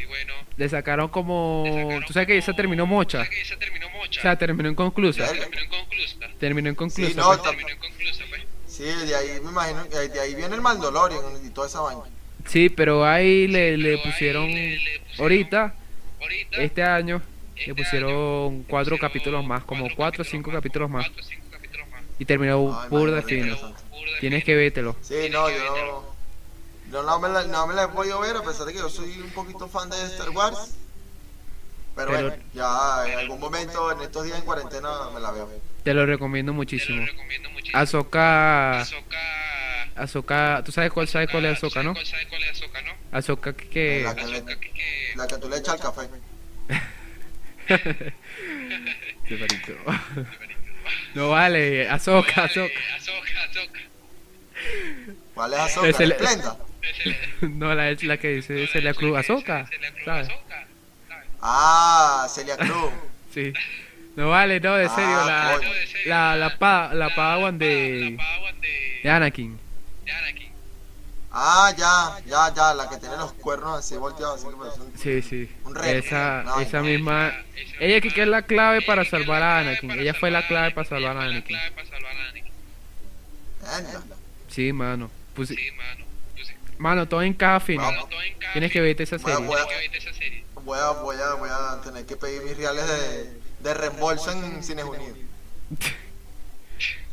le 0.57 0.69
sacaron 0.69 1.09
como. 1.09 1.63
sacaron 1.65 2.05
Tú 2.05 2.13
sabes 2.13 2.27
que 2.27 2.37
esa 2.37 2.53
terminó 2.53 2.85
mocha. 2.85 3.17
¿sabes 3.19 3.29
que 3.29 3.41
esa 3.41 3.57
terminó 3.57 3.89
mocha? 3.89 4.19
O 4.19 4.21
sea, 4.21 4.37
terminó 4.37 4.69
inconclusa. 4.69 5.25
Terminó 5.27 5.63
inconclusa. 5.63 6.17
Terminó 6.39 6.69
inconclusa. 6.69 7.09
Sí, 7.09 7.15
no, 7.15 7.27
pues. 7.27 7.41
Terminó 7.43 7.69
inconclusa, 7.69 8.23
pues. 8.29 8.41
Sí, 8.67 8.83
de 8.83 9.15
ahí 9.15 9.39
me 9.43 9.51
imagino, 9.51 9.83
eh, 9.85 10.09
de 10.09 10.19
ahí 10.19 10.35
viene 10.35 10.53
el 10.55 10.61
Mandalorian 10.61 11.21
y 11.45 11.49
toda 11.49 11.67
esa 11.67 11.79
vaina. 11.81 12.01
Sí, 12.45 12.69
pero 12.69 13.05
ahí 13.05 13.47
le, 13.47 13.77
le 13.77 13.97
pusieron. 13.99 14.47
le- 14.47 14.77
le 14.77 14.99
pusieron- 14.99 15.21
Ahorita, 15.21 15.75
Ahorita, 16.21 16.57
este 16.61 16.83
año, 16.83 17.21
este 17.55 17.67
le 17.67 17.75
pusieron 17.75 18.11
año, 18.11 18.63
cuatro 18.67 18.95
pusieron 18.95 18.99
capítulos 18.99 19.45
más, 19.45 19.63
como 19.63 19.87
cuatro 19.95 20.21
o 20.21 20.25
cinco 20.25 20.51
capítulos 20.51 20.89
más. 20.89 21.05
Cuatro 21.07 21.23
o 21.23 21.27
cinco 21.27 21.45
capítulos 21.51 21.87
más. 21.89 22.03
Y 22.19 22.25
terminó 22.25 22.79
Ay, 22.81 22.89
burda 22.89 23.21
fino. 23.21 23.55
Tienes 24.19 24.43
que 24.43 24.55
vértelo. 24.55 24.95
Sí, 25.01 25.15
no, 25.31 25.49
yo 25.49 25.57
no, 25.75 26.14
yo 26.91 27.03
no 27.03 27.19
me, 27.19 27.29
la, 27.29 27.43
no 27.45 27.67
me 27.67 27.73
la 27.73 27.83
he 27.83 27.87
podido 27.89 28.19
ver 28.19 28.35
a 28.37 28.41
pesar 28.43 28.65
de 28.65 28.73
que 28.73 28.79
yo 28.79 28.89
soy 28.89 29.19
un 29.21 29.29
poquito 29.31 29.67
fan 29.67 29.89
de 29.89 30.01
Star 30.05 30.29
Wars. 30.31 30.75
Pero, 31.95 32.11
Pero- 32.11 32.27
bueno, 32.29 32.43
ya 32.53 33.07
en 33.07 33.19
algún 33.19 33.39
momento 33.39 33.91
en 33.91 34.01
estos 34.01 34.25
días 34.25 34.37
en 34.39 34.45
cuarentena 34.45 34.89
me 35.13 35.19
la 35.21 35.31
veo. 35.31 35.49
Te 35.83 35.93
lo 35.93 36.05
recomiendo 36.05 36.51
Te 36.51 36.55
muchísimo. 36.57 36.99
lo 37.01 37.05
recomiendo 37.07 37.49
muchísimo. 37.51 37.79
Ahsoka. 37.79 38.81
Ahsoka. 38.81 39.17
Ahsoka. 39.95 40.61
¿Tú 40.65 40.71
sabes 40.73 40.91
cuál, 40.91 41.07
sabes 41.07 41.29
cuál 41.31 41.45
es 41.45 41.59
¿tú 41.59 41.67
Ahsoka, 41.67 41.73
sabes 41.83 41.85
no? 41.87 41.93
cuál- 41.93 42.05
¿Sabes 42.05 42.27
cuál 42.27 42.43
es 42.43 42.49
Ahsoka, 42.51 42.81
no? 42.81 42.91
Ahsoka 43.11 43.53
que. 43.55 44.01
La 44.03 44.15
que, 44.15 44.25
que- 44.25 44.59
que- 44.71 45.13
la 45.15 45.27
que 45.27 45.37
tú 45.37 45.47
le 45.49 45.57
echas 45.57 45.75
al 45.75 45.79
café. 45.79 46.09
Qué 49.27 49.37
marico. 49.37 49.73
No 51.15 51.29
vale, 51.29 51.89
Ahsoka. 51.89 52.45
Eh, 52.45 52.73
Ahsoka, 52.95 53.43
Ahsoka. 53.45 53.79
¿Cuál 55.33 55.53
es 55.53 55.59
Azoka? 55.59 55.87
Ese 55.87 56.07
le- 56.07 56.19
¿La 56.19 56.29
Esplenda? 56.31 56.57
No, 57.41 57.73
la, 57.75 57.89
es 57.89 58.03
la 58.03 58.17
que 58.17 58.29
dice 58.29 58.67
Celia 58.67 58.93
Cruz, 58.93 59.11
Cruz, 59.25 59.43
¿Sabes? 60.05 60.27
Ah, 61.41 62.27
Celia 62.29 62.57
Cruz. 62.57 62.91
Sí. 63.33 63.51
No 64.15 64.29
vale, 64.29 64.61
no, 64.61 64.75
de 64.75 64.87
serio, 64.87 65.03
Ah, 65.19 65.25
la, 65.25 65.59
la, 66.05 66.35
la, 66.37 66.57
pa, 66.57 66.93
la 66.93 67.09
La- 67.09 67.15
Padawan 67.15 67.57
de, 67.59 67.65
de, 67.65 68.17
de 69.03 69.09
Anakin. 69.09 69.59
de 70.05 70.11
Anakin. 70.13 70.49
Ah, 71.33 71.73
ya, 71.77 72.17
ya, 72.25 72.53
ya, 72.55 72.73
la 72.73 72.87
que 72.89 72.95
tiene 72.95 73.17
los 73.17 73.33
cuernos 73.33 73.77
así 73.79 73.97
volteados, 73.97 74.39
así 74.39 74.47
que 74.49 74.55
parece 74.55 74.79
un- 74.79 74.97
Sí, 74.97 75.21
sí. 75.21 75.51
Un 75.65 75.75
Esa, 75.83 76.45
esa 76.61 76.81
misma. 76.81 77.27
Esa- 77.27 77.75
Ella 77.81 77.99
que 77.99 78.09
que 78.09 78.21
es 78.21 78.27
la 78.29 78.43
clave 78.43 78.81
para 78.83 79.03
salvar 79.03 79.43
a 79.43 79.59
Anakin. 79.59 79.91
Ella 79.91 80.13
fue 80.13 80.31
la 80.31 80.47
clave 80.47 80.71
para 80.71 80.87
salvar 80.87 81.17
a 81.17 81.21
Anakin. 81.23 81.57
Sí, 84.47 84.71
mano. 84.71 85.11
Pues, 85.33 85.49
Sí, 85.49 85.57
mano. 85.75 86.04
Pues 86.75 86.79
mano, 86.81 87.07
todo 87.07 87.21
encaja 87.23 87.59
fino. 87.59 87.81
Vamos. 87.83 88.09
Todo 88.09 88.21
en 88.21 88.33
cada 88.37 88.53
Tienes 88.53 88.71
que 88.71 88.81
verte 88.81 89.03
esa 89.03 89.17
Voy 89.17 89.31
a- 89.31 89.35
serie. 89.35 89.47
voy 89.47 89.59
a- 89.59 89.65
Tienes 89.65 89.75
que 89.75 89.81
verte 89.89 89.97
esa 89.97 90.13
serie. 90.17 90.43
Voy 90.63 90.79
a, 90.79 90.89
voy 90.91 91.15
a, 91.17 91.33
voy 91.35 91.49
a 91.51 91.81
tener 91.83 92.05
que 92.05 92.15
pedir 92.15 92.41
mis 92.43 92.57
reales 92.57 92.85
de, 92.87 93.33
de 93.59 93.73
reembolso 93.73 94.31
en 94.31 94.63
Cines 94.63 94.83
Unidos. 94.85 95.17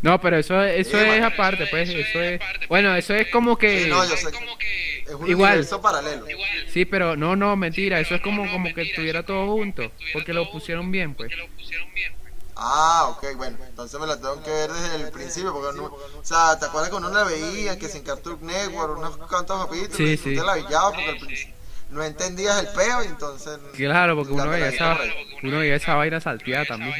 No, 0.00 0.20
pero 0.20 0.36
eso, 0.38 0.60
eso 0.64 0.98
Sí, 0.98 1.04
es 1.06 1.22
aparte, 1.22 1.66
pues. 1.68 1.88
Eso 1.88 1.98
es 1.98 2.08
Eso 2.08 2.20
es. 2.20 2.40
aparte, 2.40 2.58
pues. 2.58 2.68
Bueno, 2.68 2.96
eso 2.96 3.14
es 3.14 3.28
como 3.28 3.56
que. 3.56 3.84
Sí, 3.84 3.88
no, 3.88 4.04
yo 4.04 4.14
Es 4.14 4.20
sé. 4.20 4.32
como 4.32 4.58
que 4.58 4.98
Es 5.02 5.14
un 5.14 5.28
Igual. 5.30 5.50
universo 5.52 5.80
paralelo. 5.80 6.28
igual. 6.28 6.48
Sí, 6.68 6.84
pero 6.84 7.14
no, 7.16 7.36
no, 7.36 7.54
mentira. 7.54 7.96
pero 7.98 8.06
Eso 8.06 8.14
es 8.16 8.20
como, 8.20 8.44
no, 8.44 8.50
como 8.52 8.74
que 8.74 8.82
estuviera 8.82 9.22
todo 9.24 9.46
junto. 9.52 9.92
Porque 10.12 10.32
todo 10.32 10.44
lo 10.44 10.50
pusieron 10.50 10.90
bien, 10.90 11.14
pues. 11.14 11.30
Porque 11.30 11.36
lo 11.40 11.48
pusieron 11.56 11.94
bien, 11.94 12.12
pues. 12.14 12.21
Ah, 12.56 13.08
ok, 13.10 13.36
bueno. 13.36 13.56
Entonces 13.66 13.98
me 14.00 14.06
la 14.06 14.16
tengo 14.16 14.42
que 14.42 14.50
ver 14.50 14.72
desde 14.72 14.96
el 14.96 15.10
principio. 15.10 15.52
Porque 15.52 15.78
no, 15.78 15.84
o 15.84 16.24
sea, 16.24 16.58
¿te 16.58 16.66
acuerdas 16.66 16.90
que 16.90 16.96
uno 16.96 17.10
la 17.10 17.24
veía? 17.24 17.78
Que 17.78 17.88
sin 17.88 18.02
Cartoon 18.02 18.38
Network, 18.44 18.98
unos 18.98 19.16
cuantos 19.16 19.64
capítulos. 19.64 19.96
Sí, 19.96 20.04
y 20.04 20.16
tú 20.16 20.22
sí. 20.24 20.34
te 20.36 20.44
la 20.44 20.54
veías 20.54 20.82
porque 20.84 21.08
al 21.08 21.18
principio 21.18 21.62
no 21.92 22.02
entendías 22.02 22.58
el 22.58 22.68
peo 22.68 23.04
y 23.04 23.06
entonces. 23.06 23.58
Claro, 23.74 24.16
porque 24.16 24.32
uno 24.32 24.48
veía 24.48 24.68
esa, 24.68 24.98
uno 25.42 25.58
veía 25.58 25.76
esa 25.76 25.94
vaina 25.94 26.20
salteada 26.20 26.64
también. 26.64 26.94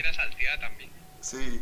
Sí. 1.20 1.60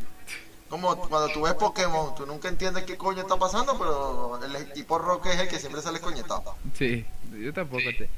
Como 0.71 0.97
cuando 1.09 1.29
tú 1.33 1.43
ves 1.43 1.55
Pokémon, 1.55 2.15
tú 2.15 2.25
nunca 2.27 2.49
entiendes 2.49 2.85
qué 2.85 2.97
coño 2.97 3.23
está 3.23 3.37
pasando, 3.37 3.77
pero 3.77 4.41
el 4.43 4.55
equipo 4.57 4.99
Rock 4.99 5.27
es 5.27 5.41
el 5.41 5.49
que 5.49 5.59
siempre 5.59 5.83
sale 5.83 6.01
coñetado. 6.01 6.55
Sí, 6.79 7.05
yo 7.39 7.53
tampoco. 7.53 7.83
Te... 7.99 8.09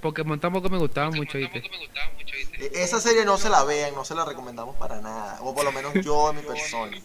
Pokémon 0.00 0.38
tampoco 0.40 0.68
me 0.68 0.78
gustaba 0.78 1.10
mucho, 1.10 1.38
¿viste? 1.38 1.62
E- 2.58 2.70
Esa 2.74 3.00
serie 3.00 3.24
no 3.24 3.38
se 3.38 3.48
la 3.48 3.62
vean, 3.64 3.94
no 3.94 4.04
se 4.04 4.16
la 4.16 4.24
recomendamos 4.24 4.74
para 4.76 5.00
nada. 5.00 5.38
O 5.42 5.54
por 5.54 5.64
lo 5.64 5.70
menos 5.70 5.92
yo 6.04 6.30
en 6.30 6.36
mi 6.36 6.42
persona. 6.42 6.96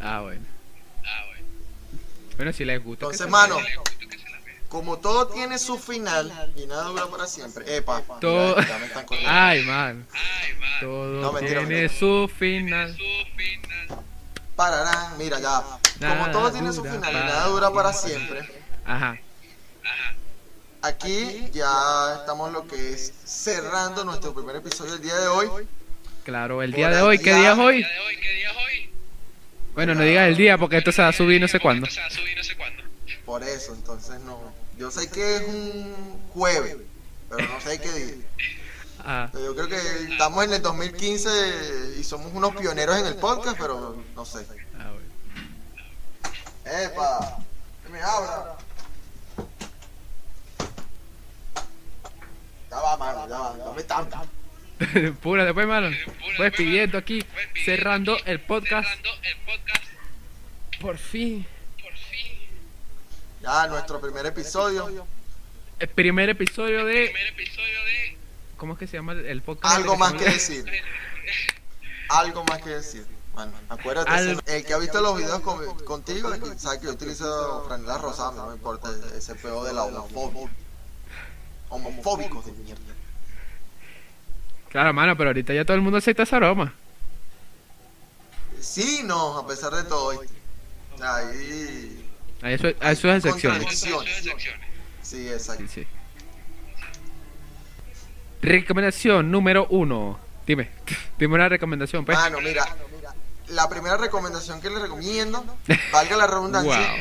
Ah, 0.00 0.20
bueno. 0.22 0.44
Ah, 1.04 1.24
bueno. 1.28 1.46
Bueno, 2.36 2.52
si 2.54 2.64
les 2.64 2.82
gusta. 2.82 3.04
Entonces, 3.04 3.28
mano, 3.28 3.56
como 4.70 4.98
todo 4.98 5.28
tiene 5.28 5.58
su 5.58 5.78
final 5.78 6.52
y 6.56 6.66
nada 6.66 6.84
dura 6.84 7.06
para 7.06 7.26
siempre. 7.26 7.76
Epa, 7.76 8.02
Todo- 8.20 8.56
ya, 8.56 8.66
ya 8.66 8.78
me 8.78 8.86
están 8.86 9.04
corriendo. 9.04 9.32
Ay, 9.32 9.62
man. 9.64 10.06
Ay, 10.12 10.54
man. 10.58 10.70
Todo 10.80 11.20
No, 11.20 11.32
mentira, 11.32 11.60
tiene 11.60 11.82
mentira. 11.82 11.98
su 12.00 12.30
final. 12.34 12.96
Pararán, 14.56 15.18
mira 15.18 15.38
ya. 15.38 15.62
Como 16.00 16.30
todo 16.30 16.50
tiene 16.50 16.72
su 16.72 16.82
final 16.82 17.10
y 17.10 17.14
nada 17.14 17.46
dura 17.46 17.70
para 17.70 17.92
siempre. 17.92 18.40
Ajá. 18.84 19.18
Aquí 20.82 21.50
ya 21.52 22.16
estamos 22.20 22.52
lo 22.52 22.66
que 22.66 22.92
es 22.92 23.12
cerrando 23.24 24.04
nuestro 24.04 24.34
primer 24.34 24.56
episodio 24.56 24.92
del 24.92 25.02
día 25.02 25.16
de 25.16 25.28
hoy. 25.28 25.48
Claro, 26.24 26.62
el 26.62 26.72
día 26.72 26.90
de 26.90 27.02
hoy, 27.02 27.18
¿qué 27.18 27.34
día 27.34 27.52
es 27.52 27.58
hoy? 27.58 27.78
¿Día 27.78 27.88
de 27.88 28.00
hoy? 28.00 28.16
¿Qué 28.16 28.32
día 28.34 28.50
es 28.50 28.56
hoy? 28.56 28.90
Bueno, 29.74 29.94
no 29.94 30.02
digas 30.02 30.28
el 30.28 30.36
día 30.36 30.56
porque 30.56 30.78
esto 30.78 30.90
se 30.90 31.02
va 31.02 31.08
a 31.08 31.12
subir 31.12 31.40
no 31.40 31.48
sé 31.48 31.60
cuándo. 31.60 31.86
Por 33.24 33.42
eso, 33.42 33.74
entonces 33.74 34.20
no. 34.20 34.40
Yo 34.78 34.90
sé 34.90 35.10
que 35.10 35.36
es 35.36 35.42
un 35.48 35.94
jueves, 36.32 36.76
pero 37.28 37.48
no 37.48 37.60
sé 37.60 37.80
qué 37.80 37.92
día. 37.92 38.14
Ah, 39.08 39.30
Yo 39.32 39.54
creo 39.54 39.68
que 39.68 39.76
estamos 40.10 40.44
en 40.44 40.52
el 40.54 40.62
2015 40.62 41.94
y 42.00 42.02
somos 42.02 42.32
unos 42.34 42.56
pioneros 42.56 42.98
en 42.98 43.06
el 43.06 43.14
podcast, 43.14 43.56
pero 43.58 44.02
no 44.16 44.24
sé. 44.24 44.44
ah, 44.80 44.90
bueno. 44.92 45.06
¡Epa! 46.84 47.38
¿Qué 47.84 47.88
me 47.92 48.02
habla? 48.02 48.56
Ya 52.70 52.76
va, 52.78 52.96
mano, 52.96 53.28
ya 53.28 53.38
va, 53.38 53.56
dame 53.56 53.82
tanto. 53.84 54.18
Pura, 55.22 55.44
después, 55.44 55.66
mano. 55.68 55.96
Pues 56.36 56.52
pidiendo 56.54 56.98
aquí, 56.98 57.24
cerrando 57.64 58.18
el 58.24 58.40
podcast. 58.40 58.88
Cerrando 58.88 59.10
el 59.22 59.36
podcast. 59.46 59.84
Por 60.80 60.98
fin. 60.98 61.46
Por 61.80 61.92
fin. 61.96 62.38
Ya, 63.40 63.68
nuestro 63.68 64.00
primer 64.00 64.26
episodio. 64.26 65.06
El 65.78 65.88
primer 65.88 66.28
episodio 66.30 66.84
de. 66.84 67.12
¿Cómo 68.56 68.72
es 68.74 68.78
que 68.78 68.86
se 68.86 68.96
llama 68.96 69.12
el- 69.12 69.42
podcast? 69.42 69.76
Algo 69.76 69.96
más 69.96 70.12
que 70.14 70.24
decir. 70.24 70.64
Algo 72.08 72.44
más 72.44 72.62
que 72.62 72.70
decir. 72.70 73.06
Bueno, 73.34 73.52
acuérdate, 73.68 74.10
Al- 74.10 74.42
el 74.46 74.64
que 74.64 74.72
ha 74.72 74.78
visto 74.78 75.00
los 75.02 75.18
videos 75.18 75.40
con- 75.40 75.84
contigo, 75.84 76.30
sabe 76.56 76.80
que 76.80 76.86
yo 76.86 76.92
utilizo 76.92 77.64
franela 77.66 77.98
rosada, 77.98 78.32
no 78.32 78.46
me 78.46 78.54
importa 78.54 78.88
ese 79.14 79.34
peo 79.34 79.62
de 79.64 79.74
la 79.74 79.84
homofobia. 79.84 80.48
Homofóbicos 81.68 82.46
de 82.46 82.52
mierda. 82.52 82.80
Claro, 84.70 84.92
mano, 84.94 85.16
pero 85.16 85.30
ahorita 85.30 85.52
ya 85.52 85.64
todo 85.64 85.74
el 85.76 85.82
mundo 85.82 85.98
acepta 85.98 86.22
esa 86.22 86.36
aroma. 86.36 86.72
Sí, 88.60 89.02
no, 89.04 89.36
a 89.38 89.46
pesar 89.46 89.74
de 89.74 89.84
todo. 89.84 90.10
Ahí. 91.02 92.08
A 92.42 92.50
eso, 92.52 92.68
eso 92.68 93.10
es 93.10 93.24
excepciones. 93.24 93.84
Sí, 95.02 95.28
exacto. 95.28 95.64
Sí, 95.68 95.82
sí. 95.82 95.86
Recomendación 98.42 99.30
número 99.30 99.66
uno. 99.70 100.18
Dime, 100.46 100.70
dime 101.18 101.34
una 101.34 101.48
recomendación, 101.48 102.04
pues. 102.04 102.16
Mano, 102.18 102.40
mira, 102.40 102.64
la 103.48 103.68
primera 103.68 103.96
recomendación 103.96 104.60
que 104.60 104.70
les 104.70 104.80
recomiendo, 104.80 105.44
valga 105.92 106.16
la 106.16 106.26
redundancia, 106.26 106.78
Wow. 106.78 106.98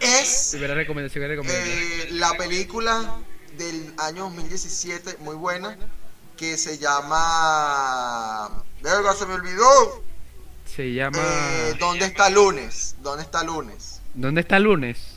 es 0.00 0.48
Primera 0.52 0.74
recomendación 0.74 1.22
que 1.24 1.28
recomiendo. 1.28 1.58
eh, 1.64 2.08
la 2.12 2.32
película 2.34 3.16
del 3.56 3.92
año 3.98 4.24
2017, 4.24 5.16
muy 5.20 5.34
buena, 5.36 5.76
que 6.36 6.56
se 6.58 6.78
llama... 6.78 8.62
Verga, 8.82 9.14
se 9.14 9.26
me 9.26 9.34
olvidó. 9.34 10.02
Se 10.66 10.92
llama. 10.92 11.18
Eh, 11.18 11.74
¿Dónde 11.80 12.04
está 12.04 12.28
lunes? 12.28 12.96
¿Dónde 13.00 13.22
está 13.22 13.42
lunes? 13.42 14.00
¿Dónde 14.14 14.42
está 14.42 14.58
lunes? 14.58 15.15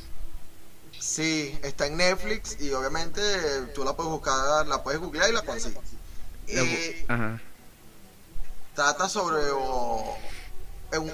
Sí, 1.09 1.57
está 1.63 1.87
en 1.87 1.97
Netflix 1.97 2.57
y 2.61 2.71
obviamente 2.71 3.19
tú 3.73 3.83
la 3.83 3.93
puedes 3.95 4.11
buscar, 4.11 4.67
la 4.67 4.83
puedes 4.83 4.99
googlear 5.01 5.29
y 5.29 5.33
la 5.33 5.41
consigues. 5.41 5.79
Eh, 6.47 7.03
Ajá. 7.07 7.41
trata 8.75 9.09
sobre 9.09 9.41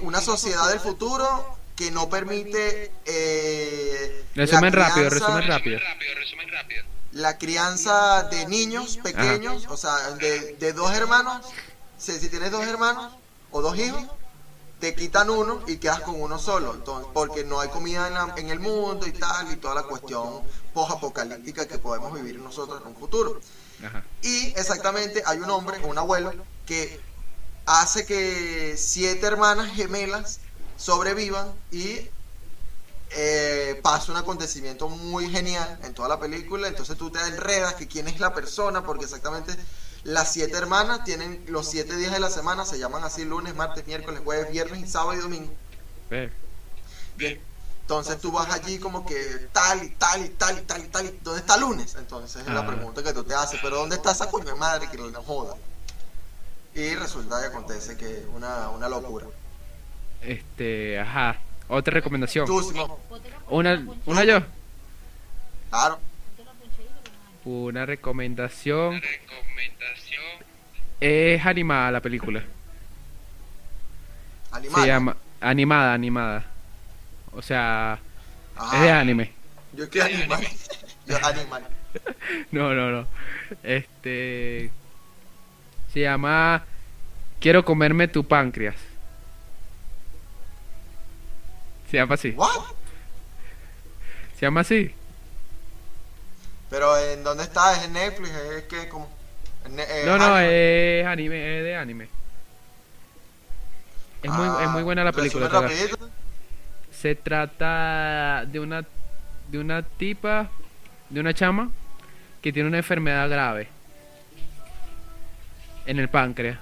una 0.01 0.19
sociedad 0.21 0.67
del 0.69 0.81
futuro 0.81 1.57
que 1.77 1.91
no 1.91 2.09
permite 2.09 2.91
eh, 3.05 4.25
Resumen 4.35 4.73
rápido, 4.73 5.07
crianza- 5.09 5.25
resumen 5.25 5.47
rápido. 5.47 5.79
Resumen 6.15 6.47
la 7.13 7.37
crianza 7.37 8.23
de 8.23 8.47
niños 8.47 8.97
pequeños, 8.97 9.65
o 9.69 9.77
sea, 9.77 10.11
de, 10.11 10.55
de 10.55 10.73
dos 10.73 10.91
hermanos, 10.93 11.45
si, 11.97 12.19
si 12.19 12.27
tienes 12.27 12.51
dos 12.51 12.67
hermanos 12.67 13.13
o 13.51 13.61
dos 13.61 13.77
hijos, 13.77 14.03
te 14.79 14.93
quitan 14.93 15.29
uno 15.29 15.61
y 15.67 15.77
quedas 15.77 16.01
con 16.01 16.21
uno 16.21 16.37
solo, 16.37 16.73
entonces, 16.73 17.09
porque 17.13 17.43
no 17.43 17.59
hay 17.61 17.69
comida 17.69 18.07
en, 18.07 18.13
la- 18.13 18.33
en 18.37 18.49
el 18.49 18.59
mundo 18.59 19.07
y 19.07 19.11
tal, 19.13 19.51
y 19.51 19.55
toda 19.55 19.73
la 19.75 19.83
cuestión 19.83 20.41
post-apocalíptica 20.73 21.67
que 21.67 21.77
podemos 21.77 22.13
vivir 22.13 22.39
nosotros 22.39 22.81
en 22.81 22.87
un 22.87 22.95
futuro. 22.95 23.39
Ajá. 23.85 24.03
Y 24.21 24.47
exactamente 24.57 25.23
hay 25.25 25.39
un 25.39 25.49
hombre, 25.49 25.79
un 25.85 25.97
abuelo, 25.97 26.33
que 26.65 26.99
hace 27.65 28.05
que 28.05 28.75
siete 28.77 29.25
hermanas 29.25 29.73
gemelas 29.73 30.39
sobrevivan 30.77 31.51
y 31.71 32.09
eh, 33.11 33.79
pasa 33.81 34.11
un 34.11 34.17
acontecimiento 34.17 34.89
muy 34.89 35.29
genial 35.29 35.79
en 35.83 35.93
toda 35.93 36.09
la 36.09 36.19
película. 36.19 36.67
Entonces 36.67 36.97
tú 36.97 37.09
te 37.11 37.19
enredas 37.21 37.75
que 37.75 37.87
quién 37.87 38.07
es 38.07 38.19
la 38.19 38.33
persona, 38.33 38.83
porque 38.85 39.05
exactamente 39.05 39.55
las 40.05 40.31
siete 40.31 40.55
hermanas 40.55 41.03
tienen 41.03 41.43
los 41.49 41.67
siete 41.69 41.97
días 41.97 42.13
de 42.13 42.19
la 42.19 42.29
semana, 42.29 42.63
se 42.65 42.79
llaman 42.79 43.03
así 43.03 43.25
lunes, 43.25 43.53
martes, 43.55 43.85
miércoles, 43.85 44.21
jueves, 44.23 44.49
viernes 44.51 44.81
y 44.81 44.87
sábado 44.87 45.13
y 45.15 45.17
domingo. 45.17 45.51
Y 47.19 47.37
entonces 47.81 48.19
tú 48.19 48.31
vas 48.31 48.49
allí 48.51 48.79
como 48.79 49.05
que 49.05 49.47
tal 49.51 49.83
y 49.83 49.89
tal 49.89 50.25
y 50.25 50.29
tal 50.29 50.57
y 50.57 50.61
tal 50.61 50.83
y 50.83 50.87
tal. 50.87 51.05
y 51.07 51.19
¿Dónde 51.23 51.39
está 51.41 51.57
lunes? 51.57 51.95
Entonces 51.95 52.41
es 52.41 52.47
la 52.47 52.61
Ah. 52.61 52.67
pregunta 52.67 53.03
que 53.03 53.13
tú 53.13 53.23
te 53.23 53.33
haces. 53.35 53.59
Pero 53.61 53.77
¿dónde 53.77 53.95
está 53.97 54.11
esa 54.11 54.29
coño 54.29 54.55
madre 54.55 54.89
que 54.89 54.97
no 54.97 55.21
joda? 55.23 55.55
Y 56.73 56.93
resulta 56.95 57.39
que 57.41 57.47
acontece 57.47 57.97
que 57.97 58.19
es 58.19 58.25
una, 58.33 58.69
una 58.69 58.87
locura. 58.89 59.27
Este, 60.21 60.99
ajá. 60.99 61.39
Otra 61.67 61.93
recomendación. 61.93 62.45
Tú, 62.45 62.61
Simón, 62.61 62.91
Una, 63.49 63.87
una 64.05 64.23
yo. 64.23 64.39
claro. 65.69 65.99
Una 67.45 67.85
recomendación. 67.85 69.01
Es 70.99 71.45
animada 71.45 71.91
la 71.91 72.01
película. 72.01 72.43
Animal. 74.51 74.81
Se 74.81 74.87
llama 74.87 75.17
animada, 75.41 75.93
animada. 75.93 76.45
O 77.33 77.41
sea, 77.41 77.99
Ajá. 78.55 78.75
es 78.77 78.81
de 78.81 78.91
anime. 78.91 79.31
Yo 79.73 79.89
que 79.89 80.01
animal. 80.01 80.43
Yo 81.05 81.17
animal. 81.25 81.67
No, 82.51 82.73
no, 82.73 82.91
no. 82.91 83.07
Este 83.63 84.69
se 85.93 86.01
llama 86.01 86.65
Quiero 87.39 87.63
comerme 87.63 88.07
tu 88.07 88.27
páncreas. 88.27 88.75
Se 91.89 91.97
llama 91.97 92.15
así. 92.15 92.31
¿What? 92.31 92.49
Se 94.37 94.45
llama 94.45 94.61
así. 94.61 94.93
Pero 96.75 96.97
¿en 96.97 97.23
dónde 97.23 97.43
está? 97.43 97.71
¿Es 97.71 97.85
en 97.85 97.93
Netflix? 97.93 98.31
¿Es 98.31 98.63
que 98.63 98.89
como? 98.89 99.09
en 99.65 99.79
eh, 99.79 100.03
No, 100.05 100.17
no, 100.17 100.37
es 100.37 101.05
anime, 101.07 101.59
es 101.59 101.63
de 101.63 101.73
anime. 101.77 102.09
Es 104.21 104.29
muy, 104.29 104.45
es 104.61 104.69
muy 104.71 104.83
buena 104.83 105.01
la 105.05 105.11
Ah, 105.11 105.13
película. 105.13 105.47
Se 106.91 107.15
trata 107.15 108.43
de 108.45 108.59
una 108.59 108.83
de 109.49 109.57
una 109.57 109.83
tipa, 109.83 110.49
de 111.09 111.19
una 111.21 111.33
chama 111.33 111.71
que 112.41 112.51
tiene 112.51 112.67
una 112.67 112.79
enfermedad 112.79 113.29
grave 113.29 113.69
en 115.85 115.97
el 115.99 116.09
páncreas. 116.09 116.59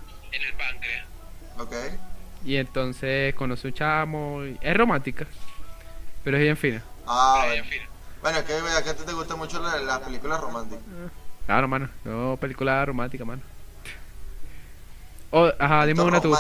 Ok. 1.57 1.73
Y 2.45 2.57
entonces 2.57 3.33
conoce 3.33 3.67
un 3.67 3.73
chamo. 3.73 4.45
y- 4.45 4.59
Es 4.61 4.77
romántica, 4.77 5.25
pero 6.23 6.37
es 6.37 6.43
bien 6.43 6.57
fina. 6.57 6.83
Ah, 7.07 7.45
bueno. 7.47 7.63
Bueno, 8.23 8.37
es 8.39 8.45
que 8.45 8.61
vea 8.61 8.81
que 8.81 8.89
a 8.89 8.95
ti 8.95 9.03
te 9.03 9.13
gustan 9.13 9.37
mucho 9.37 9.59
la- 9.61 9.77
las 9.79 9.99
películas 9.99 10.39
románticas. 10.39 10.83
Claro, 11.45 11.67
mano. 11.67 11.89
No, 12.05 12.37
película 12.39 12.83
romántica, 12.85 13.25
mano. 13.25 13.41
Oh, 15.31 15.51
ajá, 15.59 15.85
dime 15.85 16.01
una 16.03 16.21
tú. 16.21 16.35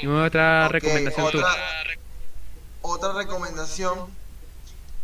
Dime 0.00 0.22
otra 0.24 0.68
recomendación 0.68 1.30
tú. 1.32 1.38
otra, 1.38 1.52
otra 2.82 3.12
recomendación 3.14 4.06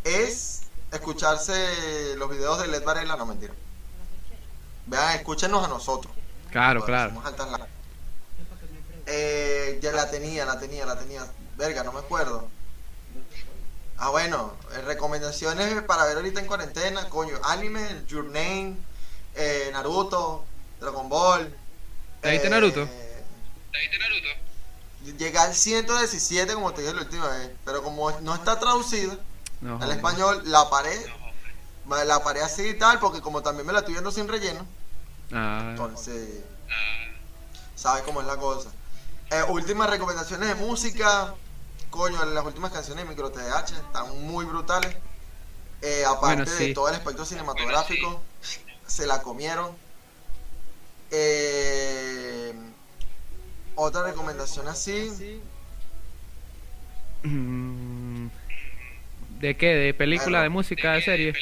es 0.04 0.62
escucharse 0.92 2.14
los 2.18 2.30
videos 2.30 2.60
de 2.60 2.68
Led 2.68 2.84
Varela, 2.84 3.16
no 3.16 3.26
mentira. 3.26 3.52
Vean, 4.86 5.16
escúchenos 5.16 5.64
a 5.64 5.68
nosotros. 5.68 6.12
Claro, 6.52 6.84
claro. 6.84 7.10
somos 7.10 7.26
altas 7.26 7.50
la- 7.50 7.66
Eh, 9.06 9.80
ya 9.82 9.92
la 9.92 10.10
tenía, 10.10 10.44
la 10.46 10.58
tenía, 10.58 10.86
la 10.86 10.96
tenía. 10.96 11.26
Verga, 11.56 11.82
no 11.84 11.92
me 11.92 11.98
acuerdo. 11.98 12.48
Ah, 13.96 14.10
bueno, 14.10 14.54
eh, 14.72 14.80
recomendaciones 14.82 15.82
para 15.82 16.04
ver 16.04 16.16
ahorita 16.16 16.40
en 16.40 16.46
cuarentena, 16.46 17.08
coño. 17.08 17.38
Anime, 17.44 18.02
Your 18.08 18.24
Name, 18.24 18.76
eh, 19.34 19.70
Naruto, 19.72 20.44
Dragon 20.80 21.08
Ball. 21.08 21.54
¿Te 22.20 22.30
viste 22.30 22.46
eh, 22.46 22.50
Naruto? 22.50 22.88
Llegué 25.18 25.38
al 25.38 25.54
117 25.54 26.54
como 26.54 26.72
te 26.72 26.80
dije 26.80 26.94
la 26.94 27.02
última 27.02 27.28
vez, 27.28 27.50
pero 27.64 27.82
como 27.82 28.10
no 28.22 28.34
está 28.34 28.58
traducida 28.58 29.18
No, 29.60 29.78
al 29.82 29.90
español, 29.90 30.42
la 30.46 30.70
paré, 30.70 30.98
me 31.84 32.04
la 32.06 32.24
paré 32.24 32.40
así 32.42 32.68
y 32.68 32.78
tal, 32.78 32.98
porque 33.00 33.20
como 33.20 33.42
también 33.42 33.66
me 33.66 33.72
la 33.74 33.80
estoy 33.80 33.94
viendo 33.94 34.10
sin 34.10 34.28
relleno, 34.28 34.66
Ah, 35.32 35.66
entonces, 35.70 36.40
sabes 37.74 38.02
cómo 38.04 38.20
es 38.22 38.26
la 38.26 38.36
cosa. 38.36 38.70
Eh, 39.30 39.42
últimas 39.48 39.90
recomendaciones 39.90 40.48
de 40.48 40.54
música, 40.54 41.34
coño, 41.94 42.24
las 42.24 42.44
últimas 42.44 42.72
canciones 42.72 43.04
de 43.04 43.08
Micro 43.08 43.30
TDH 43.30 43.70
están 43.70 44.26
muy 44.26 44.44
brutales. 44.44 44.96
Eh, 45.80 46.02
aparte 46.04 46.42
Bueno, 46.42 46.46
sí. 46.46 46.68
de 46.68 46.74
todo 46.74 46.88
el 46.88 46.94
espectro 46.96 47.24
cinematográfico, 47.24 48.20
se 48.84 49.06
la 49.06 49.22
comieron. 49.22 49.70
Eh, 51.12 52.52
otra 53.76 54.02
recomendación 54.02 54.66
así. 54.66 55.40
mm, 57.22 58.26
¿De 59.38 59.56
qué? 59.56 59.66
¿De 59.74 59.94
película, 59.94 60.42
de 60.42 60.48
música, 60.48 60.94
de 60.94 61.02
serie? 61.02 61.32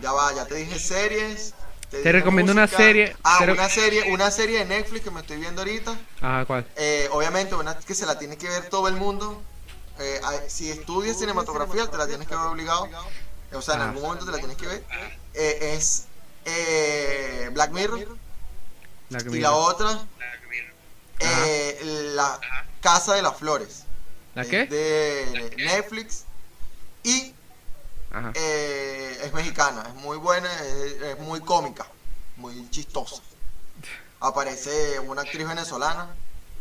Ya 0.00 0.10
va, 0.10 0.34
ya 0.34 0.46
te 0.46 0.56
dije 0.56 0.80
series. 0.80 1.54
Dije 1.98 2.12
recomiendo 2.12 2.52
una 2.52 2.66
serie, 2.66 3.16
Ah, 3.22 3.38
te 3.44 3.50
una 3.52 3.68
serie, 3.68 4.12
una 4.12 4.30
serie 4.30 4.58
de 4.60 4.64
Netflix 4.64 5.02
que 5.04 5.10
me 5.10 5.20
estoy 5.20 5.36
viendo 5.38 5.62
ahorita. 5.62 5.96
Ah, 6.22 6.44
¿cuál? 6.46 6.66
Eh, 6.76 7.08
obviamente, 7.12 7.54
una 7.54 7.76
que 7.78 7.94
se 7.94 8.06
la 8.06 8.18
tiene 8.18 8.36
que 8.36 8.48
ver 8.48 8.68
todo 8.68 8.88
el 8.88 8.94
mundo. 8.96 9.42
Eh, 9.98 10.20
si 10.48 10.70
estudias 10.70 11.18
cinematografía, 11.18 11.86
te 11.90 11.96
la 11.96 12.06
tienes 12.06 12.26
que 12.26 12.34
ver 12.34 12.46
obligado. 12.46 12.88
O 13.52 13.62
sea, 13.62 13.74
en 13.76 13.80
Ah. 13.82 13.84
algún 13.90 14.02
momento 14.02 14.24
te 14.26 14.32
la 14.32 14.38
tienes 14.38 14.56
que 14.56 14.66
ver. 14.66 14.84
Eh, 15.34 15.74
es 15.76 16.06
Black 17.52 17.70
Mirror. 17.70 18.16
La 19.10 19.18
que 19.20 19.36
Y 19.36 19.40
la 19.40 19.52
otra, 19.52 20.04
La 21.20 22.40
Casa 22.80 23.14
de 23.14 23.22
las 23.22 23.36
Flores. 23.38 23.84
¿La 24.34 24.44
qué? 24.44 24.66
de 24.66 25.54
Netflix. 25.56 26.24
Y 27.04 27.32
Ajá. 28.10 28.32
Es 29.24 29.32
mexicana, 29.32 29.84
es 29.88 29.94
muy 29.94 30.16
buena, 30.18 30.48
es, 30.62 31.02
es 31.02 31.18
muy 31.18 31.40
cómica, 31.40 31.86
muy 32.36 32.68
chistosa. 32.70 33.22
Aparece 34.20 34.98
una 35.00 35.22
actriz 35.22 35.46
venezolana 35.46 36.14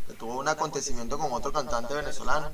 que 0.07 0.13
tuvo 0.13 0.39
un 0.39 0.47
acontecimiento 0.47 1.17
con 1.17 1.31
otro 1.31 1.53
cantante 1.53 1.93
venezolano. 1.93 2.51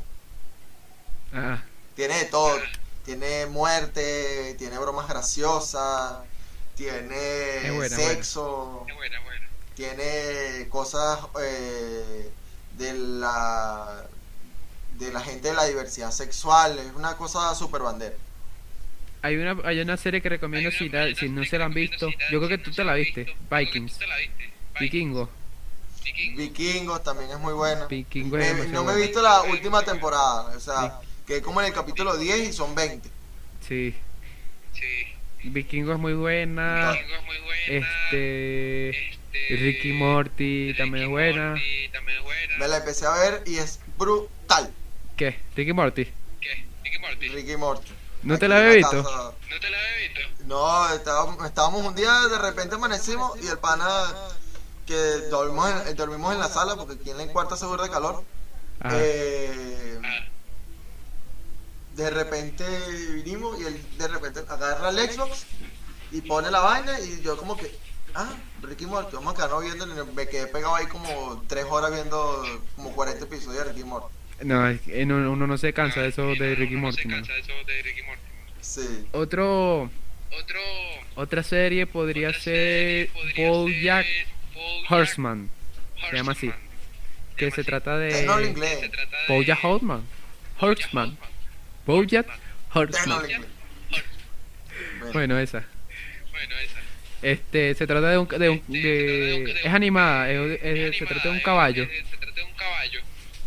Ajá. 1.31 1.63
Tiene 1.95 2.17
de 2.17 2.25
todo, 2.25 2.55
tiene 3.03 3.45
muerte, 3.47 4.55
tiene 4.57 4.77
bromas 4.77 5.07
graciosas, 5.07 6.19
tiene 6.75 7.67
Es 7.67 7.75
buena, 7.75 7.95
sexo, 7.95 8.85
tiene 9.75 10.67
cosas 10.69 11.19
eh, 11.41 12.31
de 12.77 12.93
la 12.93 14.05
de 14.93 15.11
la 15.11 15.21
gente 15.21 15.49
de 15.49 15.53
la 15.53 15.65
diversidad 15.65 16.11
sexual, 16.11 16.77
es 16.77 16.93
una 16.93 17.17
cosa 17.17 17.53
super 17.55 17.81
bandera. 17.81 18.15
Hay 19.21 19.35
una, 19.35 19.57
hay 19.65 19.79
una 19.81 19.97
serie 19.97 20.21
que 20.21 20.29
recomiendo 20.29 20.71
si, 20.71 20.87
la- 20.89 21.13
si 21.13 21.27
no 21.29 21.43
se 21.43 21.57
la 21.57 21.65
han 21.65 21.73
visto. 21.73 22.09
Yo 22.31 22.39
creo 22.39 22.47
que 22.47 22.57
tú 22.57 22.71
te 22.71 22.83
la 22.83 22.93
viste. 22.93 23.25
Vikings. 23.51 23.99
Vikingo. 24.79 25.29
Vikingos 26.35 27.03
también 27.03 27.29
es 27.31 27.39
muy 27.39 27.53
buena. 27.53 27.85
Vikingo 27.87 28.37
es 28.37 28.45
demasiado 28.47 28.73
no 28.73 28.83
me 28.85 28.91
he 28.91 28.95
buena. 28.95 29.05
visto 29.07 29.21
la 29.21 29.41
última 29.43 29.81
temporada, 29.83 30.55
o 30.55 30.59
sea, 30.59 30.99
que 31.27 31.41
como 31.41 31.59
en 31.61 31.67
el 31.67 31.73
capítulo 31.73 32.17
10 32.17 32.49
y 32.49 32.53
son 32.53 32.73
20. 32.75 33.09
Sí. 33.67 33.93
Vikingo 35.43 35.93
es 35.93 35.99
muy 35.99 36.13
buena. 36.13 36.93
Este. 37.67 38.91
Ricky 39.49 39.93
Morty 39.93 40.73
también 40.77 41.03
es 41.05 41.09
buena. 41.09 41.55
Me 42.57 42.67
la 42.67 42.77
empecé 42.77 43.05
a 43.05 43.11
ver 43.11 43.43
y 43.45 43.55
es 43.57 43.79
brutal. 43.97 44.71
¿Qué? 45.15 45.37
Ricky 45.55 45.73
Morty. 45.73 46.07
Ricky 47.33 47.55
Morty. 47.57 47.91
¿No 48.23 48.37
te 48.37 48.47
la 48.47 48.57
había 48.57 48.71
visto? 48.71 49.03
casa- 49.03 49.31
No, 50.45 50.89
estábamos, 50.93 51.45
estábamos 51.45 51.83
un 51.85 51.95
día, 51.95 52.11
de 52.27 52.37
repente 52.39 52.75
amanecimos 52.75 53.39
y 53.41 53.47
el 53.47 53.57
pana 53.59 53.87
que 54.85 54.95
dormimos 55.29 55.69
en, 55.87 55.95
dormimos 55.95 56.33
en 56.33 56.39
la 56.39 56.49
sala 56.49 56.75
porque 56.75 56.95
aquí 56.95 57.11
en 57.11 57.17
la 57.17 57.27
cuarta 57.31 57.55
se 57.55 57.65
de 57.65 57.89
calor. 57.89 58.23
Ajá. 58.81 58.95
Eh, 58.97 59.99
de 61.95 62.09
repente 62.09 62.65
vinimos 63.13 63.59
y 63.59 63.65
él 63.65 63.85
de 63.97 64.07
repente 64.07 64.43
agarra 64.47 64.89
el 64.89 65.11
Xbox 65.11 65.45
y 66.11 66.21
pone 66.21 66.49
la 66.49 66.59
vaina 66.61 66.99
y 66.99 67.21
yo 67.21 67.37
como 67.37 67.55
que, 67.57 67.77
Ah, 68.15 68.33
Ricky 68.63 68.87
Morty, 68.87 69.15
vamos 69.15 69.33
a 69.33 69.35
quedarnos 69.35 69.61
viendo, 69.61 69.85
me 70.07 70.27
quedé 70.27 70.47
pegado 70.47 70.73
ahí 70.73 70.87
como 70.87 71.43
3 71.47 71.65
horas 71.69 71.91
viendo 71.91 72.43
como 72.75 72.91
40 72.93 73.25
episodios 73.25 73.63
de 73.65 73.71
Ricky 73.71 73.83
Morty. 73.83 74.07
No, 74.43 74.67
es 74.69 74.79
que 74.81 75.05
no- 75.05 75.31
uno 75.31 75.47
no 75.47 75.57
se 75.57 75.73
cansa 75.73 76.01
de 76.01 76.09
eso 76.09 76.33
de 76.35 76.55
Ricky 76.55 76.75
Morty, 76.75 77.07
mano. 77.07 77.25
Sí. 78.61 78.81
Otro, 79.11 79.89
otra 81.15 81.43
serie 81.43 81.85
podría 81.87 82.33
ser 82.33 83.09
BoJack 83.35 84.05
Horseman, 84.89 85.49
se 86.09 86.15
llama 86.15 86.31
así, 86.33 86.51
que 87.35 87.51
se 87.51 87.63
trata 87.63 87.97
de 87.97 88.25
inglés. 88.47 88.89
BoJack 89.27 89.63
Horseman, 89.63 90.03
Horseman, 90.59 91.17
BoJack 91.85 92.27
Déjenlo 92.27 92.39
Horseman. 92.73 93.25
en 93.25 93.31
inglés. 93.31 93.51
Bueno, 94.99 95.11
Bueno, 95.13 95.39
esa. 95.39 95.65
Este, 97.21 97.73
se 97.75 97.85
trata 97.85 98.09
de 98.11 98.17
un, 98.17 98.27
de 98.29 98.49
un- 98.49 98.63
de- 98.69 99.51
es 99.63 99.73
animada, 99.73 100.29
es- 100.31 100.59
es- 100.63 100.97
se 100.97 101.05
trata 101.05 101.23
de 101.23 101.29
un 101.35 101.39
caballo, 101.41 101.85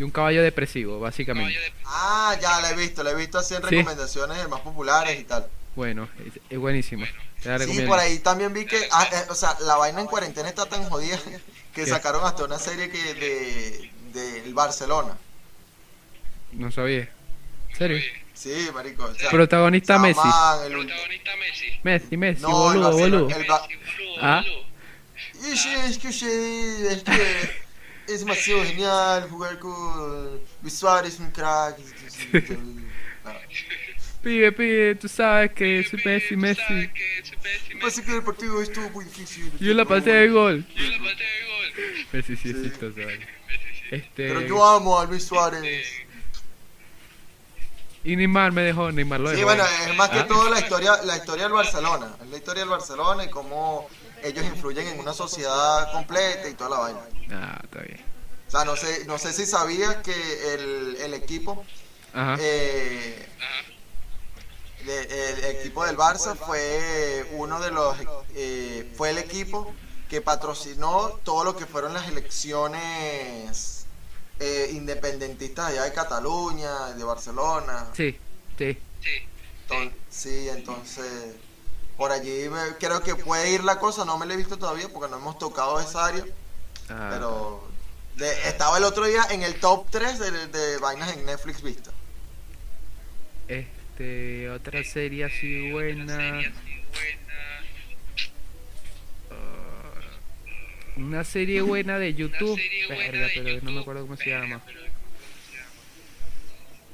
un 0.05 0.11
caballo 0.11 0.43
depresivo, 0.43 0.99
básicamente. 1.01 1.59
Ah, 1.85 2.37
ya 2.41 2.61
la 2.61 2.71
he 2.71 2.77
visto, 2.77 3.03
la 3.03 3.11
he 3.11 3.15
visto 3.15 3.39
así 3.39 3.55
en 3.55 3.63
Sí. 3.63 3.69
recomendaciones 3.77 4.39
de 4.39 4.49
más 4.49 4.61
populares 4.61 5.19
y 5.21 5.25
tal. 5.25 5.47
Bueno, 5.77 6.09
es, 6.27 6.41
es 6.51 6.59
buenísimo. 6.59 7.05
Sí, 7.67 7.83
por 7.89 7.99
ahí 7.99 8.19
también 8.21 8.53
vi 8.53 8.65
que, 8.67 8.87
ah, 8.93 9.09
eh, 9.13 9.25
o 9.29 9.35
sea, 9.35 9.57
la 9.61 9.75
vaina 9.77 10.01
en 10.01 10.07
cuarentena 10.07 10.49
está 10.49 10.67
tan 10.67 10.85
jodida 10.89 11.19
que 11.25 11.41
¿Qué? 11.85 11.87
sacaron 11.87 12.25
hasta 12.25 12.45
una 12.45 12.59
serie 12.59 12.89
que 12.91 13.15
de 13.15 13.91
del 14.13 14.53
Barcelona. 14.55 15.17
No 16.53 16.71
sabía. 16.71 17.09
¿En 17.71 17.77
serio? 17.77 17.99
Sí, 18.35 18.69
marico. 18.75 19.05
o 19.05 19.15
sea, 19.15 19.31
Protagonista 19.31 19.99
Messi. 19.99 20.21
El- 20.67 20.93
Messi, 21.83 22.17
Messi, 22.17 22.43
No, 22.43 22.73
el 22.73 22.79
boludo, 22.81 22.99
boludo. 22.99 23.29
el 23.37 23.45
Ba- 23.47 23.67
Ah, 24.21 24.45
Y 25.51 25.57
sí, 25.57 25.75
es 25.87 25.99
que 25.99 26.13
sí, 26.13 26.27
es 26.91 27.03
que 27.03 27.62
es 28.15 28.21
demasiado 28.21 28.65
genial 28.65 29.29
jugar 29.31 29.59
con 29.59 30.41
Luis 30.63 30.75
Suárez, 30.79 31.19
un 31.21 31.31
crack. 31.31 31.77
Ah. 33.25 33.35
pibe, 34.23 34.53
pibe, 34.53 34.95
tú 34.97 35.09
sabes 35.09 35.53
que 35.53 35.81
es 35.81 35.93
Messi, 36.05 36.37
Messi. 36.37 36.91
Parece 37.81 38.03
que 38.05 38.17
el 38.17 38.23
partido 38.23 38.63
estuvo 38.63 38.89
muy 38.91 39.05
difícil. 39.05 39.53
Yo 39.59 39.75
la 39.75 39.85
pasé 39.85 40.11
de 40.11 40.29
gol. 40.29 40.65
Messi 42.13 42.37
sí 42.37 42.51
es 42.51 42.63
chistoso, 42.63 42.95
vale. 43.05 43.27
Este, 43.91 44.29
Pero 44.29 44.41
yo 44.43 44.65
amo 44.65 44.99
a 44.99 45.05
Luis 45.05 45.25
Suárez. 45.25 45.87
y 48.05 48.17
Neymar 48.17 48.53
me 48.53 48.63
dejó, 48.63 48.91
Neymar 48.91 49.21
lo 49.21 49.31
dejó. 49.31 49.39
Sí, 49.39 49.45
bueno, 49.45 49.65
es 49.89 49.97
más 49.97 50.09
que 50.09 50.19
Ah, 50.21 50.27
todo 50.27 50.49
la 50.49 50.61
historia, 50.61 51.03
la 51.05 51.17
historia 51.17 51.45
del 51.45 51.53
Barcelona. 51.53 52.15
Es 52.23 52.29
la 52.29 52.37
historia 52.37 52.63
del 52.63 52.71
Barcelona 52.71 53.25
y 53.25 53.31
cómo 53.31 53.89
ellos 54.23 54.45
influyen 54.45 54.87
en 54.89 55.01
una 55.01 55.13
sociedad 55.13 55.91
completa 55.93 56.49
y 56.49 56.55
toda 56.55 56.71
la 56.71 56.79
vaina. 56.79 57.01
Ah, 57.31 57.61
está 57.63 57.81
bien. 57.81 58.01
O 58.49 58.51
sea, 58.51 58.65
no 58.65 58.77
sé, 58.77 59.05
no 59.07 59.19
sé 59.19 59.33
si 59.33 59.47
sabías 59.47 59.97
que 59.97 60.55
el, 60.55 60.97
el 61.01 61.15
equipo, 61.15 61.65
Ajá. 62.13 62.37
eh, 62.41 63.29
el 64.87 65.45
equipo 65.45 65.85
del 65.87 65.97
Barça 65.97 66.37
fue 66.37 67.27
uno 67.33 67.61
de 67.61 67.71
los, 67.71 67.97
eh, 68.35 68.93
fue 68.97 69.11
el 69.11 69.19
equipo 69.19 69.73
que 70.11 70.21
patrocinó 70.21 71.21
todo 71.25 71.45
lo 71.45 71.57
que 71.57 71.65
fueron 71.65 71.95
las 71.95 72.09
elecciones 72.09 73.87
eh, 74.41 74.71
independentistas 74.73 75.71
allá 75.71 75.85
de 75.85 75.93
Cataluña, 75.93 76.93
de 76.93 77.05
Barcelona. 77.05 77.87
Sí, 77.95 78.19
sí. 78.59 78.79
Sí, 80.11 80.49
entonces 80.51 81.35
por 81.97 82.11
allí 82.13 82.49
me- 82.49 82.77
creo 82.79 83.03
que 83.03 83.15
puede 83.17 83.51
ir 83.53 83.65
la 83.65 83.79
cosa, 83.79 84.05
no 84.05 84.19
me 84.19 84.27
la 84.27 84.35
he 84.35 84.37
visto 84.37 84.59
todavía 84.59 84.89
porque 84.93 85.11
no 85.11 85.17
hemos 85.19 85.39
tocado 85.39 85.81
esa 85.81 86.07
área, 86.07 86.25
Ah, 86.89 87.09
pero 87.11 87.69
de- 88.17 88.49
estaba 88.49 88.79
el 88.79 88.85
otro 88.85 89.05
día 89.07 89.25
en 89.31 89.43
el 89.43 89.59
top 89.61 89.87
3 89.91 90.19
de, 90.19 90.47
de 90.49 90.79
vainas 90.79 91.13
en 91.17 91.25
Netflix 91.27 91.63
vista. 91.63 91.91
Este, 93.49 94.49
otra 94.51 94.83
serie 94.85 95.25
así 95.25 95.71
buena. 95.71 96.41
Ah, 99.31 99.93
una 100.97 101.25
serie 101.25 101.63
buena 101.63 101.99
de 101.99 102.15
YouTube. 102.15 102.61
Verga, 102.89 103.29
pero 103.35 103.61
no 103.63 103.71
me 103.73 103.81
acuerdo 103.81 104.03
cómo 104.03 104.17
se 104.17 104.31
llama. 104.31 104.61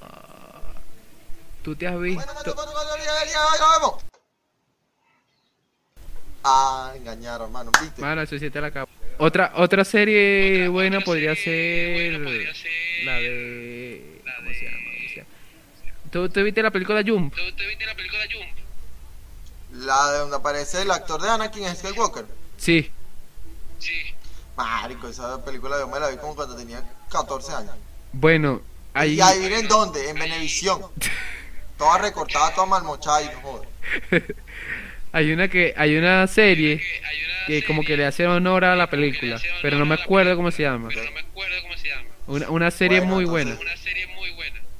Ah, 0.03 0.61
¿Tú 1.63 1.75
te 1.77 1.87
has 1.87 1.95
Bueno, 1.95 2.15
bueno, 2.15 2.33
visto? 2.35 2.55
bueno, 2.55 2.73
bueno, 2.73 2.97
ya, 3.05 3.25
ya, 3.25 3.33
ya, 3.59 3.67
vamos. 3.81 4.05
Ah, 6.51 6.93
engañaron, 6.97 7.49
hermano, 7.49 7.71
¿viste? 7.79 8.01
Mano, 8.01 8.23
eso 8.23 8.39
sí 8.39 8.49
te 8.49 8.59
la 8.59 8.69
acabo. 8.69 8.89
Otra, 9.19 9.53
otra 9.57 9.85
serie 9.85 10.67
buena 10.69 11.01
podría 11.01 11.35
ser 11.35 12.21
la 13.05 13.17
de... 13.17 14.23
¿Cómo 14.39 14.51
se 14.55 14.65
llama? 14.65 14.77
¿Cómo 14.79 15.09
se 15.09 15.17
llama? 15.17 15.29
¿Tú, 16.11 16.29
tú 16.31 16.43
viste 16.43 16.63
la 16.63 16.71
película 16.71 17.03
Jump? 17.07 17.35
La 19.73 20.13
de 20.13 20.19
donde 20.21 20.37
aparece 20.37 20.81
el 20.81 20.91
actor 20.91 21.21
de 21.21 21.29
Anakin 21.29 21.77
Skywalker. 21.77 22.25
Sí. 22.57 22.91
Marico, 24.57 25.09
esa 25.09 25.45
película 25.45 25.79
yo 25.79 25.87
me 25.87 26.01
la 26.01 26.09
vi 26.09 26.17
como 26.17 26.35
cuando 26.35 26.57
tenía 26.57 26.83
14 27.11 27.53
años. 27.53 27.75
Bueno, 28.13 28.63
ahí... 28.95 29.17
Y 29.17 29.21
ahí 29.21 29.53
en 29.53 29.69
dónde, 29.69 30.09
en 30.09 30.19
Venevisión. 30.19 30.81
Toda 31.77 31.99
recortada, 31.99 32.53
toda 32.55 32.67
malmochada 32.67 33.23
y 33.23 33.27
no 33.27 33.41
joder. 33.43 33.69
Hay 35.13 35.33
una 35.33 35.49
que 35.49 35.75
hay 35.77 35.97
una 35.97 36.27
serie 36.27 36.83
que 37.47 37.65
como 37.65 37.83
que 37.83 37.97
le 37.97 38.05
hace 38.07 38.27
honor 38.27 38.65
a 38.65 38.77
la 38.77 38.91
película, 38.91 39.41
pero 39.63 39.79
no 39.79 39.87
me 39.87 39.95
acuerdo 39.95 40.37
cómo 40.37 40.51
se 40.51 40.63
llama. 40.65 40.89
Una, 42.27 42.51
una 42.51 42.71
serie 42.71 42.99
Bueno, 43.01 43.15
muy 43.15 43.25
entonces- 43.25 43.59
buena. 43.59 43.75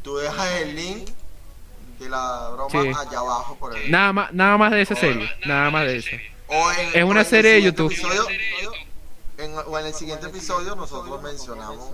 Tú 0.03 0.17
dejas 0.19 0.51
el 0.63 0.77
link 0.77 1.09
de 1.99 2.09
la 2.09 2.51
broma 2.53 2.71
Sí. 2.71 2.89
allá 3.09 3.19
abajo 3.19 3.57
por 3.59 3.75
ahí. 3.77 3.89
Nada 3.91 4.13
más 4.13 4.33
nada 4.33 4.57
más 4.59 4.71
de 4.73 4.83
esa 4.83 4.95
serie, 4.95 5.31
nada 5.47 5.71
más 5.71 5.87
de 5.87 5.97
esa. 5.97 6.17
Es 6.95 7.05
una 7.05 7.25
serie 7.25 7.53
de 7.53 7.63
YouTube. 7.63 7.93
episodio- 7.93 8.27
en- 9.39 9.55
o 9.67 9.79
en 9.79 9.87
el 9.87 9.95
siguiente 9.95 10.27
episodio 10.27 10.75
nosotros 10.75 11.23
mencionamos 11.23 11.91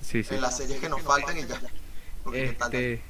Sí, 0.00 0.22
sí. 0.22 0.34
en 0.34 0.40
las 0.40 0.56
series 0.56 0.80
que 0.80 0.88
nos 0.88 1.02
faltan 1.02 1.36
y 1.38 1.46
ya. 1.46 1.60
Porque. 2.24 2.44
Este 2.44 3.00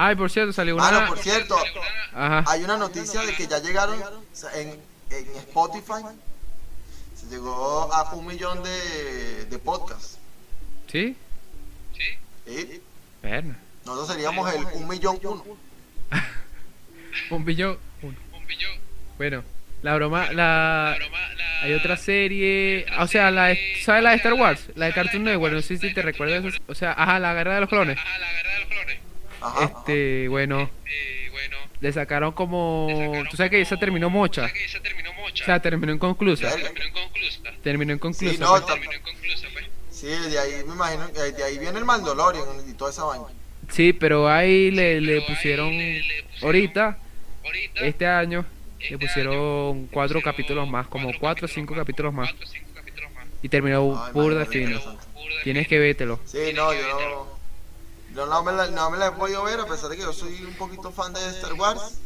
Ay, 0.00 0.14
por 0.16 0.30
cierto, 0.30 0.52
salió 0.52 0.76
Ah, 0.80 0.90
no, 0.92 0.98
una 0.98 1.08
por 1.08 1.18
cierto, 1.18 1.56
Ajá. 2.14 2.44
hay 2.46 2.62
una 2.64 2.76
noticia 2.76 3.20
de 3.22 3.34
que 3.34 3.46
ya 3.46 3.58
llegaron 3.58 4.00
o 4.02 4.22
sea, 4.32 4.50
en, 4.60 4.68
en 5.10 5.36
Spotify. 5.38 6.02
Se 7.16 7.26
llegó 7.26 7.92
a 7.92 8.14
un 8.14 8.26
millón 8.26 8.62
de, 8.62 9.44
de 9.46 9.58
podcasts. 9.58 10.18
¿Sí? 10.90 11.16
¿sí? 12.46 12.80
Verna. 13.22 13.58
Nosotros 13.84 14.08
seríamos 14.16 14.54
el 14.54 14.64
un 14.74 14.86
millón 14.88 15.18
uno. 15.22 15.44
Un 17.30 17.44
billón. 17.44 17.78
uno. 18.02 18.16
Bueno, 19.16 19.42
la 19.82 19.94
broma, 19.96 20.30
la 20.32 20.96
hay 21.62 21.72
otra 21.74 21.96
serie, 21.96 22.86
o 23.00 23.06
sea, 23.08 23.30
la 23.32 23.46
de- 23.46 23.76
¿sabes 23.84 24.02
la 24.04 24.10
de 24.10 24.16
Star 24.16 24.34
Wars? 24.34 24.60
La 24.76 24.86
de 24.86 24.92
Cartoon 24.92 25.24
Network, 25.24 25.52
no 25.54 25.60
sé 25.62 25.76
si 25.78 25.92
te 25.92 26.02
recuerdas, 26.02 26.44
eso. 26.44 26.62
o 26.68 26.74
sea, 26.74 26.92
ajá, 26.92 27.18
la 27.18 27.34
guerra 27.34 27.56
de 27.56 27.60
los 27.62 27.68
clones. 27.68 27.98
Ajá. 27.98 28.08
Este, 29.62 30.28
bueno, 30.28 30.70
le 31.80 31.92
sacaron 31.92 32.32
como, 32.32 32.88
tú 33.30 33.36
sabes 33.36 33.50
que 33.50 33.60
esa 33.60 33.76
terminó 33.76 34.10
mocha, 34.10 34.50
o 35.32 35.36
sea, 35.36 35.60
terminó 35.60 35.92
inconclusa, 35.92 36.48
Verga. 36.54 36.70
terminó 37.62 37.92
inconclusa. 37.92 38.32
Sí, 38.32 38.38
no, 38.38 38.50
pues. 38.50 38.62
tam- 38.64 38.80
sí, 39.90 40.06
de 40.08 40.38
ahí 40.38 40.64
me 40.66 40.74
imagino, 40.74 41.04
eh, 41.08 41.32
de 41.36 41.44
ahí 41.44 41.58
viene 41.58 41.78
el 41.78 41.84
Mandalorian 41.84 42.44
y 42.68 42.72
toda 42.74 42.90
esa 42.90 43.04
vaina. 43.04 43.26
Sí, 43.70 43.92
pero 43.92 44.28
ahí 44.28 44.70
le, 44.70 45.00
le 45.00 45.20
pusieron, 45.22 45.70
ahorita, 46.42 46.98
este 47.82 48.06
año, 48.06 48.44
le 48.90 48.98
pusieron 48.98 49.86
cuatro 49.88 50.20
capítulos 50.22 50.68
más, 50.68 50.86
como 50.88 51.10
cuatro 51.18 51.44
o 51.46 51.48
cinco 51.48 51.74
capítulos 51.74 52.12
más, 52.14 52.30
y 53.42 53.48
terminó 53.48 54.02
Ay, 54.04 54.12
burda 54.12 54.46
fino. 54.46 54.80
Tienes 55.44 55.68
que 55.68 55.78
vértelo. 55.78 56.18
Sí, 56.24 56.38
no, 56.54 56.72
yo 56.74 56.80
no, 56.88 57.37
yo 58.18 58.26
no 58.26 58.42
me, 58.42 58.50
la, 58.50 58.66
no 58.66 58.90
me 58.90 58.98
la 58.98 59.06
he 59.06 59.12
podido 59.12 59.44
ver 59.44 59.60
a 59.60 59.64
pesar 59.66 59.88
de 59.90 59.96
que 59.96 60.02
yo 60.02 60.12
soy 60.12 60.42
un 60.42 60.54
poquito 60.54 60.90
fan 60.90 61.12
de 61.12 61.20
Star 61.28 61.52
Wars. 61.52 62.00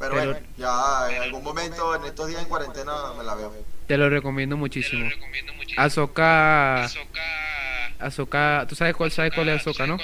Pero, 0.00 0.14
Pero- 0.14 0.32
bueno, 0.32 0.46
ya 0.56 1.06
en 1.14 1.22
algún 1.22 1.44
momento 1.44 1.94
en 1.94 2.04
estos 2.04 2.26
días 2.26 2.42
en 2.42 2.48
cuarentena 2.48 2.92
me 3.16 3.22
la 3.22 3.36
veo. 3.36 3.54
Te 3.86 3.96
lo 3.96 4.10
recomiendo 4.10 4.56
muchísimo. 4.56 5.08
Ahsoka, 5.76 6.84
Ahsoka, 8.00 8.66
¿tú 8.68 8.74
sabes 8.74 8.96
cuál 8.96 9.12
sabes 9.12 9.32
cuál 9.34 9.48
es 9.50 9.60
Ahsoka, 9.60 9.86
no? 9.86 9.98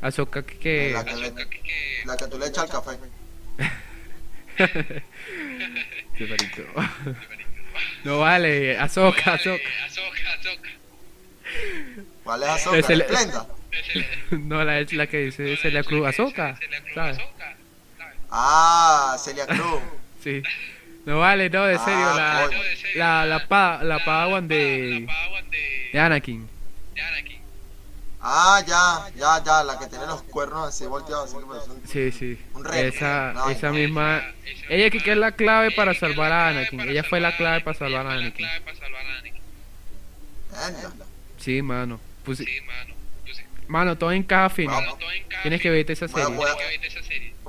Ahsoka 0.00 0.42
que, 0.44 0.56
que- 0.58 0.92
La, 0.94 1.04
que 1.04 1.14
la 2.06 2.16
que 2.16 2.26
tú 2.26 2.38
le 2.38 2.46
echas 2.46 2.64
al 2.64 2.70
café. 2.70 2.98
Qué 6.16 6.26
marico. 6.26 6.62
No 8.04 8.20
vale, 8.20 8.78
Ahsoka, 8.78 9.34
Ahsoka. 9.34 9.62
¿Cuál 12.22 12.42
es 12.44 12.48
Azoka? 12.48 12.78
Esplenda. 12.78 13.46
No, 14.30 14.64
la, 14.64 14.80
la 14.92 15.06
que 15.06 15.18
dice 15.18 15.56
Celia 15.56 15.82
Cruz, 15.82 16.06
Ahsoka, 16.06 16.58
¿sabes? 16.94 17.18
Ah, 18.30 19.16
Celia 19.18 19.46
Cruz. 19.46 19.80
Sí. 20.24 20.42
No 21.04 21.18
vale, 21.18 21.50
no, 21.50 21.64
de 21.66 21.78
serio, 21.78 21.98
Ah, 22.08 22.48
la, 22.96 23.24
la, 23.24 23.26
la, 23.26 23.46
pa, 23.46 23.80
la 23.84 24.02
Padawan 24.02 24.48
de, 24.48 25.06
de 25.92 26.00
Anakin. 26.00 26.48
Ah, 28.26 28.62
ya, 28.66 29.10
ya, 29.14 29.44
ya, 29.44 29.62
la 29.64 29.78
que 29.78 29.86
tiene 29.86 30.06
los 30.06 30.22
cuernos 30.22 30.66
así 30.66 30.86
volteados, 30.86 31.28
así 31.28 31.36
que 31.38 31.44
parece 31.44 31.70
un- 31.70 31.86
Sí, 31.86 32.10
sí. 32.10 32.38
Un 32.54 32.64
reto. 32.64 32.76
Esa, 32.96 33.32
No, 33.34 33.50
esa 33.50 33.66
no. 33.66 33.74
misma. 33.74 34.22
Ella 34.70 34.88
que 34.88 35.00
que 35.00 35.12
es 35.12 35.18
la 35.18 35.32
clave 35.32 35.72
para 35.72 35.92
salvar 35.92 36.32
a 36.32 36.48
Anakin. 36.48 36.80
Ella 36.80 37.04
fue 37.04 37.20
la 37.20 37.36
clave 37.36 37.60
para 37.60 37.78
salvar 37.78 38.06
a 38.06 38.12
Anakin. 38.12 38.46
Sí, 41.38 41.60
mano. 41.62 42.00
Pues, 42.24 42.40
mano, 42.40 42.93
todo 43.98 44.12
encaja 44.12 44.50
fino. 44.50 44.72
Vamos. 44.72 44.98
Tienes 45.42 45.60
que 45.60 45.70
verte 45.70 45.92
esa 45.94 46.08
serie. 46.08 46.24
voy, 46.24 46.46
a, 46.46 46.48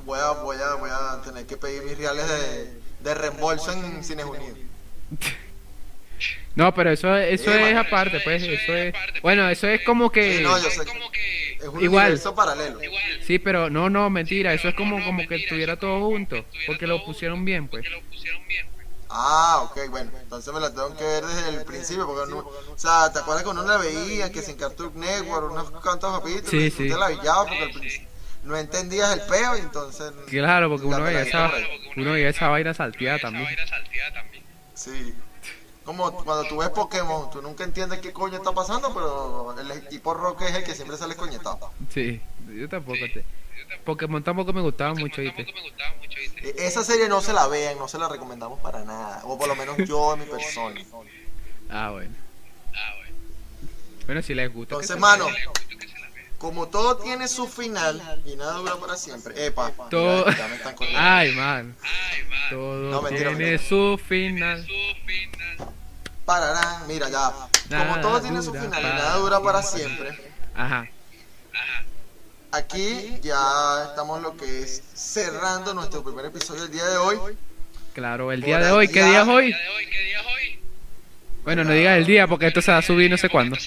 voy, 0.03 0.21
a, 0.21 0.31
voy, 0.31 0.57
a, 0.57 0.75
voy 0.75 0.89
a 0.91 1.21
tener 1.23 1.45
que 1.45 1.57
pedir 1.57 1.83
mis 1.83 1.97
reales 1.97 2.25
de, 2.27 2.73
de 3.01 3.13
reembolso 3.15 3.71
en 3.71 4.03
Cines 4.03 4.25
Unidos. 4.25 4.57
No, 6.55 6.73
pero 6.73 6.89
eso, 6.89 7.13
eso 7.17 7.43
Sí, 7.43 7.49
es 7.51 7.61
mano. 7.61 7.81
aparte, 7.81 8.21
pues. 8.21 8.41
Eso 8.41 8.73
es. 8.73 8.93
Bueno, 9.21 9.49
eso 9.49 9.67
es 9.67 9.81
como 9.81 10.09
que. 10.09 10.37
Sí, 10.37 10.41
no, 10.43 10.57
yo 10.57 10.69
sé. 10.69 10.83
Es 11.59 11.67
un 11.67 11.83
Igual. 11.83 12.05
universo 12.05 12.33
paralelo. 12.33 12.79
Sí, 13.21 13.39
pero 13.39 13.69
no, 13.69 13.89
no, 13.89 14.09
mentira. 14.09 14.53
Eso 14.53 14.69
es 14.69 14.75
como, 14.75 15.03
como 15.03 15.27
que 15.27 15.35
estuviera 15.35 15.77
todo 15.77 15.99
junto. 16.05 16.45
Porque 16.65 16.87
lo 16.87 17.03
pusieron 17.03 17.43
bien, 17.43 17.67
pues. 17.67 17.85
Ah, 19.17 19.61
ok, 19.63 19.89
bueno, 19.89 20.11
entonces 20.21 20.53
me 20.53 20.59
la 20.59 20.69
tengo 20.73 20.93
que 20.97 21.03
ver 21.05 21.25
desde 21.25 21.49
el 21.49 21.63
principio, 21.63 22.05
porque 22.05 22.29
no, 22.29 22.39
o 22.39 22.77
sea, 22.77 23.11
¿te 23.13 23.19
acuerdas 23.19 23.43
que 23.43 23.49
uno 23.49 23.63
la 23.63 23.77
veía, 23.77 24.29
que 24.29 24.41
sin 24.41 24.57
Cartoon 24.57 24.91
Network, 24.99 25.51
unos 25.51 25.71
cuantos 25.71 26.19
capítulos, 26.19 26.49
Sí, 26.49 26.57
y 26.65 26.69
tú 26.71 26.83
sí. 26.83 26.89
te 26.89 26.97
la 26.97 27.07
villabas 27.07 27.47
porque 27.47 27.63
al 27.63 27.71
principio 27.71 28.07
no 28.43 28.57
entendías 28.57 29.13
el 29.13 29.21
peo 29.21 29.55
y 29.57 29.61
entonces, 29.61 30.11
Claro, 30.27 30.69
porque 30.69 30.85
uno 30.85 31.01
veía 31.01 31.21
esa, 31.21 31.49
uno 31.95 32.11
veía 32.11 32.29
esa 32.29 32.49
vaina 32.49 32.73
salteada 32.73 33.19
también. 33.19 33.47
sí. 34.73 35.15
Como 35.85 36.11
cuando 36.23 36.47
tú 36.47 36.57
ves 36.57 36.69
Pokémon, 36.69 37.29
tú 37.29 37.41
nunca 37.43 37.63
entiendes 37.63 37.99
qué 37.99 38.11
coño 38.11 38.37
está 38.37 38.51
pasando, 38.51 38.91
pero 38.93 39.55
el 39.59 39.71
equipo 39.71 40.13
Rock 40.15 40.41
es 40.41 40.55
el 40.55 40.63
que 40.63 40.73
siempre 40.73 40.97
sale 40.97 41.15
coñetado. 41.15 41.71
Sí, 41.93 42.19
yo 42.53 42.67
tampoco. 42.67 42.97
Te... 43.13 43.23
Pokémon 43.85 44.23
tampoco 44.23 44.51
me 44.51 44.61
gustaba 44.61 44.95
mucho, 44.95 45.21
¿viste? 45.21 45.45
E- 46.41 46.55
Esa 46.57 46.83
serie 46.83 47.07
no 47.07 47.21
se 47.21 47.33
la 47.33 47.47
vean, 47.47 47.77
no 47.77 47.87
se 47.87 47.99
la 47.99 48.09
recomendamos 48.09 48.59
para 48.61 48.83
nada, 48.83 49.21
o 49.25 49.37
por 49.37 49.47
lo 49.47 49.55
menos 49.55 49.77
yo 49.87 50.13
en 50.15 50.21
mi 50.21 50.25
persona. 50.25 50.81
Ah, 51.69 51.91
bueno. 51.91 52.15
Bueno, 54.07 54.21
si 54.21 54.35
les 54.35 54.51
gusta. 54.53 54.75
Entonces, 54.75 54.97
mano, 54.99 55.25
como 56.45 56.67
todo 56.67 56.97
tiene 56.97 57.27
su 57.27 57.47
final 57.47 58.21
y 58.23 58.35
nada 58.35 58.53
dura 58.59 58.75
para 58.75 58.95
siempre, 58.95 59.47
epa, 59.47 59.71
Todo- 59.89 60.29
ya, 60.29 60.37
ya 60.37 60.47
me 60.47 60.55
están 60.57 60.75
corriendo. 60.75 61.01
Ay, 61.03 61.31
man. 61.31 61.75
Todo 62.51 62.91
No, 62.91 63.01
mentira, 63.01 63.29
tiene 63.31 63.45
mentira. 63.57 63.67
su 63.67 63.99
final. 64.07 64.67
Pararán, 66.23 66.85
mira 66.87 67.09
ya. 67.09 67.31
Como 67.31 67.49
Nada 67.69 67.99
todo 68.01 68.21
tiene 68.21 68.43
su 68.43 68.51
final 68.53 68.79
y 68.79 68.83
nada 68.85 69.15
dura 69.15 69.39
para 69.41 69.63
siempre, 69.63 70.15
Ajá. 70.53 70.87
aquí 72.51 73.19
ya 73.23 73.85
estamos 73.89 74.21
lo 74.21 74.37
que 74.37 74.61
es 74.61 74.83
cerrando 74.93 75.73
nuestro 75.73 76.03
primer 76.03 76.25
episodio 76.25 76.61
del 76.61 76.71
día 76.73 76.85
de 76.85 76.97
hoy. 76.97 77.17
Claro, 77.95 78.31
el 78.31 78.41
día 78.41 78.59
de 78.59 78.69
hoy, 78.71 78.87
¿qué 78.87 79.03
día 79.03 79.23
es 79.23 79.27
hoy? 79.27 79.55
Bueno, 81.43 81.63
no 81.63 81.71
digas 81.71 81.97
el 81.97 82.05
día 82.05 82.27
porque 82.27 82.45
esto 82.45 82.61
se 82.61 82.71
va 82.71 82.77
a 82.77 82.81
subir 82.83 83.09
no 83.09 83.17
sé 83.17 83.29
cuándo. 83.29 83.57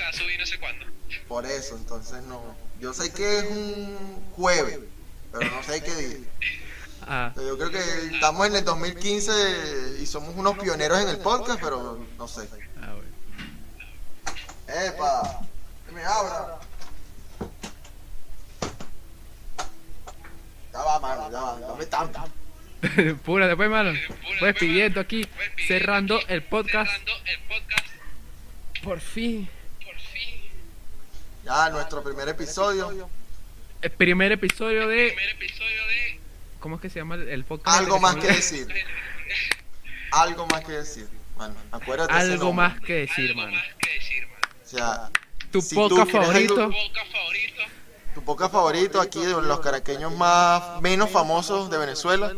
Por 1.27 1.45
eso, 1.45 1.75
entonces 1.77 2.23
no. 2.23 2.57
Yo 2.81 2.93
sé 2.95 3.13
que 3.13 3.39
es 3.39 3.45
un 3.51 3.97
jueves, 4.37 4.79
pero 5.33 5.51
no 5.51 5.63
sé 5.63 5.83
qué 5.83 5.95
día. 5.95 6.19
Ah, 7.11 7.33
Yo 7.37 7.57
creo 7.57 7.71
que 7.71 7.79
estamos 8.15 8.47
en 8.47 8.57
el 8.57 8.65
2015 8.65 9.97
y 10.01 10.07
somos 10.07 10.35
unos 10.37 10.59
pioneros 10.59 11.01
en 11.01 11.09
el 11.09 11.19
podcast, 11.19 11.59
pero 11.61 11.99
no 12.17 12.29
sé. 12.29 12.49
ah, 12.83 12.95
bueno. 12.95 13.09
¡Epa! 14.87 15.41
¡Que 15.87 15.93
me 15.93 16.05
abra! 16.05 16.59
Ya 20.73 20.79
va, 20.81 21.01
mano, 21.01 21.31
ya 21.33 21.41
va, 21.41 21.59
dame 21.61 21.87
tanto. 21.87 22.21
Pura, 23.25 23.49
después, 23.49 23.71
mano. 23.71 23.93
Pues 24.39 24.55
pidiendo 24.57 25.01
aquí, 25.01 25.27
cerrando 25.67 26.21
el 26.29 26.43
podcast. 26.45 26.93
Por 28.85 29.01
fin. 29.01 29.49
Ya, 31.49 31.71
nuestro 31.71 32.03
primer 32.03 32.29
episodio. 32.29 33.09
El 33.81 33.91
primer 33.93 34.33
episodio 34.33 34.87
de. 34.87 35.17
¿Cómo 36.61 36.77
es 36.77 36.83
que 36.83 36.91
se 36.91 36.99
llama 36.99 37.15
el- 37.15 37.45
podcast? 37.45 37.79
Algo 37.79 37.99
más 37.99 38.17
que 38.17 38.27
decir. 38.27 38.67
Algo 40.13 40.47
más 40.49 40.63
que 40.65 40.73
decir. 40.73 41.09
Mano, 41.39 41.55
acuérdate 41.73 42.13
Algo 42.13 42.53
más 42.53 42.79
que 42.81 42.93
decir, 43.07 43.35
mano. 43.35 43.57
O 43.57 44.69
sea, 44.69 45.09
Tu 45.51 45.63
si 45.63 45.75
podcast 45.75 46.11
favorito. 46.11 46.65
algo- 46.65 46.77
tu 48.15 48.23
podcast 48.25 48.53
favorito 48.53 49.01
aquí 49.01 49.21
de 49.21 49.33
los 49.41 49.61
caraqueños 49.61 50.15
más 50.17 50.83
menos 50.83 51.09
famosos 51.11 51.71
de 51.71 51.79
Venezuela. 51.79 52.35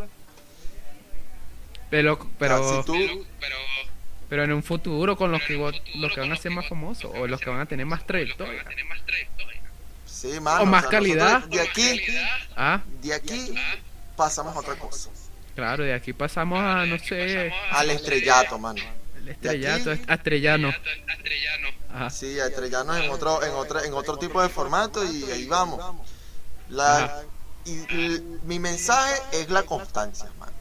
Pero, 1.90 2.12
O 2.12 2.16
sea, 2.18 2.30
pero, 2.38 2.82
si 2.82 2.86
tú, 2.86 3.26
pero 3.40 3.56
en 4.30 4.52
un 4.52 4.62
futuro 4.62 5.16
con 5.16 5.32
los 5.32 5.42
que, 5.42 5.54
los 5.96 6.12
que 6.14 6.20
van 6.20 6.32
a 6.32 6.36
ser 6.36 6.52
más 6.52 6.68
famosos 6.68 7.10
o 7.14 7.26
los 7.26 7.40
que 7.40 7.50
van 7.50 7.60
a 7.60 7.66
tener 7.66 7.84
más 7.86 8.06
trayectoria. 8.06 8.64
sí, 10.06 10.38
mano, 10.40 10.62
O 10.62 10.66
más 10.66 10.82
sea, 10.82 10.90
calidad. 10.90 11.42
De 11.44 11.60
aquí, 11.60 12.00
Ah, 12.56 12.80
de 13.02 13.14
aquí 13.14 13.54
pasamos 14.16 14.54
a 14.54 14.60
otra 14.60 14.76
cosa. 14.76 15.10
claro, 15.54 15.82
de 15.84 15.94
aquí 15.94 16.12
pasamos 16.12 16.60
a, 16.60 16.86
no 16.86 16.98
sé, 16.98 17.52
Al 17.72 17.90
estrellato, 17.90 18.58
mano. 18.58 18.80
el 19.18 19.28
estrellato, 19.28 19.90
aquí- 19.92 20.02
estrellano. 20.08 20.72
Ajá. 21.92 22.10
Sí, 22.10 22.38
a 22.38 22.46
estrellarnos 22.46 22.98
en 23.00 23.10
otro, 23.10 23.42
en 23.44 23.52
otra, 23.52 23.84
en 23.84 23.92
otro 23.94 24.16
tipo 24.16 24.40
de 24.40 24.48
formato 24.48 25.02
y 25.10 25.24
ahí 25.30 25.46
vamos. 25.46 25.80
La, 26.68 27.22
y, 27.64 27.72
y 27.72 28.38
mi 28.44 28.60
mensaje 28.60 29.20
es 29.32 29.50
la 29.50 29.64
constancia, 29.64 30.30
mano. 30.38 30.52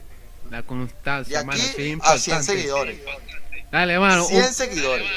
La 0.50 0.64
constancia, 0.64 1.44
mano, 1.44 1.52
aquí 1.62 1.62
sí, 1.62 1.72
a 1.72 1.74
100 1.76 1.92
importante. 1.92 2.44
seguidores. 2.44 3.00
Dale, 3.72 4.00
mano, 4.00 4.26
100 4.26 4.46
un, 4.46 4.54
seguidores. 4.54 5.08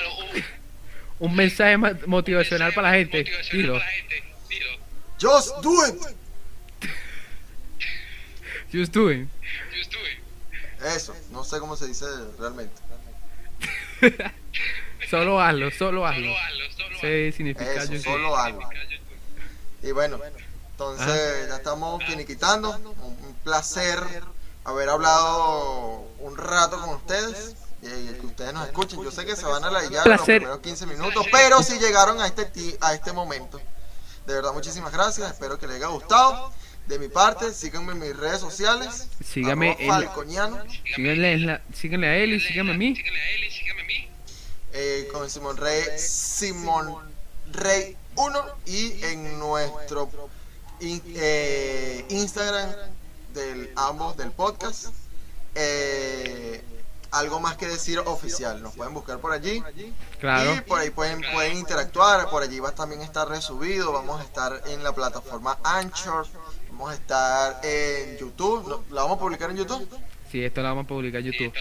un 1.19 1.35
mensaje 1.35 1.77
motivacional 2.07 2.73
para 2.75 2.91
la 2.91 2.97
gente. 2.97 3.25
Dilo. 3.53 3.81
Just 5.21 5.57
do 5.63 5.87
it. 5.87 5.95
Just 8.73 8.93
doing. 8.93 9.29
Eso, 10.97 11.15
no 11.31 11.45
sé 11.45 11.61
cómo 11.61 11.77
se 11.77 11.87
dice 11.87 12.07
realmente. 12.39 12.75
Solo 15.11 15.41
hazlo, 15.41 15.71
solo 15.71 16.07
hazlo. 16.07 16.33
Ese 16.97 17.33
significa 17.37 17.71
Eso, 17.71 17.93
just 17.93 18.05
solo 18.05 18.37
algo. 18.37 18.63
Y 19.83 19.93
bueno, 19.93 20.19
entonces 20.71 21.49
ya 21.49 21.57
estamos 21.57 22.03
finiquitando. 22.05 22.71
Un, 22.71 23.27
un 23.27 23.35
placer 23.45 23.99
haber 24.65 24.89
hablado 24.89 26.09
un 26.21 26.37
rato 26.37 26.81
con 26.81 26.91
ustedes. 26.97 27.57
Y, 27.83 28.14
que 28.14 28.26
ustedes 28.26 28.53
nos 28.55 28.66
escuchen. 28.68 29.03
Yo 29.03 29.11
sé 29.11 29.24
que 29.26 29.35
se 29.37 29.45
van 29.45 29.64
a 29.64 29.70
la 29.70 29.83
en 29.85 29.93
los 29.93 30.26
primeros 30.39 30.61
15 30.61 30.87
minutos, 30.87 31.26
pero 31.33 31.62
si 31.62 31.78
llegaron 31.80 32.20
a 32.20 32.26
este, 32.26 32.45
ti- 32.47 32.76
a 32.80 32.95
este 32.95 33.12
momento. 33.12 33.61
De 34.26 34.35
verdad, 34.35 34.53
muchísimas 34.53 34.93
gracias. 34.93 35.33
Espero 35.33 35.59
que 35.59 35.66
les 35.66 35.76
haya 35.76 35.89
gustado. 35.89 36.53
De 36.87 36.99
mi 36.99 37.09
parte, 37.09 37.53
síganme 37.53 37.93
en 37.93 37.99
mis 38.01 38.16
redes 38.16 38.41
sociales. 38.41 39.09
La- 39.76 39.76
Falconiano. 39.89 40.62
Síganle, 42.45 42.93
síganle 42.95 43.20
a 43.20 43.30
él 43.35 43.45
y 43.45 43.51
síganme 43.51 43.83
a 43.83 43.85
mí. 43.87 44.11
eh, 44.74 45.09
con 45.12 45.28
Simón 45.28 45.57
Rey, 45.57 45.85
Simón 45.99 46.97
Rey 47.53 47.97
1 48.16 48.45
y 48.66 49.05
en 49.05 49.39
nuestro 49.39 50.09
in- 50.80 51.03
eh, 51.16 52.05
Instagram 52.11 52.70
del 53.35 53.70
ambos 53.76 54.16
del 54.16 54.30
podcast. 54.30 54.87
eh, 55.55 56.62
algo 57.13 57.41
más 57.41 57.57
que 57.57 57.67
decir 57.69 57.99
oficial, 58.01 58.63
nos 58.63 58.75
pueden 58.75 58.95
buscar 58.95 59.19
por 59.19 59.33
allí 59.33 59.63
Claro. 60.21 60.55
y 60.55 60.61
por 60.63 60.81
ahí 60.81 60.91
pueden, 60.91 61.21
pueden 61.33 61.57
interactuar, 61.59 62.29
por 62.31 62.43
allí 62.43 62.59
va 62.59 62.71
a 62.71 62.75
también 62.75 63.03
estar 63.03 63.29
resubido, 63.29 63.93
vamos 63.93 64.21
a 64.21 64.25
estar 64.25 64.63
en 64.67 64.83
la 64.83 64.93
plataforma 64.93 65.59
Anchor, 65.63 66.27
vamos 66.71 66.91
a 66.91 66.95
estar 66.95 67.61
en 67.63 68.19
YouTube, 68.19 68.67
¿lo- 68.69 68.85
¿la 68.91 69.03
vamos 69.03 69.19
a 69.19 69.21
publicar 69.21 69.51
en 69.51 69.57
YouTube? 69.59 69.89
Sí, 70.31 70.43
esto 70.45 70.63
lo 70.63 70.69
vamos 70.69 70.85
a 70.85 70.89
publicar 70.89 71.21
en 71.21 71.27
YouTube. 71.33 71.53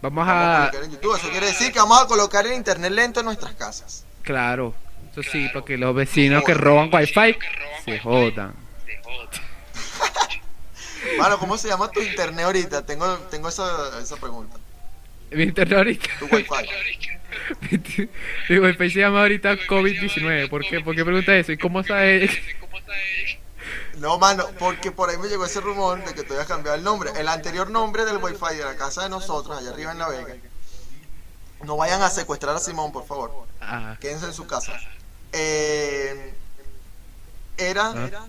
Vamos 0.00 0.26
Vamos 0.26 0.28
a 0.28 0.64
a... 0.64 0.70
publicar 0.70 0.84
en 0.84 0.90
YouTube, 0.92 1.16
eso 1.16 1.30
quiere 1.30 1.46
decir 1.46 1.72
que 1.72 1.78
vamos 1.80 2.00
a 2.00 2.06
colocar 2.06 2.46
el 2.46 2.52
internet 2.52 2.92
lento 2.92 3.20
en 3.20 3.26
nuestras 3.26 3.54
casas. 3.54 4.04
Claro. 4.22 4.74
Eso 5.10 5.22
sí, 5.30 5.48
para 5.52 5.64
que 5.64 5.76
los 5.76 5.94
vecinos 5.94 6.42
que 6.44 6.54
roban 6.54 6.88
wifi 6.92 7.36
se 7.84 7.98
jodan. 7.98 8.54
Mano, 11.18 11.38
¿cómo 11.38 11.58
se 11.58 11.68
llama 11.68 11.90
tu 11.90 12.00
internet 12.00 12.44
ahorita? 12.44 12.84
Tengo, 12.86 13.16
tengo 13.30 13.48
esa, 13.48 13.98
esa 14.00 14.16
pregunta. 14.16 14.56
Mi 15.30 15.44
internet 15.44 15.76
ahorita... 15.78 16.08
Tu 16.18 16.26
wifi. 16.26 18.08
Mi 18.48 18.58
wifi 18.58 18.90
se 18.90 19.00
llama 19.00 19.20
ahorita 19.22 19.54
COVID-19. 19.66 20.48
¿Por 20.50 20.62
qué? 20.66 20.80
¿Por 20.80 20.94
qué 20.94 21.04
pregunta 21.04 21.34
eso? 21.36 21.52
¿Y 21.52 21.58
cómo 21.58 21.82
sabe? 21.82 22.30
No, 23.98 24.18
mano, 24.18 24.46
porque 24.58 24.90
por 24.90 25.08
ahí 25.10 25.16
me 25.18 25.28
llegó 25.28 25.44
ese 25.46 25.60
rumor 25.60 26.04
de 26.04 26.14
que 26.14 26.22
tú 26.22 26.32
habías 26.34 26.48
cambiado 26.48 26.76
el 26.76 26.84
nombre. 26.84 27.10
El 27.16 27.28
anterior 27.28 27.70
nombre 27.70 28.04
del 28.04 28.16
wifi 28.18 28.56
de 28.56 28.64
la 28.64 28.76
casa 28.76 29.04
de 29.04 29.08
nosotros, 29.08 29.56
allá 29.56 29.70
arriba 29.70 29.92
en 29.92 29.98
La 29.98 30.08
Vega. 30.08 30.34
No 31.64 31.76
vayan 31.76 32.02
a 32.02 32.10
secuestrar 32.10 32.56
a 32.56 32.58
Simón, 32.58 32.90
por 32.92 33.06
favor. 33.06 33.46
Ajá. 33.60 33.96
Quédense 34.00 34.26
en 34.26 34.34
su 34.34 34.46
casa. 34.46 34.72
Eh, 35.32 36.34
era, 37.56 37.86
Ah. 37.94 38.26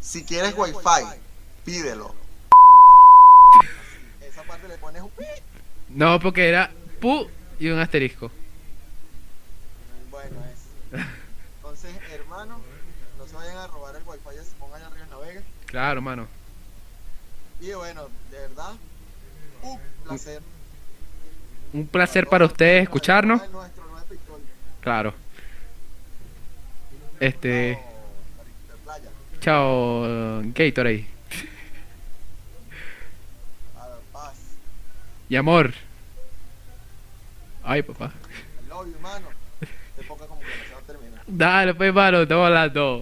si 0.00 0.24
quieres 0.24 0.54
wifi, 0.56 0.78
pídelo. 1.64 2.14
Esa 4.20 4.42
parte 4.44 4.68
le 4.68 4.78
pones 4.78 5.02
un 5.02 5.10
pi. 5.10 5.24
No, 5.90 6.18
porque 6.20 6.48
era 6.48 6.70
pu 7.00 7.28
y 7.58 7.68
un 7.68 7.78
asterisco. 7.78 8.30
Bueno, 10.10 10.36
es. 10.52 11.02
Entonces, 11.56 11.90
hermano, 12.12 12.60
no 13.18 13.26
se 13.26 13.34
vayan 13.34 13.56
a 13.56 13.66
robar 13.66 13.96
el 13.96 14.02
wifi 14.04 14.36
de 14.36 14.44
Simón 14.44 14.74
allá 14.74 14.86
arriba 14.86 15.04
en 15.04 15.10
La 15.10 15.16
Vega. 15.18 15.42
Claro, 15.66 16.02
mano. 16.02 16.26
Y 17.60 17.72
bueno, 17.72 18.08
de 18.30 18.38
verdad, 18.38 18.72
un 19.62 19.80
placer. 20.04 20.42
Un 21.72 21.86
placer 21.86 22.26
para 22.26 22.44
ustedes 22.44 22.82
escucharnos. 22.82 23.40
Claro. 24.80 25.14
Este. 27.20 27.78
Chao, 29.40 30.42
Gatorade. 30.54 31.06
A 33.78 33.86
ver, 33.86 33.98
paz. 34.12 34.34
Y 35.32 35.36
amor. 35.36 35.72
Ay, 37.64 37.82
papá. 37.82 38.12
Love 38.68 38.88
you, 38.88 39.00
mano. 39.00 39.28
Te 39.96 40.02
ponga 40.02 40.26
como 40.26 40.38
que 40.42 40.46
no 40.46 40.64
se 40.68 40.74
va 40.74 40.80
a 40.80 40.82
terminar. 40.82 41.22
Dale, 41.26 41.72
pues, 41.72 41.94
mano, 41.94 42.20
estamos 42.20 42.46
hablando. 42.48 43.00